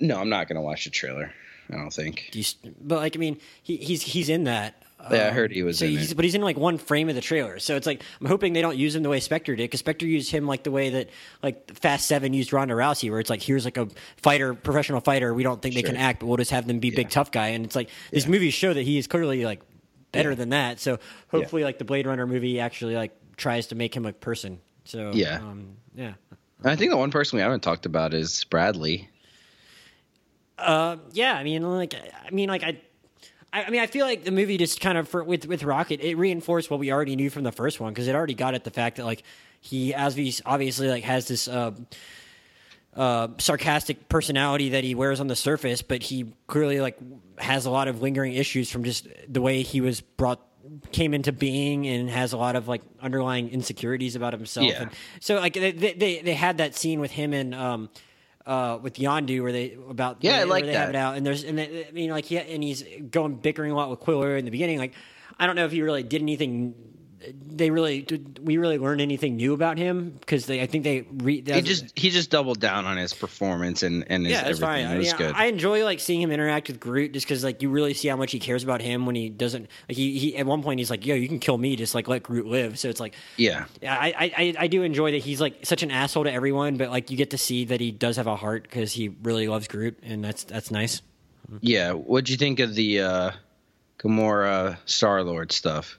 no, 0.00 0.18
I'm 0.18 0.30
not 0.30 0.48
gonna 0.48 0.62
watch 0.62 0.84
the 0.84 0.90
trailer. 0.90 1.32
I 1.72 1.76
don't 1.76 1.92
think. 1.92 2.28
Do 2.32 2.38
you, 2.40 2.44
but 2.80 2.96
like, 2.96 3.16
I 3.16 3.18
mean, 3.18 3.38
he, 3.62 3.76
he's 3.76 4.02
he's 4.02 4.28
in 4.28 4.44
that. 4.44 4.82
Yeah, 5.10 5.24
I 5.24 5.28
Um, 5.28 5.34
heard 5.34 5.50
he 5.50 5.62
was 5.62 5.78
So 5.78 5.86
in 5.86 5.92
he's, 5.92 6.12
but 6.12 6.26
he's 6.26 6.34
in 6.34 6.42
like 6.42 6.58
one 6.58 6.76
frame 6.76 7.08
of 7.08 7.14
the 7.14 7.22
trailer. 7.22 7.58
So 7.58 7.74
it's 7.76 7.86
like 7.86 8.02
I'm 8.20 8.26
hoping 8.26 8.52
they 8.52 8.60
don't 8.60 8.76
use 8.76 8.94
him 8.94 9.02
the 9.02 9.08
way 9.08 9.18
Spectre 9.20 9.56
did, 9.56 9.64
because 9.64 9.80
Spectre 9.80 10.04
used 10.06 10.30
him 10.30 10.46
like 10.46 10.62
the 10.62 10.70
way 10.70 10.90
that 10.90 11.08
like 11.42 11.72
Fast 11.78 12.06
Seven 12.06 12.34
used 12.34 12.52
Ronda 12.52 12.74
Rousey, 12.74 13.10
where 13.10 13.18
it's 13.20 13.30
like 13.30 13.40
here's 13.40 13.64
like 13.64 13.78
a 13.78 13.88
fighter, 14.18 14.52
professional 14.52 15.00
fighter. 15.00 15.32
We 15.32 15.42
don't 15.42 15.62
think 15.62 15.74
they 15.74 15.82
can 15.82 15.96
act, 15.96 16.20
but 16.20 16.26
we'll 16.26 16.36
just 16.36 16.50
have 16.50 16.66
them 16.66 16.80
be 16.80 16.90
big 16.90 17.08
tough 17.08 17.30
guy. 17.30 17.48
And 17.48 17.64
it's 17.64 17.74
like 17.76 17.88
these 18.10 18.26
movies 18.26 18.52
show 18.52 18.74
that 18.74 18.82
he 18.82 18.98
is 18.98 19.06
clearly 19.06 19.44
like 19.44 19.62
better 20.12 20.34
than 20.34 20.50
that. 20.50 20.80
So 20.80 20.98
hopefully, 21.28 21.64
like 21.64 21.78
the 21.78 21.84
Blade 21.84 22.06
Runner 22.06 22.26
movie 22.26 22.60
actually 22.60 22.94
like 22.94 23.12
tries 23.38 23.68
to 23.68 23.74
make 23.74 23.96
him 23.96 24.04
a 24.04 24.12
person. 24.12 24.60
So 24.84 25.12
Yeah. 25.14 25.36
um, 25.36 25.76
yeah. 25.94 26.14
I 26.62 26.76
think 26.76 26.90
the 26.90 26.98
one 26.98 27.10
person 27.10 27.36
we 27.38 27.42
haven't 27.42 27.62
talked 27.62 27.86
about 27.86 28.12
is 28.12 28.44
Bradley. 28.44 29.08
Uh, 30.60 30.96
yeah, 31.12 31.34
I 31.34 31.44
mean, 31.44 31.62
like, 31.62 31.94
I 31.94 32.30
mean, 32.30 32.48
like, 32.48 32.62
I, 32.62 32.78
I 33.52 33.70
mean, 33.70 33.80
I 33.80 33.86
feel 33.86 34.06
like 34.06 34.24
the 34.24 34.30
movie 34.30 34.56
just 34.58 34.80
kind 34.80 34.96
of 34.96 35.08
for, 35.08 35.24
with 35.24 35.46
with 35.46 35.64
Rocket, 35.64 36.00
it 36.00 36.16
reinforced 36.16 36.70
what 36.70 36.78
we 36.78 36.92
already 36.92 37.16
knew 37.16 37.30
from 37.30 37.42
the 37.42 37.52
first 37.52 37.80
one 37.80 37.92
because 37.92 38.08
it 38.08 38.14
already 38.14 38.34
got 38.34 38.54
at 38.54 38.64
the 38.64 38.70
fact 38.70 38.96
that 38.96 39.04
like 39.04 39.22
he, 39.60 39.92
as 39.94 40.16
we 40.16 40.34
obviously 40.44 40.88
like 40.88 41.04
has 41.04 41.28
this. 41.28 41.48
Uh, 41.48 41.72
uh, 42.92 43.28
sarcastic 43.38 44.08
personality 44.08 44.70
that 44.70 44.82
he 44.82 44.96
wears 44.96 45.20
on 45.20 45.28
the 45.28 45.36
surface, 45.36 45.80
but 45.80 46.02
he 46.02 46.34
clearly 46.48 46.80
like 46.80 46.98
has 47.38 47.64
a 47.64 47.70
lot 47.70 47.86
of 47.86 48.02
lingering 48.02 48.34
issues 48.34 48.68
from 48.68 48.82
just 48.82 49.06
the 49.28 49.40
way 49.40 49.62
he 49.62 49.80
was 49.80 50.00
brought 50.00 50.40
came 50.92 51.14
into 51.14 51.32
being 51.32 51.86
and 51.86 52.10
has 52.10 52.32
a 52.32 52.36
lot 52.36 52.56
of 52.56 52.68
like 52.68 52.82
underlying 53.00 53.48
insecurities 53.48 54.16
about 54.16 54.32
himself. 54.32 54.66
Yeah. 54.66 54.82
And 54.82 54.90
so 55.20 55.36
like 55.36 55.54
they, 55.54 55.72
they 55.72 56.20
they 56.20 56.34
had 56.34 56.58
that 56.58 56.74
scene 56.74 57.00
with 57.00 57.10
him 57.10 57.32
and 57.32 57.54
um 57.54 57.90
uh 58.46 58.78
with 58.80 58.94
Yondu 58.94 59.42
where 59.42 59.52
they 59.52 59.76
about 59.88 60.18
Yeah, 60.20 60.36
I 60.36 60.38
where 60.38 60.46
like 60.46 60.64
they 60.64 60.72
have 60.74 60.88
that. 60.88 60.94
it 60.94 60.96
out 60.98 61.16
and 61.16 61.26
there's 61.26 61.44
and 61.44 61.58
they, 61.58 61.86
I 61.86 61.90
mean 61.92 62.10
like 62.10 62.30
yeah 62.30 62.40
and 62.40 62.62
he's 62.62 62.82
going 63.10 63.34
bickering 63.36 63.70
a 63.72 63.74
lot 63.74 63.90
with 63.90 64.00
Quiller 64.00 64.36
in 64.36 64.44
the 64.44 64.50
beginning 64.50 64.78
like 64.78 64.94
I 65.38 65.46
don't 65.46 65.56
know 65.56 65.64
if 65.66 65.72
he 65.72 65.82
really 65.82 66.02
did 66.02 66.22
anything 66.22 66.74
they 67.46 67.70
really 67.70 68.00
did 68.02 68.38
we 68.46 68.56
really 68.56 68.78
learn 68.78 68.98
anything 69.00 69.36
new 69.36 69.52
about 69.52 69.76
him 69.76 70.16
because 70.20 70.46
they 70.46 70.62
I 70.62 70.66
think 70.66 70.84
they 70.84 71.02
re, 71.12 71.42
He 71.44 71.60
just 71.60 71.92
he 71.98 72.08
just 72.08 72.30
doubled 72.30 72.60
down 72.60 72.86
on 72.86 72.96
his 72.96 73.12
performance 73.12 73.82
and 73.82 74.04
and 74.08 74.24
his 74.24 74.32
yeah, 74.32 74.44
that's 74.44 74.60
everything. 74.62 74.86
fine. 74.86 74.94
It 74.96 74.98
was 74.98 75.08
I, 75.12 75.18
mean, 75.18 75.26
good. 75.26 75.36
I 75.36 75.44
enjoy 75.46 75.84
like 75.84 76.00
seeing 76.00 76.22
him 76.22 76.30
interact 76.30 76.68
with 76.68 76.80
Groot 76.80 77.12
just 77.12 77.26
because 77.26 77.44
like 77.44 77.60
you 77.60 77.68
really 77.68 77.92
see 77.92 78.08
how 78.08 78.16
much 78.16 78.32
he 78.32 78.38
cares 78.38 78.64
about 78.64 78.80
him 78.80 79.04
when 79.04 79.14
he 79.16 79.28
doesn't 79.28 79.68
like 79.88 79.96
he, 79.98 80.18
he 80.18 80.36
at 80.36 80.46
one 80.46 80.62
point 80.62 80.80
he's 80.80 80.88
like 80.90 81.04
yo 81.04 81.14
you 81.14 81.28
can 81.28 81.38
kill 81.40 81.58
me 81.58 81.76
just 81.76 81.94
like 81.94 82.08
let 82.08 82.22
Groot 82.22 82.46
live 82.46 82.78
so 82.78 82.88
it's 82.88 83.00
like 83.00 83.14
yeah, 83.36 83.66
yeah 83.82 83.94
I, 83.94 84.06
I 84.18 84.24
I- 84.44 84.54
I 84.60 84.66
do 84.68 84.82
enjoy 84.82 85.12
that 85.12 85.18
he's 85.18 85.40
like 85.40 85.66
such 85.66 85.82
an 85.82 85.90
asshole 85.90 86.24
to 86.24 86.32
everyone 86.32 86.76
but 86.78 86.88
like 86.90 87.10
you 87.10 87.16
get 87.18 87.30
to 87.30 87.38
see 87.38 87.66
that 87.66 87.80
he 87.80 87.90
does 87.90 88.16
have 88.16 88.26
a 88.26 88.36
heart 88.36 88.62
because 88.62 88.92
he 88.92 89.08
really 89.22 89.46
loves 89.46 89.68
Groot 89.68 89.98
and 90.02 90.24
that's 90.24 90.44
that's 90.44 90.70
nice. 90.70 91.02
yeah. 91.60 91.92
What'd 91.92 92.30
you 92.30 92.36
think 92.38 92.60
of 92.60 92.74
the 92.74 93.00
uh, 93.00 93.30
Gamora 93.98 94.78
Star 94.86 95.22
Lord 95.22 95.52
stuff? 95.52 95.98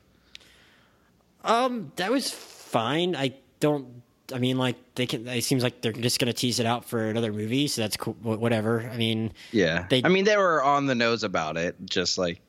Um, 1.43 1.91
that 1.95 2.11
was 2.11 2.29
fine. 2.29 3.15
I 3.15 3.33
don't. 3.59 4.01
I 4.33 4.37
mean, 4.39 4.57
like 4.57 4.75
they 4.95 5.05
can. 5.07 5.27
It 5.27 5.43
seems 5.43 5.61
like 5.63 5.81
they're 5.81 5.91
just 5.91 6.19
gonna 6.19 6.33
tease 6.33 6.59
it 6.59 6.65
out 6.65 6.85
for 6.85 7.05
another 7.07 7.33
movie, 7.33 7.67
so 7.67 7.81
that's 7.81 7.97
cool. 7.97 8.13
Whatever. 8.21 8.89
I 8.91 8.95
mean, 8.97 9.33
Yeah, 9.51 9.85
They- 9.89 10.01
I 10.03 10.07
mean 10.09 10.23
they 10.25 10.37
were 10.37 10.63
on 10.63 10.85
the 10.85 10.95
nose 10.95 11.23
about 11.23 11.57
it, 11.57 11.75
just 11.85 12.17
like 12.17 12.39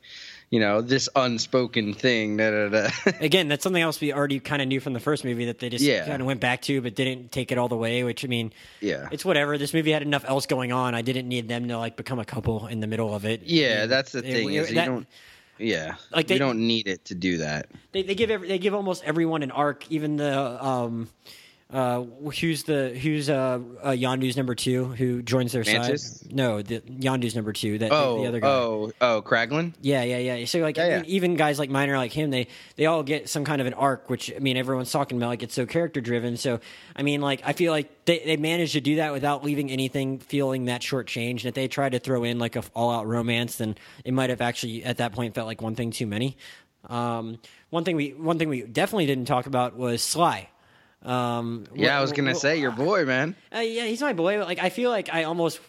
you 0.51 0.61
know 0.61 0.81
this 0.81 1.09
unspoken 1.17 1.93
thing. 1.95 2.37
Da, 2.37 2.51
da, 2.51 2.69
da. 2.69 2.91
again, 3.21 3.49
that's 3.49 3.65
something 3.65 3.83
else 3.83 4.01
we 4.01 4.13
already 4.13 4.39
kind 4.39 4.63
of 4.63 4.69
knew 4.69 4.79
from 4.79 4.93
the 4.93 5.01
first 5.01 5.25
movie 5.25 5.47
that 5.47 5.59
they 5.59 5.71
just 5.71 5.83
Yeah. 5.85 6.07
kind 6.07 6.21
of 6.21 6.27
went 6.27 6.39
back 6.41 6.63
to, 6.63 6.81
but 6.83 6.95
didn't 6.95 7.33
take 7.33 7.51
it 7.51 7.59
all 7.59 7.69
the 7.69 7.77
way. 7.77 8.05
Which 8.05 8.25
I 8.25 8.29
mean, 8.29 8.53
yeah, 8.81 9.09
it's 9.11 9.25
whatever. 9.25 9.59
This 9.59 9.75
movie 9.75 9.91
had 9.91 10.03
enough 10.03 10.25
else 10.29 10.47
going 10.47 10.71
on. 10.71 10.95
I 10.95 11.03
didn't 11.03 11.27
need 11.27 11.49
them 11.49 11.67
to 11.69 11.79
like 11.79 11.97
become 11.97 12.21
a 12.21 12.25
couple 12.25 12.69
in 12.69 12.79
the 12.79 12.87
middle 12.87 13.13
of 13.13 13.25
it. 13.25 13.43
yeah. 13.45 13.83
And 13.83 13.91
That's 13.91 14.13
the 14.13 14.19
it- 14.21 14.23
thing 14.33 14.53
it- 14.53 14.59
is 14.61 14.69
you 14.71 14.77
don't. 14.77 15.07
Yeah, 15.59 15.97
Like, 16.11 16.27
they- 16.27 16.35
you 16.35 16.39
don't 16.41 16.67
need 16.67 16.89
it 16.89 17.05
to 17.07 17.15
do 17.15 17.39
that. 17.39 17.67
They, 17.93 18.03
they 18.03 18.15
give 18.15 18.31
every, 18.31 18.49
they 18.49 18.59
give 18.59 18.75
almost 18.75 19.05
everyone 19.05 19.43
an 19.43 19.51
arc, 19.51 19.91
even 19.91 20.17
the 20.17 20.65
um, 20.65 21.09
Uh, 21.73 22.03
who's 22.39 22.65
the 22.65 22.91
who's 22.91 23.31
uh, 23.31 23.59
uh 23.83 23.91
Yondu's 23.93 24.37
number 24.37 24.55
two 24.55 24.85
who 24.85 25.23
joins 25.23 25.53
their 25.53 25.65
Mantis? 25.65 26.21
side? 26.21 26.33
No, 26.33 26.61
the 26.61 26.81
Yondu's 26.81 27.35
number 27.35 27.55
two. 27.55 27.79
That 27.79 27.91
Oh, 27.93 28.21
the 28.21 28.29
other 28.29 28.41
guy. 28.41 28.47
oh, 28.49 28.93
oh, 29.01 29.23
Kraglin. 29.23 29.73
Yeah, 29.81 30.03
yeah, 30.03 30.19
yeah. 30.19 30.45
So 30.45 30.59
like 30.59 30.77
Yeah, 30.77 30.89
yeah. 30.99 31.03
even- 31.07 31.35
guys 31.37 31.59
like 31.59 31.71
Minor 31.71 31.97
like 31.97 32.13
him, 32.13 32.29
they 32.29 32.49
they 32.77 32.85
all 32.85 33.03
get 33.03 33.31
some 33.31 33.45
kind 33.47 33.63
of 33.63 33.67
an 33.67 33.73
arc, 33.73 34.11
which 34.11 34.31
I 34.37 34.39
mean 34.39 34.59
everyone's 34.59 34.93
talking 34.93 35.17
about 35.17 35.29
like 35.29 35.43
it's 35.43 35.55
so 35.55 35.65
character 35.65 36.03
driven. 36.03 36.37
So 36.37 36.61
I 36.95 37.03
mean 37.03 37.23
like 37.23 37.41
I 37.43 37.55
feel 37.55 37.73
like 37.73 38.05
they 38.05 38.19
they 38.19 38.37
managed 38.37 38.75
to 38.75 38.83
do 38.83 38.97
that 38.97 39.15
without 39.15 39.43
leaving 39.43 39.71
anything 39.71 40.19
feeling 40.19 40.67
that 40.67 40.83
shortchanged. 40.83 41.31
And 41.41 41.47
if 41.47 41.55
they 41.55 41.69
tried 41.69 41.93
to 41.93 41.99
throw 41.99 42.23
in 42.25 42.39
like 42.39 42.55
a 42.55 42.63
all 42.75 42.91
out 42.91 43.07
romance, 43.07 43.57
then 43.57 43.77
it 44.05 44.13
might 44.13 44.29
have 44.29 44.43
actually 44.43 44.85
at 44.85 44.99
that 44.99 45.13
point 45.15 45.35
felt 45.35 45.47
like 45.47 45.63
one 45.63 45.75
thing 45.75 45.91
too 45.91 46.07
many. 46.07 46.37
Um, 46.91 47.39
one 47.71 47.85
thing 47.85 47.97
we 47.97 48.11
one 48.11 48.39
thing 48.39 48.51
we 48.51 48.61
definitely 48.61 49.07
didn't 49.07 49.25
talk 49.25 49.47
about 49.47 49.75
was 49.75 50.03
Sly. 50.03 50.49
Um, 51.05 51.67
Yeah, 51.75 51.99
I 51.99 52.01
was 52.01 52.13
gonna 52.13 52.35
wh- 52.35 52.37
say 52.37 52.59
your 52.61 52.71
boy, 52.71 53.05
man. 53.05 53.35
uh, 53.55 53.59
yeah, 53.61 53.85
he's 53.87 54.01
my 54.01 54.13
boy. 54.13 54.39
Like, 54.45 54.59
I 54.61 54.69
feel 54.71 54.91
like 54.91 55.13
I 55.13 55.25
almost. 55.25 55.61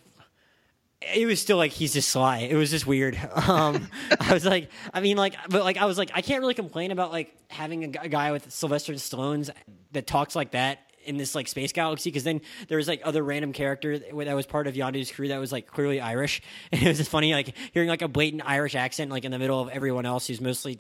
It 1.14 1.26
was 1.26 1.42
still 1.42 1.58
like 1.58 1.72
he's 1.74 1.92
just 1.94 2.10
sly. 2.10 2.40
It 2.50 2.56
was 2.56 2.70
just 2.72 2.88
weird. 2.88 3.20
Um, 3.36 3.90
I 4.22 4.34
was 4.34 4.46
like, 4.46 4.70
I 4.94 5.02
mean, 5.02 5.18
like, 5.18 5.36
but 5.50 5.64
like, 5.66 5.76
I 5.78 5.86
was 5.86 5.98
like, 5.98 6.12
I 6.14 6.22
can't 6.22 6.40
really 6.40 6.54
complain 6.54 6.92
about 6.92 7.12
like 7.12 7.36
having 7.50 7.84
a, 7.84 7.88
guy 8.08 8.32
with 8.32 8.50
Sylvester 8.52 8.94
Stallone's 8.94 9.50
that 9.92 10.08
talks 10.08 10.34
like 10.34 10.52
that 10.52 10.80
in 11.04 11.18
this 11.18 11.36
like 11.36 11.50
space 11.50 11.74
galaxy. 11.74 12.10
Because 12.10 12.24
then 12.24 12.40
there 12.70 12.78
was 12.78 12.88
like 12.88 13.02
other 13.04 13.22
random 13.22 13.52
character 13.52 14.00
that 14.00 14.16
that 14.18 14.34
was 14.34 14.46
part 14.46 14.68
of 14.68 14.76
Yondu's 14.76 15.12
crew 15.12 15.28
that 15.28 15.40
was 15.40 15.52
like 15.52 15.68
clearly 15.68 16.00
Irish, 16.00 16.42
and 16.72 16.82
it 16.82 16.88
was 16.88 16.98
just 17.00 17.12
funny 17.12 17.34
like 17.34 17.54
hearing 17.74 17.90
like 17.90 18.02
a 18.02 18.08
blatant 18.08 18.44
Irish 18.46 18.76
accent 18.76 19.12
like 19.12 19.26
in 19.26 19.32
the 19.32 19.40
middle 19.40 19.60
of 19.60 19.68
everyone 19.70 20.06
else 20.06 20.28
who's 20.28 20.40
mostly 20.40 20.80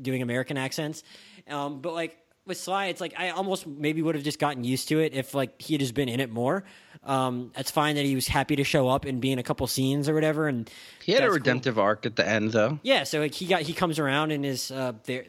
doing 0.00 0.20
American 0.20 0.58
accents. 0.58 1.02
Um, 1.48 1.80
but 1.80 1.94
like 1.94 2.18
with 2.46 2.58
Sly, 2.58 2.86
it's 2.86 3.00
like 3.00 3.14
I 3.16 3.30
almost 3.30 3.66
maybe 3.66 4.02
would 4.02 4.14
have 4.14 4.24
just 4.24 4.38
gotten 4.38 4.64
used 4.64 4.88
to 4.88 5.00
it 5.00 5.14
if 5.14 5.34
like 5.34 5.60
he 5.60 5.74
had 5.74 5.80
just 5.80 5.94
been 5.94 6.08
in 6.08 6.20
it 6.20 6.30
more. 6.30 6.64
Um, 7.02 7.52
it's 7.56 7.70
fine 7.70 7.96
that 7.96 8.04
he 8.04 8.14
was 8.14 8.26
happy 8.26 8.56
to 8.56 8.64
show 8.64 8.88
up 8.88 9.04
and 9.04 9.20
be 9.20 9.30
in 9.32 9.38
a 9.38 9.42
couple 9.42 9.66
scenes 9.66 10.08
or 10.08 10.14
whatever. 10.14 10.48
And 10.48 10.70
He 11.04 11.12
had 11.12 11.20
a 11.20 11.24
that's 11.24 11.30
cool. 11.30 11.34
redemptive 11.38 11.78
arc 11.78 12.06
at 12.06 12.16
the 12.16 12.26
end, 12.26 12.52
though. 12.52 12.78
Yeah, 12.82 13.04
so 13.04 13.20
like 13.20 13.34
he 13.34 13.46
got 13.46 13.62
he 13.62 13.72
comes 13.74 13.98
around 13.98 14.30
and 14.30 14.44
is 14.44 14.70
uh, 14.70 14.92
there 15.04 15.24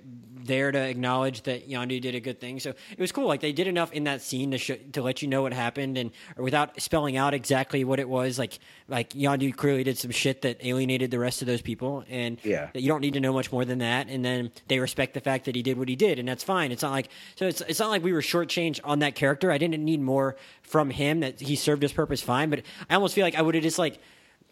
there 0.45 0.71
to 0.71 0.77
acknowledge 0.79 1.41
that 1.43 1.69
Yondu 1.69 1.99
did 2.01 2.15
a 2.15 2.19
good 2.19 2.39
thing. 2.39 2.60
So 2.60 2.69
it 2.91 2.99
was 2.99 3.12
cool. 3.12 3.27
Like 3.27 3.41
they 3.41 3.51
did 3.51 3.67
enough 3.67 3.91
in 3.91 4.03
that 4.05 4.21
scene 4.21 4.51
to 4.51 4.58
sh- 4.58 4.71
to 4.93 5.01
let 5.01 5.21
you 5.21 5.27
know 5.27 5.41
what 5.41 5.53
happened 5.53 5.97
and 5.97 6.12
or 6.38 6.43
without 6.43 6.79
spelling 6.81 7.17
out 7.17 7.34
exactly 7.34 7.84
what 7.84 7.99
it 7.99 8.08
was. 8.08 8.38
Like 8.39 8.60
like 8.88 9.10
Yondu 9.12 9.55
clearly 9.55 9.84
did 9.84 9.97
some 9.97 10.12
shit 10.12 10.43
that 10.43 10.63
alienated 10.65 11.12
the 11.12 11.19
rest 11.19 11.41
of 11.41 11.47
those 11.47 11.62
people, 11.62 12.03
and 12.10 12.38
Yeah. 12.43 12.69
that 12.73 12.81
you 12.81 12.88
don't 12.88 13.01
need 13.01 13.13
to 13.15 13.19
know 13.19 13.34
much 13.34 13.51
more 13.51 13.65
than 13.65 13.79
that. 13.79 14.08
And 14.10 14.23
then 14.23 14.51
they 14.67 14.79
respect 14.79 15.13
the 15.13 15.21
fact 15.21 15.45
that 15.45 15.55
he 15.55 15.62
did 15.63 15.77
what 15.77 15.89
he 15.89 15.95
did, 15.95 16.19
and 16.19 16.27
that's 16.27 16.43
fine. 16.43 16.71
It's 16.71 16.84
not 16.84 16.91
like 16.91 17.10
so 17.36 17.47
it's 17.47 17.62
it's 17.62 17.79
not 17.79 17.89
like 17.89 18.03
we 18.03 18.13
were 18.13 18.21
shortchanged 18.21 18.79
on 18.84 18.99
that 18.99 19.15
character. 19.15 19.51
I 19.51 19.58
didn't 19.58 19.84
need 19.84 20.01
more 20.01 20.36
from 20.62 20.89
him. 20.91 21.21
That 21.21 21.39
he 21.39 21.55
served 21.55 21.81
his 21.81 21.93
purpose 21.93 22.21
fine, 22.21 22.49
but 22.49 22.62
I 22.89 22.95
almost 22.95 23.15
feel 23.15 23.23
like 23.25 23.36
I 23.36 23.41
would 23.41 23.55
have 23.55 23.63
just 23.63 23.79
like 23.79 23.99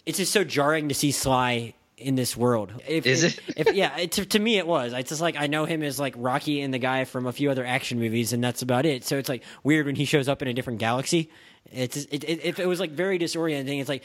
it's 0.05 0.17
just 0.17 0.31
so 0.33 0.43
jarring 0.43 0.89
to 0.89 0.95
see 0.95 1.11
Sly 1.11 1.75
in 1.97 2.15
this 2.15 2.35
world. 2.35 2.71
If, 2.87 3.05
Is 3.05 3.23
if- 3.23 3.49
it? 3.49 3.67
if, 3.67 3.73
yeah, 3.75 3.97
it, 3.97 4.11
to, 4.13 4.25
to 4.25 4.39
me 4.39 4.57
it 4.57 4.65
was. 4.67 4.93
It's 4.93 5.09
just 5.09 5.21
like 5.21 5.35
I 5.37 5.47
know 5.47 5.65
him 5.65 5.83
as 5.83 5.99
like 5.99 6.15
Rocky 6.17 6.61
and 6.61 6.73
the 6.73 6.79
guy 6.79 7.05
from 7.05 7.27
a 7.27 7.31
few 7.31 7.49
other 7.51 7.65
action 7.65 7.99
movies, 7.99 8.33
and 8.33 8.43
that's 8.43 8.61
about 8.61 8.85
it. 8.85 9.03
So 9.05 9.17
it's 9.17 9.29
like 9.29 9.43
weird 9.63 9.85
when 9.85 9.95
he 9.95 10.05
shows 10.05 10.27
up 10.27 10.41
in 10.41 10.47
a 10.47 10.53
different 10.53 10.79
galaxy. 10.79 11.29
It's 11.71 11.97
it, 11.97 12.23
it, 12.23 12.43
if 12.43 12.59
it 12.59 12.65
was 12.67 12.79
like 12.79 12.91
very 12.91 13.17
disorienting. 13.17 13.79
It's 13.79 13.89
like 13.89 14.03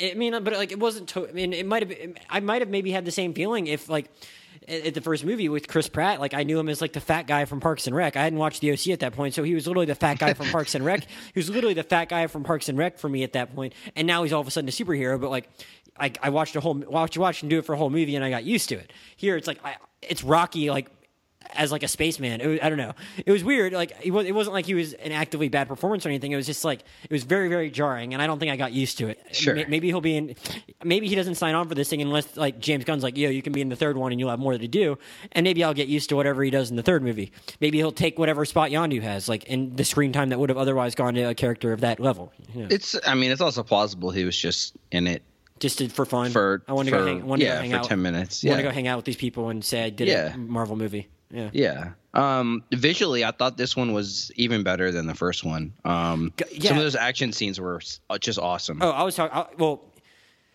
I 0.00 0.14
mean, 0.14 0.32
but 0.44 0.52
like 0.54 0.70
it 0.72 0.78
wasn't. 0.78 1.08
To, 1.10 1.28
I 1.28 1.32
mean, 1.32 1.52
it 1.52 1.66
might 1.66 1.88
have. 1.88 2.16
I 2.28 2.40
might 2.40 2.62
have 2.62 2.68
maybe 2.68 2.92
had 2.92 3.04
the 3.04 3.10
same 3.10 3.34
feeling 3.34 3.66
if 3.66 3.88
like. 3.88 4.10
At 4.68 4.94
the 4.94 5.00
first 5.00 5.24
movie 5.24 5.48
with 5.48 5.66
Chris 5.68 5.88
Pratt, 5.88 6.20
like 6.20 6.34
I 6.34 6.42
knew 6.42 6.58
him 6.58 6.68
as 6.68 6.80
like 6.80 6.92
the 6.92 7.00
fat 7.00 7.26
guy 7.26 7.44
from 7.44 7.60
Parks 7.60 7.86
and 7.86 7.96
Rec. 7.96 8.14
I 8.14 8.22
hadn't 8.22 8.38
watched 8.38 8.60
the 8.60 8.72
OC 8.72 8.88
at 8.88 9.00
that 9.00 9.14
point, 9.14 9.34
so 9.34 9.42
he 9.42 9.54
was 9.54 9.66
literally 9.66 9.86
the 9.86 9.94
fat 9.94 10.18
guy 10.18 10.34
from 10.34 10.46
Parks 10.50 10.74
and 10.74 10.84
Rec. 10.84 11.02
He 11.32 11.38
was 11.38 11.48
literally 11.48 11.74
the 11.74 11.82
fat 11.82 12.08
guy 12.08 12.26
from 12.26 12.44
Parks 12.44 12.68
and 12.68 12.76
Rec 12.76 12.98
for 12.98 13.08
me 13.08 13.22
at 13.24 13.32
that 13.32 13.54
point, 13.54 13.72
and 13.96 14.06
now 14.06 14.22
he's 14.22 14.32
all 14.32 14.40
of 14.40 14.46
a 14.46 14.50
sudden 14.50 14.68
a 14.68 14.72
superhero. 14.72 15.20
But 15.20 15.30
like, 15.30 15.48
I, 15.98 16.12
I 16.22 16.30
watched 16.30 16.56
a 16.56 16.60
whole 16.60 16.74
watched 16.74 17.18
watched 17.18 17.42
him 17.42 17.48
do 17.48 17.58
it 17.58 17.64
for 17.64 17.74
a 17.74 17.76
whole 17.78 17.90
movie, 17.90 18.16
and 18.16 18.24
I 18.24 18.30
got 18.30 18.44
used 18.44 18.68
to 18.70 18.76
it. 18.76 18.92
Here, 19.16 19.36
it's 19.36 19.46
like 19.46 19.58
I, 19.64 19.76
it's 20.02 20.22
Rocky, 20.24 20.70
like 20.70 20.88
as 21.54 21.72
like 21.72 21.82
a 21.82 21.88
spaceman. 21.88 22.40
It 22.40 22.46
was, 22.46 22.58
I 22.62 22.68
don't 22.68 22.78
know. 22.78 22.92
It 23.26 23.32
was 23.32 23.42
weird. 23.42 23.72
Like 23.72 23.92
it, 24.04 24.12
was, 24.12 24.24
it 24.24 24.32
wasn't 24.34 24.54
like 24.54 24.66
he 24.66 24.74
was 24.74 24.92
an 24.92 25.10
actively 25.10 25.48
bad 25.48 25.66
performance 25.66 26.06
or 26.06 26.08
anything. 26.10 26.30
It 26.30 26.36
was 26.36 26.46
just 26.46 26.64
like 26.64 26.80
it 27.02 27.10
was 27.10 27.24
very 27.24 27.48
very 27.48 27.70
jarring, 27.70 28.12
and 28.14 28.22
I 28.22 28.26
don't 28.28 28.38
think 28.38 28.52
I 28.52 28.56
got 28.56 28.72
used 28.72 28.98
to 28.98 29.08
it. 29.08 29.20
Sure. 29.32 29.54
May- 29.54 29.64
Maybe 29.64 29.88
he'll 29.88 30.00
be 30.00 30.16
in. 30.16 30.36
Maybe 30.84 31.08
he 31.08 31.14
doesn't 31.16 31.34
sign 31.34 31.54
on 31.54 31.68
for 31.68 31.74
this 31.74 31.88
thing 31.88 32.00
unless 32.02 32.36
like 32.36 32.60
James 32.60 32.84
Gunn's 32.84 33.02
like, 33.02 33.16
yo, 33.16 33.30
you 33.30 33.42
can 33.42 33.52
be 33.52 33.60
in 33.60 33.68
the 33.68 33.76
third 33.76 33.96
one 33.96 34.12
and 34.12 34.20
you'll 34.20 34.30
have 34.30 34.38
more 34.38 34.56
to 34.56 34.68
do. 34.68 34.96
And 35.32 35.42
maybe 35.44 35.64
I'll 35.64 35.74
get 35.74 35.88
used 35.88 36.08
to 36.10 36.16
whatever 36.16 36.42
he 36.44 36.50
does 36.50 36.70
in 36.70 36.76
the 36.76 36.82
third 36.82 37.02
movie. 37.02 37.32
Maybe 37.60 37.78
he'll 37.78 37.90
take 37.92 38.18
whatever 38.18 38.44
spot 38.44 38.70
Yondu 38.70 39.02
has, 39.02 39.28
like 39.28 39.44
in 39.44 39.74
the 39.76 39.84
screen 39.84 40.12
time 40.12 40.28
that 40.28 40.38
would 40.38 40.50
have 40.50 40.58
otherwise 40.58 40.94
gone 40.94 41.14
to 41.14 41.22
a 41.22 41.34
character 41.34 41.72
of 41.72 41.80
that 41.80 41.98
level. 42.00 42.32
You 42.54 42.62
know, 42.62 42.68
It's. 42.70 42.94
I 43.06 43.14
mean, 43.14 43.30
it's 43.32 43.40
also 43.40 43.62
plausible 43.62 44.10
he 44.12 44.24
was 44.24 44.36
just 44.38 44.76
in 44.92 45.06
it 45.08 45.22
just 45.60 45.78
to, 45.78 45.88
for 45.88 46.04
fun. 46.04 46.30
for. 46.32 46.62
I 46.66 46.72
want 46.72 46.86
to 46.88 46.92
go 46.92 47.06
hang. 47.06 47.24
Want 47.24 47.40
to 47.40 47.46
yeah, 47.46 47.56
go 47.56 47.60
hang 47.62 47.70
for 47.70 47.76
out. 47.78 47.84
ten 47.84 48.02
minutes. 48.02 48.44
I 48.44 48.48
want 48.48 48.58
to 48.58 48.62
go 48.64 48.70
hang 48.70 48.88
out 48.88 48.96
with 48.96 49.04
these 49.04 49.16
people 49.16 49.48
and 49.50 49.64
say 49.64 49.84
I 49.84 49.90
did 49.90 50.08
Yeah. 50.08 50.34
a 50.34 50.36
Marvel 50.38 50.74
movie. 50.76 51.08
Yeah. 51.30 51.50
Yeah. 51.52 51.90
Um, 52.12 52.64
visually, 52.72 53.24
I 53.24 53.30
thought 53.30 53.56
this 53.56 53.76
one 53.76 53.92
was 53.92 54.32
even 54.34 54.64
better 54.64 54.90
than 54.90 55.06
the 55.06 55.14
first 55.14 55.44
one. 55.44 55.72
Um, 55.84 56.32
G- 56.36 56.60
some 56.66 56.76
of 56.76 56.82
those 56.82 56.96
action 56.96 57.32
scenes 57.32 57.60
were 57.60 57.80
uh, 58.08 58.18
just 58.18 58.38
awesome. 58.40 58.80
Oh, 58.82 58.90
I 58.90 59.04
was 59.04 59.14
talking. 59.14 59.56
Well, 59.56 59.84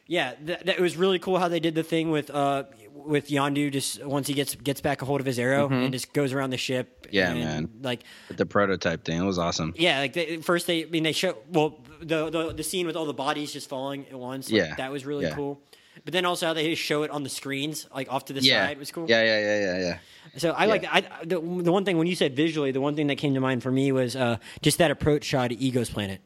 yeah, 0.08 0.34
that 0.44 0.68
it 0.68 0.80
was 0.82 0.98
really 0.98 1.18
cool 1.18 1.40
how 1.40 1.48
they 1.48 1.62
did 1.62 1.76
the 1.76 1.84
thing 1.84 2.12
with 2.12 2.30
uh 2.30 2.64
with 2.96 3.28
Yondu. 3.30 3.72
Just 3.72 4.04
once 4.06 4.28
he 4.28 4.34
gets 4.34 4.56
gets 4.56 4.82
back 4.82 5.02
a 5.02 5.06
hold 5.06 5.20
of 5.20 5.26
his 5.26 5.38
arrow 5.38 5.68
and 5.70 5.92
just 5.92 6.14
goes 6.14 6.34
around 6.34 6.50
the 6.52 6.58
ship. 6.58 7.04
Mm-hmm. 7.08 7.16
Yeah, 7.16 7.32
and, 7.32 7.40
man. 7.44 7.70
Like 7.82 8.04
The 8.30 8.46
prototype 8.46 9.04
thing, 9.06 9.22
it 9.22 9.26
was 9.26 9.38
awesome. 9.38 9.74
yeah, 9.78 10.00
like 10.00 10.14
they, 10.14 10.38
first 10.38 10.66
they 10.68 10.84
I 10.84 10.88
mean 10.88 11.04
they 11.04 11.12
show 11.12 11.38
well 11.52 11.80
the, 12.00 12.30
the 12.30 12.54
the 12.54 12.64
scene 12.64 12.88
with 12.88 12.96
all 12.96 13.06
the 13.06 13.14
bodies 13.14 13.52
just 13.54 13.70
falling 13.70 14.06
at 14.08 14.18
once. 14.18 14.50
like, 14.52 14.62
Yeah. 14.62 14.76
that 14.76 14.92
was 14.92 15.06
really 15.06 15.26
Yeah. 15.26 15.36
cool. 15.36 15.62
But 16.04 16.12
then 16.14 16.26
also 16.26 16.48
how 16.48 16.54
they 16.54 16.76
show 16.76 17.04
it 17.04 17.10
on 17.12 17.24
the 17.24 17.30
screens, 17.30 17.88
like 17.96 18.12
off 18.12 18.26
to 18.26 18.34
the 18.34 18.42
Yeah, 18.42 18.68
side, 18.68 18.78
was 18.78 18.92
cool. 18.92 19.06
Yeah, 19.10 19.24
yeah, 19.24 19.40
yeah, 19.40 19.60
yeah, 19.60 19.80
yeah. 19.80 19.98
So 20.38 20.52
I 20.52 20.66
like 20.66 20.86
I 20.92 21.02
the, 21.24 21.40
the 21.40 21.72
one 21.72 21.86
thing 21.86 21.98
when 21.98 22.06
you 22.08 22.16
said 22.16 22.36
visually, 22.36 22.72
the 22.72 22.82
one 22.82 22.96
thing 22.96 23.08
that 23.08 23.16
came 23.18 23.34
to 23.34 23.40
mind 23.40 23.64
for 23.64 23.72
me 23.72 23.92
was 23.92 24.16
uh, 24.16 24.38
just 24.62 24.78
that 24.80 24.92
approach 24.92 25.24
shot 25.24 25.52
at 25.52 25.60
Ego's 25.62 25.90
planet. 25.90 26.20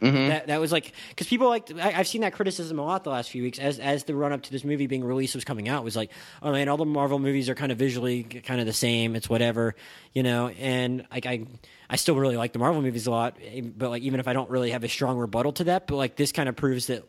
Mm-hmm. 0.00 0.28
That 0.28 0.46
that 0.46 0.60
was 0.60 0.72
like 0.72 0.92
because 1.10 1.26
people 1.26 1.48
like 1.48 1.70
I, 1.78 1.92
I've 1.92 2.08
seen 2.08 2.22
that 2.22 2.32
criticism 2.32 2.78
a 2.78 2.84
lot 2.84 3.04
the 3.04 3.10
last 3.10 3.30
few 3.30 3.42
weeks 3.42 3.58
as 3.58 3.78
as 3.78 4.04
the 4.04 4.14
run 4.14 4.32
up 4.32 4.42
to 4.42 4.50
this 4.50 4.64
movie 4.64 4.86
being 4.86 5.04
released 5.04 5.34
was 5.34 5.44
coming 5.44 5.68
out 5.68 5.84
was 5.84 5.94
like 5.94 6.10
oh 6.42 6.52
man 6.52 6.70
all 6.70 6.78
the 6.78 6.86
Marvel 6.86 7.18
movies 7.18 7.50
are 7.50 7.54
kind 7.54 7.70
of 7.70 7.76
visually 7.76 8.22
kind 8.24 8.60
of 8.60 8.66
the 8.66 8.72
same 8.72 9.14
it's 9.14 9.28
whatever 9.28 9.74
you 10.14 10.22
know 10.22 10.48
and 10.48 11.06
like 11.12 11.26
I 11.26 11.44
I 11.90 11.96
still 11.96 12.16
really 12.16 12.38
like 12.38 12.54
the 12.54 12.58
Marvel 12.58 12.80
movies 12.80 13.06
a 13.06 13.10
lot 13.10 13.36
eh, 13.44 13.60
but 13.60 13.90
like 13.90 14.02
even 14.02 14.20
if 14.20 14.28
I 14.28 14.32
don't 14.32 14.48
really 14.48 14.70
have 14.70 14.84
a 14.84 14.88
strong 14.88 15.18
rebuttal 15.18 15.52
to 15.52 15.64
that 15.64 15.86
but 15.86 15.96
like 15.96 16.16
this 16.16 16.32
kind 16.32 16.48
of 16.48 16.56
proves 16.56 16.86
that 16.86 17.04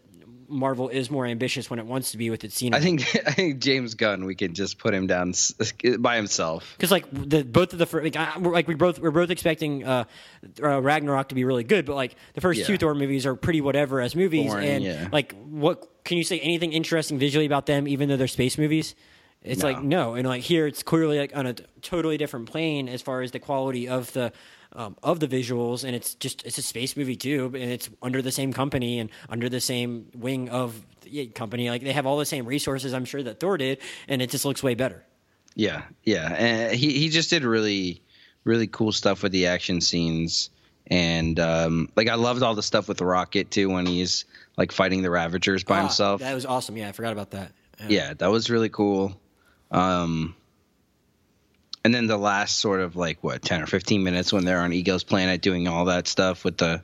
Marvel 0.52 0.90
is 0.90 1.10
more 1.10 1.26
ambitious 1.26 1.70
when 1.70 1.80
it 1.80 1.86
wants 1.86 2.12
to 2.12 2.18
be 2.18 2.30
with 2.30 2.44
its 2.44 2.56
scenery. 2.56 2.80
I 2.80 2.82
think 2.84 3.02
I 3.28 3.32
think 3.32 3.60
James 3.60 3.96
Gunn, 3.96 4.26
we 4.26 4.36
can 4.36 4.54
just 4.54 4.78
put 4.78 4.94
him 4.94 5.08
down 5.08 5.34
by 6.00 6.16
himself. 6.18 6.74
because 6.78 6.92
like 6.92 7.06
the 7.12 7.44
both 7.44 7.74
of 7.74 7.80
the 7.80 7.86
first, 7.86 8.04
like, 8.04 8.16
I, 8.16 8.38
we're, 8.38 8.52
like 8.52 8.68
we 8.68 8.76
both 8.76 9.00
we're 9.00 9.12
both 9.12 9.30
expecting 9.32 9.84
uh, 9.84 10.04
uh, 10.62 10.82
Ragnarok 10.82 11.30
to 11.30 11.36
be 11.36 11.44
really 11.46 11.64
good, 11.64 11.86
but 11.86 11.96
like 11.96 12.16
the 12.34 12.42
first 12.42 12.60
Yeah. 12.60 12.66
two 12.68 12.78
Thor 12.78 12.94
movies 12.94 13.26
are 13.26 13.36
pretty 13.36 13.62
whatever 13.62 14.02
as 14.02 14.16
movies, 14.16 14.52
Boring, 14.52 14.70
and 14.70 14.84
yeah. 14.84 15.08
like 15.12 15.34
what 15.50 15.88
can 16.04 16.18
you 16.18 16.24
say 16.24 16.40
anything 16.40 16.74
interesting 16.74 17.18
visually 17.18 17.46
about 17.46 17.66
them, 17.66 17.88
even 17.88 18.10
though 18.10 18.18
they're 18.18 18.28
space 18.28 18.58
movies? 18.58 18.96
It's 19.44 19.62
No. 19.64 19.68
like 19.70 19.82
no, 19.84 20.14
and 20.14 20.28
like 20.28 20.44
here 20.44 20.68
it's 20.68 20.84
clearly 20.84 21.18
like 21.18 21.36
on 21.36 21.48
a 21.48 21.54
t- 21.54 21.64
totally 21.82 22.18
different 22.18 22.46
plane 22.52 22.88
as 22.88 23.02
far 23.02 23.22
as 23.24 23.32
the 23.32 23.40
quality 23.40 23.88
of 23.88 24.12
the. 24.14 24.32
Um, 24.74 24.96
of 25.04 25.20
the 25.20 25.28
visuals, 25.28 25.84
and 25.84 25.94
it's 25.94 26.14
just 26.16 26.46
it's 26.46 26.58
a 26.58 26.62
space 26.62 26.96
movie 26.96 27.18
too, 27.18 27.48
and 27.56 27.70
it's 27.72 27.90
under 28.02 28.22
the 28.22 28.32
same 28.32 28.54
company 28.54 29.00
and 29.00 29.10
under 29.28 29.50
the 29.50 29.60
same 29.60 30.08
wing 30.16 30.48
of 30.48 30.80
the 31.02 31.28
company. 31.28 31.70
Like 31.70 31.84
they 31.84 31.92
have 31.92 32.06
all 32.06 32.18
the 32.18 32.26
same 32.26 32.46
resources, 32.46 32.94
I'm 32.94 33.04
sure 33.04 33.22
that 33.22 33.42
Thor 33.42 33.58
did, 33.58 33.80
and 34.08 34.22
it 34.22 34.30
just 34.30 34.46
looks 34.46 34.64
way 34.64 34.74
better. 34.76 35.04
Yeah, 35.56 35.82
yeah. 36.06 36.34
And 36.34 36.74
he 36.74 36.92
he 37.00 37.10
just 37.10 37.30
did 37.30 37.44
really 37.44 38.02
really 38.46 38.68
cool 38.68 38.94
stuff 38.94 39.24
with 39.24 39.34
the 39.34 39.48
action 39.48 39.82
scenes. 39.82 40.50
And 40.88 41.38
um, 41.40 41.90
like 41.98 42.08
I 42.08 42.16
loved 42.16 42.42
all 42.42 42.56
the 42.56 42.64
stuff 42.64 42.88
with 42.88 42.98
the 42.98 43.06
rocket 43.06 43.52
too 43.52 43.70
when 43.70 43.86
he's 43.86 44.24
like 44.56 44.72
fighting 44.72 45.02
the 45.02 45.10
Ravagers 45.12 45.66
by 45.66 45.80
Ah, 45.80 45.82
himself. 45.82 46.22
That 46.22 46.34
was 46.34 46.46
awesome. 46.46 46.78
Yeah, 46.78 46.88
I 46.88 46.92
forgot 46.94 47.12
about 47.12 47.32
that. 47.32 47.52
yeah, 47.90 48.14
that 48.14 48.28
was 48.32 48.50
really 48.50 48.70
cool. 48.70 49.20
Um, 49.70 50.34
and 51.84 51.94
then 51.94 52.08
the 52.08 52.18
last 52.18 52.60
sort 52.60 52.80
of 52.82 52.96
like 52.96 53.24
what 53.24 53.42
ten 53.42 53.62
or 53.62 53.66
fifteen 53.68 54.04
minutes 54.04 54.32
when 54.32 54.46
they're 54.46 54.60
on 54.62 54.72
Ego's 54.74 55.04
planet 55.04 55.42
doing 55.42 55.68
all 55.68 55.86
that 55.86 56.08
stuff 56.08 56.44
with 56.44 56.58
the 56.58 56.82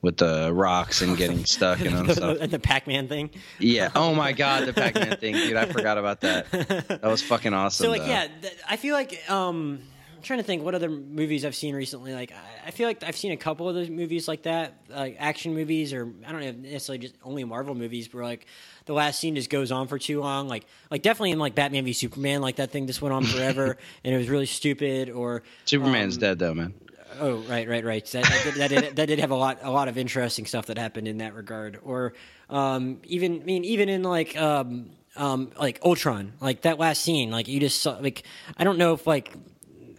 with 0.00 0.16
the 0.16 0.52
rocks 0.52 1.00
and 1.00 1.16
getting 1.16 1.44
stuck 1.44 1.80
and 1.80 1.94
all 1.94 2.02
that 2.04 2.16
stuff. 2.16 2.38
and 2.40 2.50
the 2.50 2.58
Pac-Man 2.58 3.06
thing. 3.08 3.30
Yeah. 3.60 3.90
Oh 3.94 4.14
my 4.14 4.32
God, 4.32 4.66
the 4.66 4.72
Pac-Man 4.72 5.16
thing, 5.18 5.34
dude! 5.34 5.56
I 5.56 5.66
forgot 5.66 5.96
about 5.98 6.22
that. 6.22 6.50
That 6.50 7.02
was 7.04 7.22
fucking 7.22 7.52
awesome. 7.54 7.84
So 7.86 7.90
like, 7.90 8.02
though. 8.02 8.08
yeah, 8.08 8.26
th- 8.40 8.56
I 8.68 8.76
feel 8.76 8.94
like 8.94 9.30
um, 9.30 9.80
trying 10.22 10.38
to 10.38 10.42
think 10.44 10.64
what 10.64 10.74
other 10.74 10.88
movies 10.88 11.44
I've 11.44 11.54
seen 11.54 11.74
recently. 11.74 12.14
Like, 12.14 12.32
I, 12.32 12.68
I 12.68 12.70
feel 12.70 12.88
like 12.88 13.02
I've 13.02 13.16
seen 13.16 13.32
a 13.32 13.36
couple 13.36 13.68
of 13.68 13.74
those 13.74 13.90
movies 13.90 14.28
like 14.28 14.42
that, 14.42 14.74
like 14.88 15.16
action 15.18 15.54
movies, 15.54 15.92
or 15.92 16.12
I 16.26 16.32
don't 16.32 16.40
know 16.40 16.70
necessarily 16.70 16.98
just 16.98 17.14
only 17.22 17.44
Marvel 17.44 17.74
movies, 17.74 18.12
where 18.12 18.24
like 18.24 18.46
the 18.86 18.94
last 18.94 19.20
scene 19.20 19.34
just 19.34 19.50
goes 19.50 19.70
on 19.72 19.88
for 19.88 19.98
too 19.98 20.20
long. 20.20 20.48
Like, 20.48 20.64
like 20.90 21.02
definitely 21.02 21.32
in 21.32 21.38
like 21.38 21.54
Batman 21.54 21.84
v 21.84 21.92
Superman, 21.92 22.40
like 22.40 22.56
that 22.56 22.70
thing 22.70 22.86
just 22.86 23.02
went 23.02 23.12
on 23.12 23.24
forever, 23.24 23.76
and 24.04 24.14
it 24.14 24.18
was 24.18 24.28
really 24.28 24.46
stupid. 24.46 25.10
Or 25.10 25.42
Superman's 25.64 26.16
um, 26.16 26.20
dead 26.20 26.38
though, 26.38 26.54
man. 26.54 26.74
Oh, 27.20 27.36
right, 27.40 27.68
right, 27.68 27.84
right. 27.84 28.04
That, 28.06 28.24
that, 28.24 28.42
did, 28.42 28.54
that, 28.54 28.68
did, 28.68 28.96
that 28.96 29.06
did 29.06 29.18
have 29.18 29.30
a 29.30 29.36
lot, 29.36 29.58
a 29.62 29.70
lot 29.70 29.88
of 29.88 29.98
interesting 29.98 30.46
stuff 30.46 30.66
that 30.66 30.78
happened 30.78 31.06
in 31.06 31.18
that 31.18 31.34
regard. 31.34 31.78
Or 31.84 32.14
um, 32.48 33.00
even, 33.04 33.42
I 33.42 33.44
mean, 33.44 33.64
even 33.64 33.90
in 33.90 34.02
like, 34.02 34.34
um, 34.36 34.90
um, 35.16 35.50
like 35.58 35.80
Ultron, 35.84 36.32
like 36.40 36.62
that 36.62 36.78
last 36.78 37.02
scene, 37.02 37.30
like 37.30 37.48
you 37.48 37.60
just 37.60 37.80
saw, 37.80 37.98
like 37.98 38.24
I 38.56 38.64
don't 38.64 38.78
know 38.78 38.94
if 38.94 39.06
like 39.06 39.34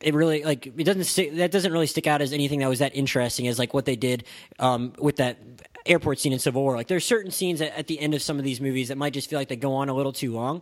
it 0.04 0.14
really 0.14 0.44
like 0.44 0.68
it 0.68 0.84
doesn't 0.84 1.06
stick. 1.06 1.36
That 1.36 1.52
doesn't 1.52 1.72
really 1.72 1.88
stick 1.88 2.08
out 2.08 2.22
as 2.22 2.34
anything 2.34 2.60
that 2.60 2.70
was 2.70 2.80
that 2.80 2.96
interesting 2.96 3.48
as 3.48 3.58
like 3.58 3.74
what 3.74 3.86
they 3.86 3.96
did 3.96 4.26
um, 4.60 4.94
with 4.98 5.18
that 5.18 5.38
airport 5.86 6.20
scene 6.20 6.34
in 6.34 6.40
Civil 6.40 6.62
War. 6.62 6.76
Like 6.76 6.88
there's 6.88 7.06
certain 7.06 7.32
scenes 7.32 7.62
at, 7.62 7.78
at 7.78 7.88
the 7.88 8.00
end 8.00 8.14
of 8.14 8.22
some 8.22 8.38
of 8.38 8.44
these 8.44 8.62
movies 8.62 8.90
that 8.90 8.98
might 8.98 9.14
just 9.14 9.30
feel 9.30 9.40
like 9.40 9.50
they 9.50 9.56
go 9.56 9.74
on 9.76 9.90
a 9.90 9.94
little 9.94 10.14
too 10.14 10.34
long. 10.34 10.62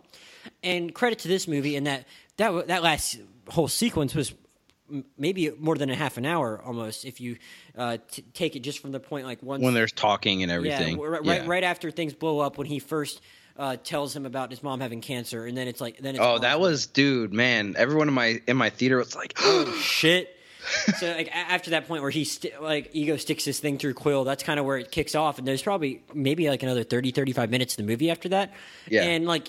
And 0.62 0.94
credit 0.94 1.20
to 1.20 1.28
this 1.28 1.46
movie 1.46 1.76
in 1.76 1.84
that 1.84 2.06
that 2.36 2.68
that 2.68 2.82
last 2.82 3.18
whole 3.48 3.68
sequence 3.68 4.14
was 4.14 4.34
maybe 5.16 5.50
more 5.58 5.76
than 5.76 5.90
a 5.90 5.94
half 5.94 6.18
an 6.18 6.26
hour 6.26 6.60
almost 6.62 7.04
if 7.04 7.20
you 7.20 7.36
uh, 7.78 7.96
t- 8.10 8.22
take 8.34 8.56
it 8.56 8.60
just 8.60 8.78
from 8.78 8.92
the 8.92 9.00
point 9.00 9.26
like 9.26 9.42
once 9.42 9.62
when 9.62 9.74
there's 9.74 9.92
talking 9.92 10.42
and 10.42 10.52
everything. 10.52 10.98
Yeah, 10.98 11.06
right, 11.06 11.24
right, 11.24 11.46
right 11.46 11.64
after 11.64 11.90
things 11.90 12.12
blow 12.12 12.40
up 12.40 12.58
when 12.58 12.66
he 12.66 12.78
first 12.78 13.20
uh, 13.58 13.76
tells 13.76 14.14
him 14.14 14.26
about 14.26 14.50
his 14.50 14.62
mom 14.62 14.80
having 14.80 15.00
cancer, 15.00 15.46
and 15.46 15.56
then 15.56 15.68
it's 15.68 15.80
like 15.80 15.98
then 15.98 16.14
it's 16.14 16.24
oh 16.24 16.38
that 16.38 16.60
was 16.60 16.86
dude 16.86 17.32
man 17.32 17.74
everyone 17.76 18.08
in 18.08 18.14
my 18.14 18.40
in 18.46 18.56
my 18.56 18.70
theater 18.70 18.98
was 18.98 19.14
like 19.14 19.34
oh 19.40 19.70
shit 19.80 20.36
so 20.98 21.06
like 21.12 21.28
after 21.34 21.70
that 21.70 21.88
point 21.88 22.02
where 22.02 22.10
he 22.10 22.24
st- 22.24 22.62
like 22.62 22.90
ego 22.92 23.16
sticks 23.16 23.44
his 23.44 23.58
thing 23.58 23.78
through 23.78 23.94
quill 23.94 24.24
that's 24.24 24.42
kind 24.42 24.60
of 24.60 24.66
where 24.66 24.76
it 24.78 24.90
kicks 24.90 25.14
off 25.14 25.38
and 25.38 25.46
there's 25.46 25.62
probably 25.62 26.02
maybe 26.14 26.48
like 26.48 26.62
another 26.62 26.84
30 26.84 27.10
35 27.10 27.50
minutes 27.50 27.74
of 27.74 27.78
the 27.78 27.90
movie 27.90 28.10
after 28.10 28.28
that. 28.28 28.52
Yeah. 28.88 29.02
And 29.02 29.26
like 29.26 29.48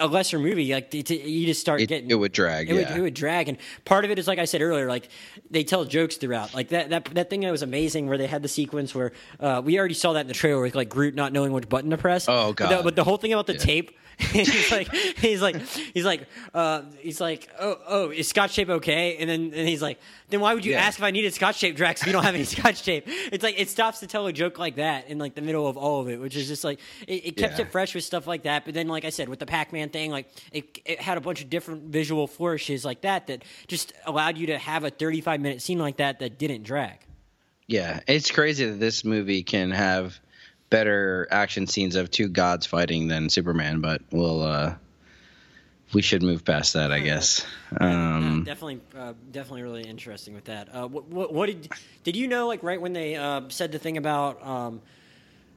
a 0.00 0.06
lesser 0.06 0.38
movie 0.38 0.72
like 0.72 0.92
you 0.92 1.46
just 1.46 1.60
start 1.60 1.80
getting 1.86 2.10
it 2.10 2.14
would 2.14 2.32
drag 2.32 2.70
it, 2.70 2.74
yeah. 2.74 2.88
would, 2.90 2.98
it 2.98 3.02
would 3.02 3.14
drag 3.14 3.48
and 3.48 3.58
part 3.84 4.04
of 4.04 4.10
it 4.10 4.18
is 4.18 4.26
like 4.26 4.38
i 4.38 4.44
said 4.44 4.62
earlier 4.62 4.88
like 4.88 5.08
they 5.50 5.64
tell 5.64 5.84
jokes 5.84 6.16
throughout. 6.16 6.54
Like 6.54 6.68
that 6.68 6.90
that, 6.90 7.04
that 7.14 7.30
thing 7.30 7.40
that 7.40 7.50
was 7.50 7.62
amazing 7.62 8.08
where 8.08 8.18
they 8.18 8.26
had 8.26 8.42
the 8.42 8.48
sequence 8.48 8.94
where 8.94 9.12
uh, 9.40 9.62
we 9.64 9.78
already 9.78 9.94
saw 9.94 10.14
that 10.14 10.22
in 10.22 10.26
the 10.26 10.34
trailer 10.34 10.62
with 10.62 10.74
like 10.74 10.88
groot 10.88 11.14
not 11.14 11.32
knowing 11.32 11.52
which 11.52 11.68
button 11.68 11.90
to 11.90 11.98
press. 11.98 12.28
Oh 12.28 12.52
god 12.52 12.68
but 12.68 12.76
the, 12.76 12.82
but 12.82 12.96
the 12.96 13.04
whole 13.04 13.18
thing 13.18 13.32
about 13.32 13.46
the 13.46 13.54
yeah. 13.54 13.58
tape 13.58 13.98
he's 14.18 14.70
like 14.70 14.92
he's 14.94 15.40
like 15.42 15.56
he's 15.94 16.04
like 16.04 16.26
uh, 16.54 16.82
he's 16.98 17.20
like 17.20 17.48
oh 17.58 17.76
oh 17.86 18.10
is 18.10 18.28
scotch 18.28 18.54
tape 18.54 18.68
okay? 18.68 19.16
And 19.16 19.28
then 19.28 19.40
and 19.54 19.68
he's 19.68 19.82
like 19.82 19.98
then 20.32 20.40
why 20.40 20.54
would 20.54 20.64
you 20.64 20.72
yeah. 20.72 20.80
ask 20.82 20.98
if 20.98 21.04
I 21.04 21.10
needed 21.10 21.32
scotch 21.34 21.60
tape 21.60 21.76
Drax 21.76 22.00
if 22.00 22.06
you 22.06 22.12
don't 22.12 22.24
have 22.24 22.34
any 22.34 22.44
scotch 22.56 22.82
tape 22.82 23.04
it's 23.06 23.44
like 23.44 23.58
it 23.58 23.70
stops 23.70 24.00
to 24.00 24.06
tell 24.06 24.26
a 24.26 24.32
joke 24.32 24.58
like 24.58 24.76
that 24.76 25.08
in 25.08 25.18
like 25.18 25.34
the 25.34 25.42
middle 25.42 25.66
of 25.66 25.76
all 25.76 26.00
of 26.00 26.08
it 26.08 26.20
which 26.20 26.36
is 26.36 26.48
just 26.48 26.64
like 26.64 26.80
it, 27.06 27.26
it 27.26 27.36
kept 27.36 27.58
yeah. 27.58 27.66
it 27.66 27.72
fresh 27.72 27.94
with 27.94 28.04
stuff 28.04 28.26
like 28.26 28.44
that 28.44 28.64
but 28.64 28.74
then 28.74 28.88
like 28.88 29.04
I 29.04 29.10
said 29.10 29.28
with 29.28 29.38
the 29.38 29.46
Pac-Man 29.46 29.90
thing 29.90 30.10
like 30.10 30.28
it, 30.52 30.80
it 30.84 31.00
had 31.00 31.18
a 31.18 31.20
bunch 31.20 31.42
of 31.42 31.50
different 31.50 31.84
visual 31.84 32.26
flourishes 32.26 32.84
like 32.84 33.02
that 33.02 33.28
that 33.28 33.44
just 33.68 33.92
allowed 34.06 34.38
you 34.38 34.48
to 34.48 34.58
have 34.58 34.84
a 34.84 34.90
35 34.90 35.40
minute 35.40 35.62
scene 35.62 35.78
like 35.78 35.98
that 35.98 36.18
that 36.18 36.38
didn't 36.38 36.64
drag 36.64 36.98
yeah 37.68 38.00
it's 38.06 38.30
crazy 38.30 38.66
that 38.66 38.80
this 38.80 39.04
movie 39.04 39.42
can 39.42 39.70
have 39.70 40.18
better 40.72 41.28
action 41.30 41.66
scenes 41.66 41.96
of 41.96 42.10
two 42.10 42.28
gods 42.28 42.64
fighting 42.64 43.06
than 43.06 43.28
Superman, 43.28 43.82
but 43.82 44.00
we'll 44.10 44.40
uh, 44.40 44.74
we 45.94 46.02
should 46.02 46.22
move 46.22 46.44
past 46.44 46.74
that, 46.74 46.90
I 46.92 47.00
guess. 47.00 47.46
Um, 47.80 48.44
yeah, 48.46 48.54
definitely, 48.54 48.80
uh, 48.96 49.12
definitely, 49.30 49.62
really 49.62 49.82
interesting 49.82 50.34
with 50.34 50.44
that. 50.44 50.74
Uh, 50.74 50.88
what, 50.88 51.08
what, 51.08 51.32
what, 51.32 51.46
did 51.46 51.68
did 52.04 52.16
you 52.16 52.28
know? 52.28 52.46
Like 52.46 52.62
right 52.62 52.80
when 52.80 52.92
they 52.92 53.16
uh, 53.16 53.42
said 53.48 53.72
the 53.72 53.78
thing 53.78 53.96
about. 53.96 54.44
Um, 54.46 54.80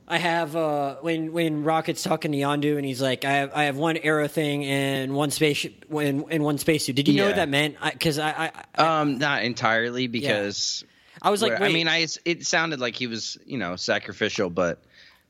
I 0.08 0.20
have 0.20 0.56
uh, 0.56 0.98
when 1.02 1.34
when 1.34 1.64
Rocket's 1.64 2.04
talking 2.04 2.32
to 2.32 2.38
Yondu 2.38 2.78
and 2.78 2.86
he's 2.86 3.02
like, 3.02 3.26
I 3.26 3.32
have 3.32 3.52
I 3.56 3.64
have 3.64 3.76
one 3.76 3.98
arrow 3.98 4.28
thing 4.28 4.64
and 4.64 5.16
one 5.16 5.32
space 5.32 5.66
in, 5.66 6.30
in 6.30 6.44
one 6.44 6.60
spacesuit. 6.60 6.96
Did 6.96 7.08
you 7.08 7.16
yeah. 7.16 7.22
know 7.22 7.28
what 7.30 7.36
that 7.38 7.50
meant? 7.50 7.78
Because 7.82 8.20
I, 8.20 8.30
I, 8.30 8.52
I, 8.76 9.00
um 9.02 9.18
not 9.18 9.44
entirely 9.44 10.06
because 10.06 10.84
yeah. 10.86 11.28
I 11.28 11.32
was 11.32 11.42
like, 11.42 11.60
I 11.60 11.70
mean, 11.70 11.88
I 11.88 12.06
it 12.24 12.46
sounded 12.46 12.80
like 12.80 12.96
he 12.96 13.08
was 13.08 13.40
you 13.48 13.58
know 13.58 13.78
sacrificial, 13.78 14.52
but 14.52 14.84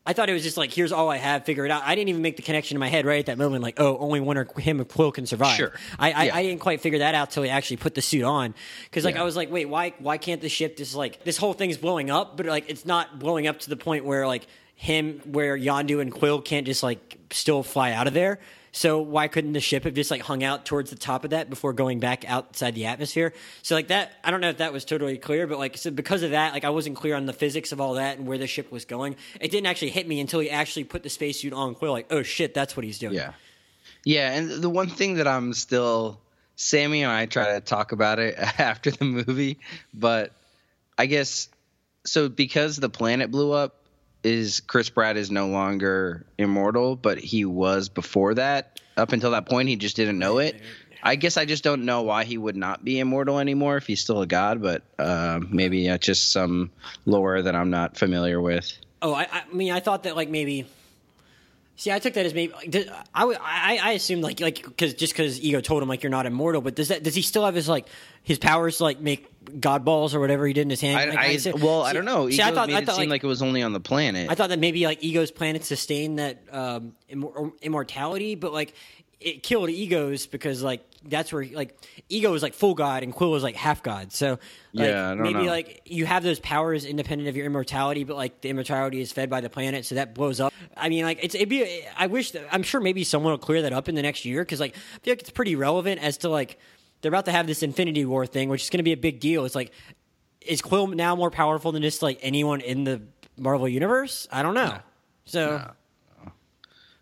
I 0.06 0.14
thought 0.14 0.30
it 0.30 0.34
was 0.34 0.44
just 0.44 0.56
like, 0.56 0.72
here's 0.72 0.92
all 0.92 1.10
I 1.10 1.18
have, 1.18 1.46
figure 1.46 1.66
it 1.66 1.72
out. 1.72 1.82
I 1.84 1.96
didn't 1.96 2.10
even 2.10 2.22
make 2.22 2.36
the 2.36 2.44
connection 2.44 2.76
in 2.76 2.80
my 2.80 2.90
head 2.90 3.06
right 3.06 3.20
at 3.20 3.26
that 3.26 3.40
moment, 3.40 3.64
like, 3.64 3.80
oh, 3.80 3.98
only 3.98 4.20
one 4.20 4.38
or 4.38 4.48
him 4.60 4.80
or 4.80 4.86
Quill 4.86 5.12
can 5.12 5.26
survive. 5.26 5.56
Sure. 5.56 5.72
I, 5.98 6.12
I, 6.12 6.24
yeah. 6.26 6.36
I 6.36 6.44
didn't 6.44 6.62
quite 6.62 6.82
figure 6.82 7.00
that 7.00 7.16
out 7.16 7.32
till 7.32 7.42
he 7.42 7.50
actually 7.50 7.78
put 7.78 7.96
the 7.96 8.04
suit 8.04 8.24
on. 8.24 8.54
Because 8.84 9.04
like 9.04 9.16
yeah. 9.16 9.22
I 9.22 9.24
was 9.24 9.36
like, 9.36 9.52
wait, 9.52 9.66
why 9.66 9.94
why 10.00 10.18
can't 10.18 10.42
the 10.42 10.50
ship 10.50 10.78
just 10.78 10.96
like 10.96 11.24
this 11.24 11.38
whole 11.38 11.54
thing's 11.54 11.78
blowing 11.78 12.12
up, 12.12 12.38
but 12.38 12.46
like 12.46 12.70
it's 12.70 12.86
not 12.86 13.18
blowing 13.18 13.48
up 13.48 13.60
to 13.62 13.70
the 13.70 13.78
point 13.78 14.06
where 14.06 14.28
like 14.28 14.46
him 14.76 15.22
where 15.26 15.58
Yondu 15.58 16.02
and 16.02 16.12
Quill 16.12 16.42
can't 16.42 16.66
just 16.66 16.84
like 16.84 17.18
still 17.32 17.64
fly 17.64 17.92
out 17.92 18.08
of 18.08 18.14
there. 18.14 18.40
So 18.76 19.00
why 19.00 19.30
couldn't 19.30 19.54
the 19.54 19.62
ship 19.62 19.86
have 19.86 19.94
just 19.94 20.12
like 20.12 20.22
hung 20.22 20.44
out 20.44 20.66
towards 20.66 20.90
the 20.90 20.98
top 20.98 21.24
of 21.24 21.30
that 21.30 21.50
before 21.50 21.72
going 21.72 22.02
back 22.02 22.30
outside 22.30 22.76
the 22.76 22.88
atmosphere? 22.88 23.32
So 23.62 23.74
like 23.74 23.88
that, 23.88 24.12
I 24.22 24.32
don't 24.32 24.42
know 24.42 24.50
if 24.50 24.58
that 24.58 24.74
was 24.74 24.84
totally 24.84 25.18
clear, 25.18 25.48
but 25.48 25.60
like 25.60 25.78
so 25.78 25.92
because 25.92 26.24
of 26.24 26.32
that, 26.32 26.52
like 26.52 26.66
I 26.66 26.72
wasn't 26.72 26.98
clear 26.98 27.16
on 27.16 27.26
the 27.26 27.32
physics 27.32 27.72
of 27.72 27.80
all 27.80 27.94
that 27.94 28.18
and 28.18 28.28
where 28.28 28.38
the 28.38 28.48
ship 28.48 28.74
was 28.74 28.84
going. 28.84 29.16
It 29.40 29.50
didn't 29.50 29.68
actually 29.68 29.92
hit 29.92 30.10
me 30.10 30.20
until 30.20 30.42
he 30.42 30.50
actually 30.50 30.84
put 30.84 31.04
the 31.04 31.10
spacesuit 31.10 31.54
on 31.54 31.74
Quill. 31.74 31.94
Like, 31.94 32.08
oh 32.12 32.22
shit, 32.22 32.54
that's 32.54 32.76
what 32.76 32.84
he's 32.84 33.00
doing. 33.00 33.14
Yeah, 33.14 33.32
yeah. 34.04 34.34
And 34.34 34.62
the 34.62 34.70
one 34.70 34.90
thing 34.90 35.16
that 35.16 35.28
I'm 35.28 35.54
still, 35.54 36.20
Sammy 36.58 37.04
and 37.04 37.12
I 37.14 37.28
try 37.28 37.54
to 37.54 37.62
talk 37.62 37.94
about 37.94 38.20
it 38.20 38.36
after 38.60 38.92
the 38.92 39.06
movie, 39.06 39.58
but 39.94 40.34
I 40.98 41.06
guess 41.06 41.48
so 42.04 42.28
because 42.28 42.76
the 42.76 42.90
planet 42.90 43.32
blew 43.32 43.54
up 43.54 43.85
is 44.26 44.60
Chris 44.60 44.90
Pratt 44.90 45.18
is 45.18 45.30
no 45.30 45.48
longer 45.48 46.26
immortal, 46.38 46.96
but 46.96 47.20
he 47.20 47.46
was 47.46 47.90
before 47.90 48.34
that. 48.34 48.80
Up 48.98 49.12
until 49.12 49.32
that 49.32 49.46
point, 49.46 49.70
he 49.70 49.76
just 49.76 49.96
didn't 49.96 50.18
know 50.18 50.40
it. 50.40 50.60
I 51.04 51.16
guess 51.16 51.38
I 51.38 51.46
just 51.46 51.64
don't 51.64 51.86
know 51.86 52.02
why 52.02 52.24
he 52.24 52.38
would 52.38 52.56
not 52.56 52.84
be 52.84 53.00
immortal 53.00 53.40
anymore 53.40 53.78
if 53.78 53.86
he's 53.86 54.02
still 54.02 54.22
a 54.22 54.28
god, 54.28 54.62
but 54.62 54.82
uh, 54.98 55.40
maybe 55.50 55.88
just 56.00 56.32
some 56.32 56.72
lore 57.06 57.42
that 57.42 57.56
I'm 57.56 57.70
not 57.70 57.98
familiar 57.98 58.42
with. 58.42 58.74
Oh, 59.02 59.14
I, 59.14 59.28
I 59.32 59.44
mean, 59.54 59.72
I 59.72 59.82
thought 59.82 60.04
that 60.04 60.16
like 60.16 60.30
maybe 60.30 60.66
See, 61.78 61.92
I 61.92 62.00
took 62.00 62.14
that 62.14 62.26
as 62.26 62.34
maybe. 62.34 62.54
I 63.14 63.26
I, 63.26 63.80
I 63.84 63.92
assumed 63.92 64.24
like 64.24 64.40
like 64.40 64.64
because 64.64 64.94
just 64.94 65.12
because 65.12 65.42
ego 65.42 65.60
told 65.60 65.84
him 65.84 65.90
like 65.90 66.04
you're 66.04 66.10
not 66.10 66.26
immortal, 66.26 66.62
but 66.62 66.74
does 66.74 66.88
that 66.88 67.04
does 67.04 67.16
he 67.16 67.22
still 67.22 67.44
have 67.44 67.54
his 67.54 67.68
like 67.68 67.88
his 68.24 68.40
powers 68.40 68.80
like 68.80 69.02
make 69.02 69.28
god 69.60 69.86
balls 69.86 70.14
or 70.16 70.20
whatever 70.20 70.46
he 70.48 70.54
did 70.54 70.62
in 70.62 70.70
his 70.70 70.82
hand? 70.82 70.98
I, 70.98 71.06
like, 71.06 71.18
I, 71.18 71.24
I 71.24 71.64
well, 71.64 71.84
see, 71.84 71.90
I 71.90 71.94
don't 71.94 72.06
know. 72.06 72.30
See, 72.30 72.42
I 72.42 72.52
thought, 72.52 72.68
made 72.68 72.76
I 72.76 72.80
it 72.80 72.86
thought, 72.86 72.96
seem 72.96 73.10
like, 73.10 73.22
like, 73.22 73.24
it 73.24 73.28
was 73.28 73.42
only 73.42 73.62
on 73.62 73.74
the 73.74 73.80
planet. 73.80 74.30
I 74.30 74.36
thought 74.36 74.50
that 74.50 74.60
maybe 74.60 74.86
like 74.86 75.04
ego's 75.04 75.32
planet 75.32 75.64
sustained 75.64 76.20
that 76.20 76.44
um, 76.52 76.96
immortality, 77.62 78.36
but 78.36 78.54
like 78.54 78.74
it 79.20 79.44
killed 79.44 79.70
egos 79.70 80.28
because 80.28 80.62
like 80.62 80.84
that's 81.04 81.32
where 81.32 81.46
like 81.46 81.78
ego 82.10 82.34
is 82.34 82.44
like 82.44 82.54
full 82.54 82.74
god 82.74 83.02
and 83.04 83.14
quill 83.14 83.36
is 83.36 83.44
like 83.44 83.56
half 83.56 83.82
god 83.82 84.12
so 84.12 84.38
like, 84.74 84.88
yeah 84.88 85.14
maybe 85.14 85.46
know. 85.46 85.52
like 85.52 85.82
you 85.86 86.06
have 86.06 86.24
those 86.24 86.40
powers 86.40 86.86
independent 86.86 87.30
of 87.30 87.36
your 87.36 87.46
immortality 87.46 88.04
but 88.04 88.16
like 88.16 88.42
the 88.42 88.50
immortality 88.50 89.00
is 89.02 89.12
fed 89.12 89.30
by 89.30 89.42
the 89.42 89.50
planet 89.50 89.86
so 89.86 89.96
that 89.96 90.14
blows 90.14 90.40
up 90.40 90.54
i 90.76 90.90
mean 90.90 91.06
like 91.06 91.24
it's 91.24 91.34
it'd 91.34 91.50
be 91.50 91.84
i 91.98 92.08
wish 92.08 92.32
that, 92.32 92.46
i'm 92.52 92.64
sure 92.64 92.82
maybe 92.82 93.04
someone 93.04 93.32
will 93.32 93.38
clear 93.38 93.62
that 93.62 93.74
up 93.74 93.88
in 93.88 93.96
the 93.96 94.02
next 94.02 94.26
year 94.26 94.42
because 94.42 94.60
like 94.60 94.76
i 94.76 95.00
feel 95.00 95.12
like 95.14 95.22
it's 95.22 95.30
pretty 95.30 95.56
relevant 95.56 96.02
as 96.02 96.18
to 96.18 96.30
like 96.30 96.60
they're 97.02 97.10
about 97.10 97.26
to 97.26 97.32
have 97.32 97.48
this 97.48 97.64
infinity 97.64 98.06
war 98.06 98.26
thing 98.26 98.50
which 98.50 98.64
is 98.64 98.70
going 98.70 98.80
to 98.80 98.84
be 98.84 98.94
a 98.94 98.98
big 98.98 99.20
deal 99.20 99.46
it's 99.46 99.56
like 99.56 99.72
is 100.42 100.62
quill 100.62 100.88
now 100.88 101.16
more 101.16 101.32
powerful 101.32 101.72
than 101.72 101.82
just 101.82 102.02
like 102.02 102.20
anyone 102.22 102.62
in 102.62 102.84
the 102.84 103.02
marvel 103.38 103.68
universe 103.68 104.28
i 104.32 104.42
don't 104.44 104.54
know 104.54 104.68
no. 104.68 104.80
so 105.26 105.58
no. 105.58 105.72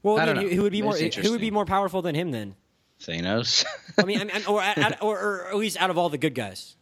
Well, 0.03 0.19
I, 0.19 0.34
mean, 0.34 0.51
who 0.51 0.63
would 0.63 0.73
be 0.73 0.82
more 0.82 0.97
who 0.97 1.32
would 1.32 1.39
be 1.39 1.49
more 1.49 1.65
powerful 1.65 2.01
than 2.01 2.13
him 2.13 2.32
then? 2.32 2.56
Thanos. 2.99 3.65
I 3.97 4.03
mean, 4.03 4.19
I 4.19 4.23
mean 4.25 4.43
or, 4.47 4.62
or, 5.01 5.17
or 5.17 5.47
at 5.47 5.56
least 5.56 5.77
out 5.77 5.89
of 5.89 5.97
all 5.97 6.10
the 6.10 6.17
good 6.17 6.36
guys. 6.36 6.75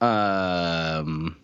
Um, 0.00 1.36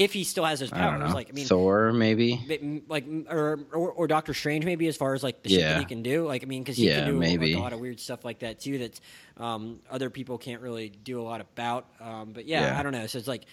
if 0.00 0.14
he 0.14 0.24
still 0.24 0.46
has 0.46 0.58
his 0.58 0.70
powers, 0.70 1.02
I 1.02 1.12
like 1.12 1.28
I 1.28 1.32
mean, 1.32 1.44
Thor 1.44 1.92
maybe, 1.92 2.82
like 2.88 3.04
or, 3.28 3.60
or, 3.70 3.92
or 3.92 4.06
Doctor 4.06 4.32
Strange 4.32 4.64
maybe 4.64 4.88
as 4.88 4.96
far 4.96 5.12
as 5.12 5.22
like 5.22 5.42
the 5.42 5.50
shit 5.50 5.60
that 5.60 5.78
he 5.78 5.84
can 5.84 6.02
do. 6.02 6.26
Like 6.26 6.42
I 6.42 6.46
mean, 6.46 6.62
because 6.62 6.78
he 6.78 6.88
yeah, 6.88 7.00
can 7.00 7.12
do 7.12 7.18
maybe. 7.18 7.52
Like, 7.52 7.60
a 7.60 7.62
lot 7.62 7.72
of 7.74 7.80
weird 7.80 8.00
stuff 8.00 8.24
like 8.24 8.38
that 8.38 8.60
too 8.60 8.78
that 8.78 8.98
um, 9.36 9.80
other 9.90 10.08
people 10.08 10.38
can't 10.38 10.62
really 10.62 10.88
do 10.88 11.20
a 11.20 11.22
lot 11.22 11.42
about. 11.42 11.86
Um, 12.00 12.32
but 12.32 12.46
yeah, 12.46 12.62
yeah, 12.62 12.80
I 12.80 12.82
don't 12.82 12.92
know. 12.92 13.06
So 13.08 13.18
it's 13.18 13.28
like 13.28 13.44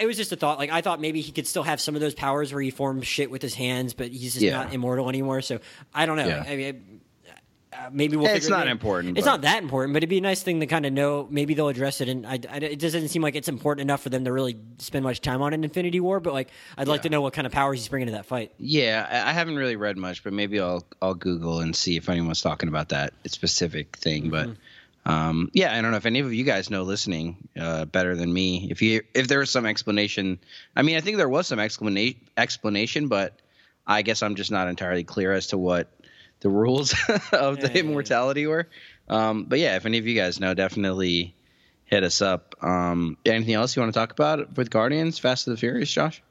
it 0.00 0.06
was 0.06 0.16
just 0.16 0.32
a 0.32 0.36
thought. 0.36 0.58
Like 0.58 0.70
I 0.70 0.80
thought 0.80 1.02
maybe 1.02 1.20
he 1.20 1.32
could 1.32 1.46
still 1.46 1.64
have 1.64 1.82
some 1.82 1.94
of 1.94 2.00
those 2.00 2.14
powers 2.14 2.50
where 2.50 2.62
he 2.62 2.70
forms 2.70 3.06
shit 3.06 3.30
with 3.30 3.42
his 3.42 3.54
hands, 3.54 3.92
but 3.92 4.08
he's 4.08 4.32
just 4.32 4.42
yeah. 4.42 4.56
not 4.56 4.72
immortal 4.72 5.10
anymore. 5.10 5.42
So 5.42 5.60
I 5.92 6.06
don't 6.06 6.16
know. 6.16 6.26
Yeah. 6.26 6.44
I 6.48 6.56
mean, 6.56 7.00
uh, 7.76 7.90
maybe 7.92 8.16
we'll. 8.16 8.28
It's 8.28 8.48
not 8.48 8.66
it. 8.66 8.70
important. 8.70 9.18
It's 9.18 9.24
but. 9.24 9.30
not 9.32 9.40
that 9.42 9.62
important, 9.62 9.92
but 9.94 9.98
it'd 9.98 10.08
be 10.08 10.18
a 10.18 10.22
nice 10.22 10.42
thing 10.42 10.60
to 10.60 10.66
kind 10.66 10.86
of 10.86 10.92
know. 10.92 11.26
Maybe 11.30 11.54
they'll 11.54 11.68
address 11.68 12.00
it, 12.00 12.08
and 12.08 12.26
I, 12.26 12.38
I, 12.48 12.56
it 12.56 12.78
doesn't 12.78 13.08
seem 13.08 13.22
like 13.22 13.34
it's 13.34 13.48
important 13.48 13.82
enough 13.82 14.02
for 14.02 14.10
them 14.10 14.24
to 14.24 14.32
really 14.32 14.56
spend 14.78 15.02
much 15.04 15.20
time 15.20 15.42
on 15.42 15.52
in 15.52 15.64
Infinity 15.64 16.00
War. 16.00 16.20
But 16.20 16.32
like, 16.32 16.50
I'd 16.76 16.88
like 16.88 17.02
to 17.02 17.08
know 17.08 17.20
what 17.20 17.32
kind 17.32 17.46
of 17.46 17.52
powers 17.52 17.80
he's 17.80 17.88
bringing 17.88 18.06
to 18.06 18.12
that 18.12 18.26
fight. 18.26 18.52
Yeah, 18.58 19.24
I 19.26 19.32
haven't 19.32 19.56
really 19.56 19.76
read 19.76 19.96
much, 19.96 20.24
but 20.24 20.32
maybe 20.32 20.60
I'll 20.60 20.84
I'll 21.02 21.14
Google 21.14 21.60
and 21.60 21.74
see 21.74 21.96
if 21.96 22.08
anyone's 22.08 22.40
talking 22.40 22.68
about 22.68 22.90
that 22.90 23.14
specific 23.26 23.96
thing. 23.96 24.30
Mm-hmm. 24.30 24.52
But 25.04 25.12
um, 25.12 25.50
yeah, 25.52 25.76
I 25.76 25.82
don't 25.82 25.90
know 25.90 25.96
if 25.96 26.06
any 26.06 26.20
of 26.20 26.32
you 26.32 26.44
guys 26.44 26.70
know 26.70 26.82
listening 26.82 27.48
uh, 27.58 27.84
better 27.84 28.16
than 28.16 28.32
me. 28.32 28.68
If 28.70 28.82
you 28.82 29.02
if 29.14 29.28
there 29.28 29.40
was 29.40 29.50
some 29.50 29.66
explanation, 29.66 30.38
I 30.74 30.82
mean, 30.82 30.96
I 30.96 31.00
think 31.00 31.16
there 31.18 31.28
was 31.28 31.46
some 31.46 31.58
explanation 31.58 32.20
explanation, 32.36 33.08
but 33.08 33.38
I 33.86 34.02
guess 34.02 34.22
I'm 34.22 34.34
just 34.34 34.50
not 34.50 34.68
entirely 34.68 35.04
clear 35.04 35.32
as 35.32 35.48
to 35.48 35.58
what 35.58 35.88
the 36.44 36.50
rules 36.50 36.92
of 37.32 37.56
Yeah, 37.56 37.62
the 37.62 37.68
yeah, 37.68 37.72
yeah. 37.74 37.80
immortality 37.80 38.46
were. 38.46 38.68
Um, 39.08 39.44
but 39.44 39.58
yeah, 39.58 39.76
if 39.76 39.86
any 39.86 39.98
of 39.98 40.06
you 40.06 40.14
guys 40.14 40.38
know, 40.38 40.52
definitely 40.54 41.34
hit 41.86 42.04
us 42.04 42.20
up. 42.22 42.54
Um, 42.62 43.16
anything 43.26 43.54
else 43.54 43.74
you 43.74 43.82
want 43.82 43.92
to 43.92 43.98
talk 43.98 44.12
about 44.12 44.56
with 44.56 44.70
Guardians, 44.70 45.18
Fast 45.18 45.46
and 45.48 45.56
the 45.56 45.60
Furious, 45.60 45.90
Josh? 45.90 46.22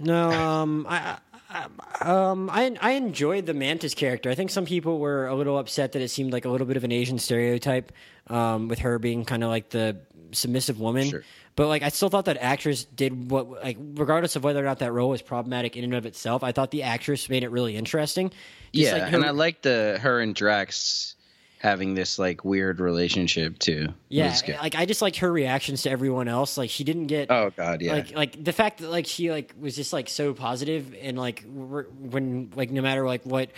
No, 0.00 0.30
um, 0.30 0.86
I, 0.90 1.18
I, 1.48 1.66
um, 2.00 2.50
I, 2.50 2.76
I 2.80 2.92
enjoyed 2.92 3.46
the 3.46 3.54
Mantis 3.54 3.94
character. 3.94 4.30
I 4.30 4.34
think 4.34 4.50
some 4.50 4.66
people 4.66 4.98
were 4.98 5.26
a 5.28 5.34
little 5.34 5.58
upset 5.58 5.92
that 5.92 6.02
it 6.02 6.08
seemed 6.10 6.32
like 6.32 6.44
a 6.44 6.48
little 6.48 6.66
bit 6.66 6.76
of 6.76 6.84
an 6.84 6.92
Asian 6.92 7.18
stereotype, 7.18 7.92
um, 8.26 8.68
with 8.68 8.80
her 8.80 8.98
being 8.98 9.24
kind 9.24 9.42
of 9.44 9.50
like 9.50 9.70
the 9.70 9.96
submissive 10.32 10.80
woman. 10.80 11.08
Sure. 11.08 11.22
But 11.56 11.68
like, 11.68 11.82
I 11.82 11.88
still 11.88 12.10
thought 12.10 12.26
that 12.26 12.36
actress 12.38 12.84
did 12.84 13.30
what, 13.30 13.48
like, 13.50 13.78
regardless 13.80 14.36
of 14.36 14.44
whether 14.44 14.60
or 14.60 14.64
not 14.64 14.78
that 14.80 14.92
role 14.92 15.08
was 15.10 15.22
problematic 15.22 15.76
in 15.76 15.84
and 15.84 15.94
of 15.94 16.04
itself, 16.06 16.44
I 16.44 16.52
thought 16.52 16.70
the 16.70 16.82
actress 16.82 17.28
made 17.28 17.42
it 17.42 17.50
really 17.50 17.76
interesting. 17.76 18.28
Just, 18.28 18.36
yeah, 18.72 18.92
like, 18.92 19.02
her- 19.10 19.16
and 19.16 19.24
I 19.24 19.30
like 19.30 19.62
the 19.62 19.98
her 20.00 20.20
and 20.20 20.34
Drax 20.34 21.14
having 21.58 21.94
this 21.94 22.18
like 22.18 22.44
weird 22.44 22.78
relationship 22.80 23.58
too. 23.58 23.88
Yeah, 24.08 24.36
like 24.60 24.74
I 24.74 24.84
just 24.84 25.00
liked 25.00 25.16
her 25.16 25.32
reactions 25.32 25.82
to 25.82 25.90
everyone 25.90 26.28
else. 26.28 26.58
Like 26.58 26.70
she 26.70 26.84
didn't 26.84 27.06
get 27.06 27.30
oh 27.30 27.50
god, 27.56 27.80
yeah. 27.80 27.92
like 27.92 28.14
like 28.14 28.44
the 28.44 28.52
fact 28.52 28.78
that 28.80 28.90
like 28.90 29.06
she 29.06 29.30
like 29.30 29.54
was 29.58 29.74
just 29.74 29.92
like 29.92 30.08
so 30.08 30.34
positive 30.34 30.94
and 31.00 31.18
like 31.18 31.44
r- 31.70 31.86
when 31.98 32.52
like 32.54 32.70
no 32.70 32.82
matter 32.82 33.06
like 33.06 33.24
what 33.24 33.50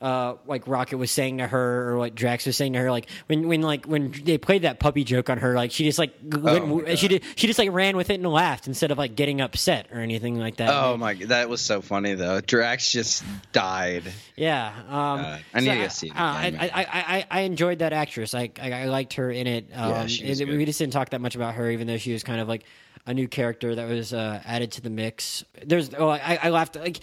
uh 0.00 0.34
like 0.46 0.68
Rocket 0.68 0.98
was 0.98 1.10
saying 1.10 1.38
to 1.38 1.46
her 1.46 1.88
or 1.90 1.96
what 1.96 2.14
Drax 2.14 2.44
was 2.44 2.54
saying 2.56 2.74
to 2.74 2.78
her 2.80 2.90
like 2.90 3.08
when 3.28 3.48
when 3.48 3.62
like 3.62 3.86
when 3.86 4.12
they 4.24 4.36
played 4.36 4.62
that 4.62 4.78
puppy 4.78 5.04
joke 5.04 5.30
on 5.30 5.38
her 5.38 5.54
like 5.54 5.70
she 5.72 5.84
just 5.84 5.98
like 5.98 6.12
Oh 6.42 6.94
she 6.96 7.08
did 7.08 7.22
she 7.34 7.46
just 7.46 7.58
like 7.58 7.72
ran 7.72 7.96
with 7.96 8.10
it 8.10 8.14
and 8.20 8.26
laughed 8.30 8.66
instead 8.66 8.90
of 8.90 8.98
like 8.98 9.14
getting 9.16 9.40
upset 9.40 9.88
or 9.92 10.00
anything 10.00 10.38
like 10.38 10.56
that. 10.56 10.68
oh 10.68 10.98
my, 10.98 11.14
that 11.14 11.48
was 11.48 11.62
so 11.62 11.80
funny 11.80 12.14
though. 12.14 12.40
Drax 12.42 12.92
just 12.92 13.24
died. 13.52 14.04
Yeah, 14.36 14.68
um, 14.88 15.22
God, 15.22 15.40
I 15.54 15.60
need 15.60 15.70
to 15.70 15.76
go 15.76 15.88
see 15.88 16.06
it 16.08 16.12
uh, 16.12 16.14
I, 16.22 16.46
again, 16.46 16.60
I, 16.60 16.66
I, 16.66 16.86
I, 16.92 17.26
I 17.30 17.40
enjoyed 17.40 17.78
that 17.78 17.94
actress. 17.94 18.34
I, 18.34 18.50
I, 18.60 18.72
I 18.72 18.84
liked 18.84 19.14
her 19.14 19.30
in 19.30 19.46
it. 19.46 19.70
Um, 19.72 19.90
Yeah, 19.90 20.06
she 20.08 20.28
was 20.28 20.40
and 20.40 20.50
good. 20.50 20.58
we 20.58 20.64
just 20.66 20.78
didn't 20.78 20.92
talk 20.92 21.08
that 21.10 21.22
much 21.22 21.36
about 21.36 21.54
her, 21.54 21.70
even 21.70 21.86
though 21.86 21.96
she 21.96 22.12
was 22.12 22.22
kind 22.22 22.40
of 22.40 22.48
like 22.48 22.64
a 23.08 23.14
new 23.14 23.28
character 23.28 23.74
that 23.74 23.88
was 23.88 24.12
uh, 24.12 24.42
added 24.44 24.72
to 24.72 24.80
the 24.80 24.90
mix. 24.90 25.44
There's, 25.64 25.90
oh, 25.96 26.08
I, 26.08 26.38
I 26.42 26.50
laughed 26.50 26.74
like 26.74 26.98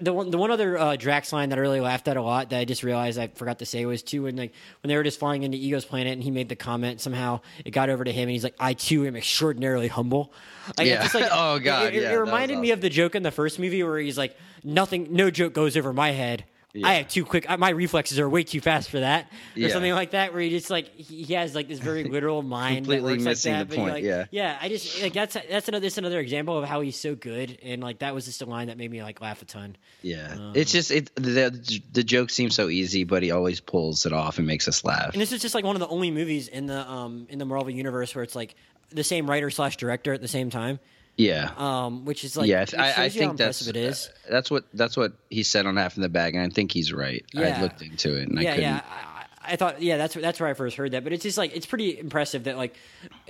the 0.00 0.12
one, 0.12 0.30
the 0.30 0.38
one 0.38 0.50
other 0.52 0.78
uh, 0.78 0.94
Drax 0.96 1.32
line 1.32 1.48
that 1.48 1.58
I 1.58 1.62
really 1.62 1.80
laughed 1.80 2.06
at 2.06 2.16
a 2.16 2.22
lot 2.22 2.50
that 2.50 2.60
I 2.60 2.64
just 2.64 2.84
realized 2.84 3.18
I 3.18 3.26
forgot 3.26 3.58
to 3.58 3.66
say 3.66 3.84
was 3.84 4.02
too 4.04 4.22
when 4.22 4.36
like 4.36 4.52
when 4.82 4.88
they 4.88 4.96
were 4.96 5.02
just 5.02 5.18
flying 5.18 5.42
into 5.42 5.58
Ego's 5.58 5.84
planet 5.84 6.12
and 6.12 6.22
he 6.22 6.30
made 6.30 6.48
the 6.48 6.54
comment 6.56 7.00
somehow 7.00 7.40
it 7.64 7.72
got 7.72 7.90
over 7.90 8.04
to 8.04 8.12
him 8.12 8.22
and 8.22 8.30
he's 8.30 8.44
like, 8.44 8.54
I 8.60 8.74
too 8.74 9.04
am 9.06 9.16
extraordinarily 9.16 9.88
humble. 9.88 10.32
Like, 10.78 10.86
it's 10.86 10.90
Yeah. 10.90 11.02
just, 11.02 11.14
like, 11.16 11.28
Oh, 11.32 11.58
God, 11.58 11.86
it, 11.88 11.94
it, 11.96 12.02
yeah, 12.02 12.12
it 12.12 12.16
reminded 12.16 12.58
was 12.58 12.62
me 12.62 12.70
of 12.70 12.80
the 12.80 12.90
joke 12.90 13.14
in 13.16 13.24
the 13.24 13.30
first 13.32 13.58
movie 13.58 13.82
where 13.82 13.98
he's 13.98 14.16
like, 14.18 14.36
nothing, 14.62 15.08
no 15.10 15.28
joke 15.30 15.54
goes 15.54 15.76
over 15.76 15.92
my 15.92 16.12
head. 16.12 16.44
I 16.84 16.94
have 16.94 17.08
too 17.08 17.24
quick. 17.24 17.46
My 17.58 17.70
reflexes 17.70 18.18
are 18.18 18.28
way 18.28 18.44
too 18.44 18.60
fast 18.60 18.90
for 18.90 19.00
that, 19.00 19.24
or 19.56 19.60
Yeah. 19.60 19.68
something 19.68 19.92
like 19.92 20.10
that. 20.12 20.32
Where 20.32 20.42
he 20.42 20.50
just 20.50 20.70
like 20.70 20.88
he 20.94 21.34
has 21.34 21.54
like 21.54 21.68
this 21.68 21.78
very 21.78 22.04
literal 22.16 22.42
mind, 22.42 22.86
Completely 22.86 23.18
missing 23.18 23.52
like 23.54 23.60
that, 23.60 23.68
the 23.70 23.76
point, 23.76 23.92
like, 23.94 24.04
yeah. 24.04 24.26
yeah. 24.30 24.58
I 24.60 24.68
just 24.68 25.00
like 25.02 25.12
that's 25.12 25.36
that's 25.48 25.68
another 25.68 25.82
that's 25.86 25.98
another 25.98 26.20
example 26.20 26.58
of 26.58 26.64
how 26.68 26.80
he's 26.80 26.96
so 26.98 27.14
good, 27.14 27.58
and 27.62 27.82
like 27.82 27.98
that 28.00 28.14
was 28.14 28.24
just 28.26 28.42
a 28.42 28.46
line 28.46 28.68
that 28.68 28.78
made 28.78 28.90
me 28.90 29.02
like 29.02 29.20
laugh 29.20 29.42
a 29.42 29.44
ton. 29.44 29.76
Yeah, 30.02 30.32
Um, 30.34 30.52
it's 30.54 30.72
just 30.72 30.90
it. 30.90 31.14
The 31.16 31.80
the 31.92 32.04
joke 32.04 32.30
seems 32.30 32.54
so 32.54 32.68
easy, 32.68 33.04
but 33.04 33.22
he 33.22 33.30
always 33.30 33.60
pulls 33.60 34.06
it 34.06 34.12
off 34.12 34.38
and 34.38 34.46
makes 34.46 34.68
us 34.68 34.84
laugh. 34.84 35.12
And 35.12 35.20
this 35.22 35.32
is 35.32 35.40
just 35.42 35.54
like 35.54 35.64
one 35.64 35.76
of 35.76 35.80
the 35.80 35.88
only 35.88 36.10
movies 36.10 36.48
in 36.48 36.66
the 36.66 36.88
um 36.90 37.26
in 37.30 37.38
the 37.38 37.44
Marvel 37.44 37.70
universe 37.70 38.14
where 38.14 38.22
it's 38.24 38.36
like 38.36 38.54
the 38.90 39.04
same 39.04 39.28
writer 39.28 39.50
slash 39.50 39.76
director 39.76 40.14
at 40.14 40.20
the 40.22 40.28
same 40.28 40.48
time, 40.48 40.78
Yeah, 41.18 41.50
um, 41.56 42.04
which 42.04 42.22
is 42.22 42.36
like 42.36 42.48
yeah. 42.48 42.64
I, 42.78 42.86
I 42.86 43.08
shows 43.08 43.16
you 43.16 43.22
how 43.22 43.28
think 43.28 43.38
that's 43.38 43.66
it 43.66 43.76
is. 43.76 44.08
uh, 44.08 44.30
that's 44.30 44.50
what 44.50 44.64
that's 44.72 44.96
what 44.96 45.12
he 45.28 45.42
said 45.42 45.66
on 45.66 45.76
half 45.76 45.96
in 45.96 46.02
the 46.02 46.08
bag, 46.08 46.36
and 46.36 46.44
I 46.44 46.48
think 46.48 46.72
he's 46.72 46.92
right. 46.92 47.24
Yeah. 47.34 47.58
I 47.58 47.60
looked 47.60 47.82
into 47.82 48.16
it, 48.16 48.28
and 48.28 48.38
I 48.38 48.42
yeah, 48.42 48.50
couldn't. 48.52 48.70
yeah. 48.70 48.80
I, 48.88 49.14
I 49.50 49.56
thought, 49.56 49.80
yeah, 49.80 49.96
that's 49.96 50.14
that's 50.14 50.38
where 50.38 50.48
I 50.48 50.54
first 50.54 50.76
heard 50.76 50.92
that. 50.92 51.04
But 51.04 51.12
it's 51.12 51.22
just 51.22 51.38
like 51.38 51.56
it's 51.56 51.66
pretty 51.66 51.98
impressive 51.98 52.44
that 52.44 52.56
like 52.56 52.76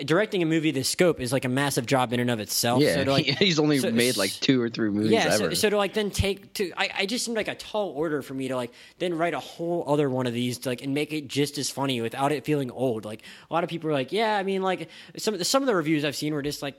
directing 0.05 0.43
a 0.43 0.47
movie 0.47 0.71
this 0.71 0.89
scope 0.89 1.21
is 1.21 1.33
like 1.33 1.45
a 1.45 1.49
massive 1.49 1.87
job 1.87 2.13
in 2.13 2.21
and 2.21 2.31
of 2.31 2.41
itself. 2.41 2.83
Yeah, 2.83 2.95
so 2.97 3.05
to, 3.05 3.13
like, 3.13 3.25
he's 3.39 3.59
only 3.59 3.79
so- 3.79 3.91
made 3.91 4.17
like 4.17 4.33
two 4.33 4.61
or 4.61 4.69
three 4.69 4.91
movies 4.91 5.13
yeah, 5.13 5.27
ever. 5.31 5.51
so, 5.51 5.55
so 5.55 5.71
to 5.71 5.77
like 5.77 5.95
then 5.95 6.11
take 6.11 6.53
to 6.55 6.73
I, 6.77 6.91
I 6.99 7.07
just 7.07 7.25
seemed 7.25 7.37
like 7.37 7.49
a 7.49 7.55
tall 7.55 7.91
order 7.91 8.21
for 8.21 8.35
me 8.35 8.49
to 8.49 8.57
like 8.57 8.73
then 8.99 9.17
write 9.17 9.33
a 9.33 9.41
whole 9.41 9.85
other 9.87 10.11
one 10.11 10.27
of 10.27 10.35
these 10.35 10.59
to, 10.59 10.71
like 10.71 10.83
and 10.83 10.93
make 10.93 11.13
it 11.13 11.29
just 11.29 11.57
as 11.57 11.71
funny 11.71 12.01
without 12.01 12.33
it 12.33 12.45
feeling 12.45 12.71
old. 12.71 13.05
Like 13.05 13.23
a 13.51 13.55
lot 13.55 13.65
of 13.65 13.71
people 13.71 13.89
are 13.89 13.95
like, 13.95 14.13
yeah, 14.13 14.37
I 14.37 14.43
mean 14.43 14.61
like 14.63 14.89
some 15.17 15.35
of 15.35 15.39
the, 15.39 15.45
some 15.45 15.63
of 15.63 15.67
the 15.67 15.75
reviews 15.75 16.05
I've 16.05 16.17
seen 16.17 16.35
were 16.35 16.43
just 16.43 16.61
like. 16.63 16.75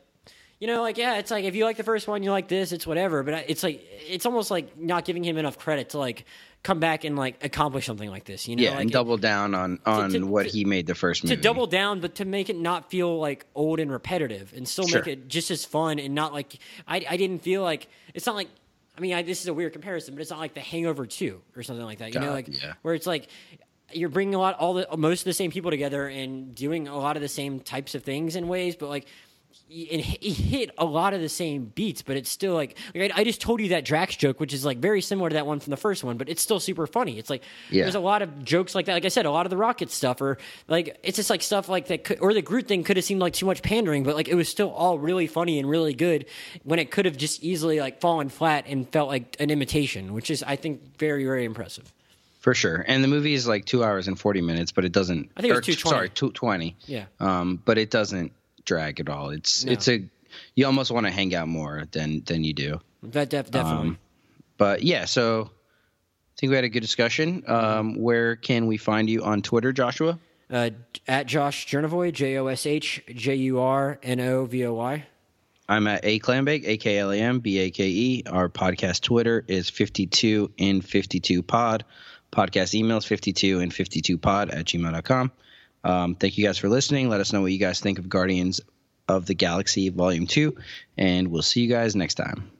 You 0.59 0.67
know, 0.67 0.81
like 0.81 0.97
yeah, 0.97 1.17
it's 1.19 1.31
like 1.31 1.45
if 1.45 1.55
you 1.55 1.63
like 1.63 1.77
the 1.77 1.83
first 1.83 2.05
one, 2.07 2.21
you 2.21 2.31
like 2.31 2.49
this, 2.49 2.73
it's 2.73 2.85
whatever. 2.85 3.23
But 3.23 3.45
it's 3.47 3.63
like 3.63 3.81
it's 4.07 4.25
almost 4.25 4.51
like 4.51 4.77
not 4.77 5.05
giving 5.05 5.23
him 5.23 5.37
enough 5.37 5.57
credit 5.57 5.89
to 5.91 5.97
like 5.99 6.25
come 6.63 6.81
back 6.81 7.05
and 7.05 7.15
like 7.15 7.41
accomplish 7.45 7.85
something 7.85 8.09
like 8.09 8.25
this. 8.25 8.45
You 8.45 8.57
know, 8.57 8.63
yeah, 8.63 8.71
like 8.71 8.81
and 8.81 8.89
it- 8.89 8.93
double 8.93 9.15
down 9.15 9.55
on 9.55 9.79
on 9.85 10.09
to- 10.11 10.19
what 10.27 10.43
to- 10.43 10.49
he 10.49 10.65
made 10.65 10.85
the 10.85 10.95
first 10.95 11.23
movie. 11.23 11.37
to 11.37 11.41
double 11.41 11.65
down, 11.65 12.01
but 12.01 12.15
to 12.15 12.25
make 12.25 12.49
it 12.49 12.57
not 12.57 12.91
feel 12.91 13.17
like 13.19 13.45
old 13.55 13.79
and 13.79 13.89
repetitive, 13.89 14.51
and 14.53 14.67
still 14.67 14.85
Sure. 14.85 14.99
make 14.99 15.07
it 15.07 15.27
just 15.29 15.49
as 15.49 15.63
fun 15.63 15.97
and 15.97 16.13
not 16.13 16.33
like 16.33 16.57
I, 16.85 17.05
I 17.09 17.15
didn't 17.15 17.39
feel 17.39 17.63
like 17.63 17.87
it's 18.13 18.25
not 18.25 18.35
like 18.35 18.49
I 18.97 18.99
mean 18.99 19.13
I, 19.13 19.21
this 19.21 19.39
is 19.39 19.47
a 19.47 19.53
weird 19.53 19.71
comparison, 19.71 20.13
but 20.13 20.19
it's 20.21 20.29
not 20.29 20.39
like 20.39 20.55
The 20.55 20.59
Hangover 20.59 21.05
Two 21.05 21.41
or 21.55 21.63
something 21.63 21.85
like 21.85 21.99
that. 21.99 22.13
You 22.13 22.19
know, 22.19 22.31
like 22.33 22.49
yeah. 22.49 22.73
where 22.81 22.93
it's 22.95 23.07
like 23.07 23.29
you're 23.93 24.09
bringing 24.09 24.35
a 24.35 24.39
lot 24.39 24.55
all 24.59 24.73
the 24.73 24.87
most 24.97 25.21
of 25.21 25.25
the 25.25 25.33
same 25.33 25.51
people 25.51 25.71
together 25.71 26.05
and 26.09 26.53
doing 26.53 26.89
a 26.89 26.97
lot 26.97 27.15
of 27.15 27.21
the 27.21 27.29
same 27.29 27.61
types 27.61 27.95
of 27.95 28.03
things 28.03 28.35
in 28.35 28.49
ways, 28.49 28.75
but 28.75 28.89
like. 28.89 29.07
It 29.71 29.99
it 30.21 30.31
hit 30.33 30.71
a 30.79 30.85
lot 30.85 31.13
of 31.13 31.21
the 31.21 31.29
same 31.29 31.65
beats, 31.65 32.01
but 32.01 32.17
it's 32.17 32.29
still 32.29 32.55
like, 32.55 32.75
like 32.95 33.11
I, 33.11 33.21
I 33.21 33.23
just 33.23 33.39
told 33.39 33.61
you 33.61 33.69
that 33.69 33.85
Drax 33.85 34.15
joke, 34.15 34.39
which 34.39 34.51
is 34.53 34.65
like 34.65 34.79
very 34.79 34.99
similar 35.01 35.29
to 35.29 35.35
that 35.35 35.45
one 35.45 35.59
from 35.59 35.69
the 35.71 35.77
first 35.77 36.03
one, 36.03 36.17
but 36.17 36.27
it's 36.27 36.41
still 36.41 36.59
super 36.59 36.87
funny. 36.87 37.19
It's 37.19 37.29
like 37.29 37.43
Yeah. 37.69 37.83
there's 37.83 37.93
a 37.95 37.99
lot 37.99 38.23
of 38.23 38.43
jokes 38.43 38.73
like 38.73 38.87
that. 38.87 38.93
Like 38.93 39.05
I 39.05 39.09
said, 39.09 39.27
a 39.27 39.31
lot 39.31 39.45
of 39.45 39.51
the 39.51 39.57
Rocket 39.57 39.91
stuff, 39.91 40.21
or 40.21 40.39
like 40.67 40.99
it's 41.03 41.17
just 41.17 41.29
like 41.29 41.43
stuff 41.43 41.69
like 41.69 41.87
that, 41.87 42.03
could, 42.03 42.19
or 42.19 42.33
the 42.33 42.41
Groot 42.41 42.67
thing 42.67 42.83
could 42.83 42.97
have 42.97 43.05
seemed 43.05 43.21
like 43.21 43.33
too 43.33 43.45
much 43.45 43.61
pandering, 43.61 44.03
but 44.03 44.15
like 44.15 44.27
it 44.27 44.33
was 44.35 44.49
still 44.49 44.71
all 44.71 44.97
really 44.97 45.27
funny 45.27 45.59
and 45.59 45.69
really 45.69 45.93
good 45.93 46.25
when 46.63 46.79
it 46.79 46.89
could 46.89 47.05
have 47.05 47.15
just 47.17 47.43
easily 47.43 47.79
like 47.79 48.01
fallen 48.01 48.29
flat 48.29 48.65
and 48.67 48.89
felt 48.89 49.07
like 49.09 49.35
an 49.39 49.51
imitation, 49.51 50.13
which 50.13 50.31
is 50.31 50.41
I 50.41 50.55
think 50.55 50.97
very 50.97 51.25
very 51.25 51.45
impressive. 51.45 51.93
for 52.39 52.55
sure. 52.55 52.83
And 52.87 53.03
the 53.03 53.07
movie 53.07 53.33
is 53.35 53.47
like 53.47 53.65
two 53.65 53.83
hours 53.83 54.07
and 54.07 54.17
forty 54.19 54.41
minutes, 54.41 54.71
but 54.71 54.83
it 54.83 54.93
doesn't. 54.93 55.29
I 55.37 55.41
think 55.41 55.53
it's 55.55 55.67
was 55.67 55.75
220. 55.77 55.95
Sorry, 55.95 56.09
two 56.09 56.31
twenty. 56.31 56.75
Yeah. 56.87 57.05
Um, 57.19 57.61
but 57.63 57.77
it 57.77 57.91
doesn't 57.91 58.31
drag 58.69 58.99
at 58.99 59.09
all. 59.09 59.31
It's 59.31 59.65
No. 59.65 59.71
it's 59.73 59.87
a 59.89 60.03
you 60.55 60.65
almost 60.65 60.91
want 60.91 61.05
to 61.07 61.11
hang 61.11 61.33
out 61.35 61.47
more 61.47 61.83
than 61.91 62.23
than 62.25 62.43
you 62.43 62.53
do. 62.53 62.79
That 63.03 63.29
def- 63.29 63.51
definitely. 63.51 63.89
Um, 63.89 63.97
But 64.57 64.83
yeah, 64.83 65.05
so 65.05 65.49
I 65.51 66.33
think 66.39 66.49
we 66.51 66.55
had 66.55 66.65
a 66.65 66.69
good 66.69 66.81
discussion. 66.81 67.43
Um, 67.47 67.95
where 67.95 68.35
can 68.35 68.67
we 68.67 68.77
find 68.77 69.09
you 69.09 69.23
on 69.23 69.41
Twitter, 69.41 69.71
Joshua? 69.73 70.19
uh, 70.51 70.69
at 71.07 71.25
Josh 71.27 71.67
Jurnovoy, 71.67 72.11
J 72.13 72.37
O 72.37 72.47
S 72.47 72.65
H 72.65 73.01
J 73.13 73.35
U 73.35 73.59
R 73.59 73.99
N 74.03 74.19
O 74.19 74.45
V 74.45 74.65
O 74.65 74.73
Y. 74.73 75.05
I'm 75.67 75.85
at 75.87 76.01
A 76.03 76.19
Clambake, 76.19 76.63
A 76.65 76.77
K 76.77 76.97
L 76.97 77.11
A 77.11 77.17
M 77.17 77.39
B 77.39 77.59
A 77.59 77.69
K 77.71 77.87
E. 77.87 78.23
Our 78.27 78.49
podcast 78.49 79.01
Twitter 79.01 79.43
is 79.47 79.69
52 79.69 80.51
in 80.57 80.81
52 80.81 81.41
pod. 81.43 81.85
Podcast 82.31 82.73
emails 82.79 83.05
52 83.07 83.59
in 83.59 83.69
52 83.71 84.17
pod 84.17 84.49
at 84.51 84.65
gmail.com. 84.65 85.31
Um, 85.83 86.15
thank 86.15 86.37
you 86.37 86.45
guys 86.45 86.57
for 86.57 86.69
listening. 86.69 87.09
Let 87.09 87.21
us 87.21 87.33
know 87.33 87.41
what 87.41 87.51
you 87.51 87.59
guys 87.59 87.79
think 87.79 87.99
of 87.99 88.09
Guardians 88.09 88.61
of 89.07 89.25
the 89.25 89.33
Galaxy 89.33 89.89
Volume 89.89 90.27
2, 90.27 90.55
and 90.97 91.29
we'll 91.29 91.41
see 91.41 91.61
you 91.61 91.69
guys 91.69 91.95
next 91.95 92.15
time. 92.15 92.51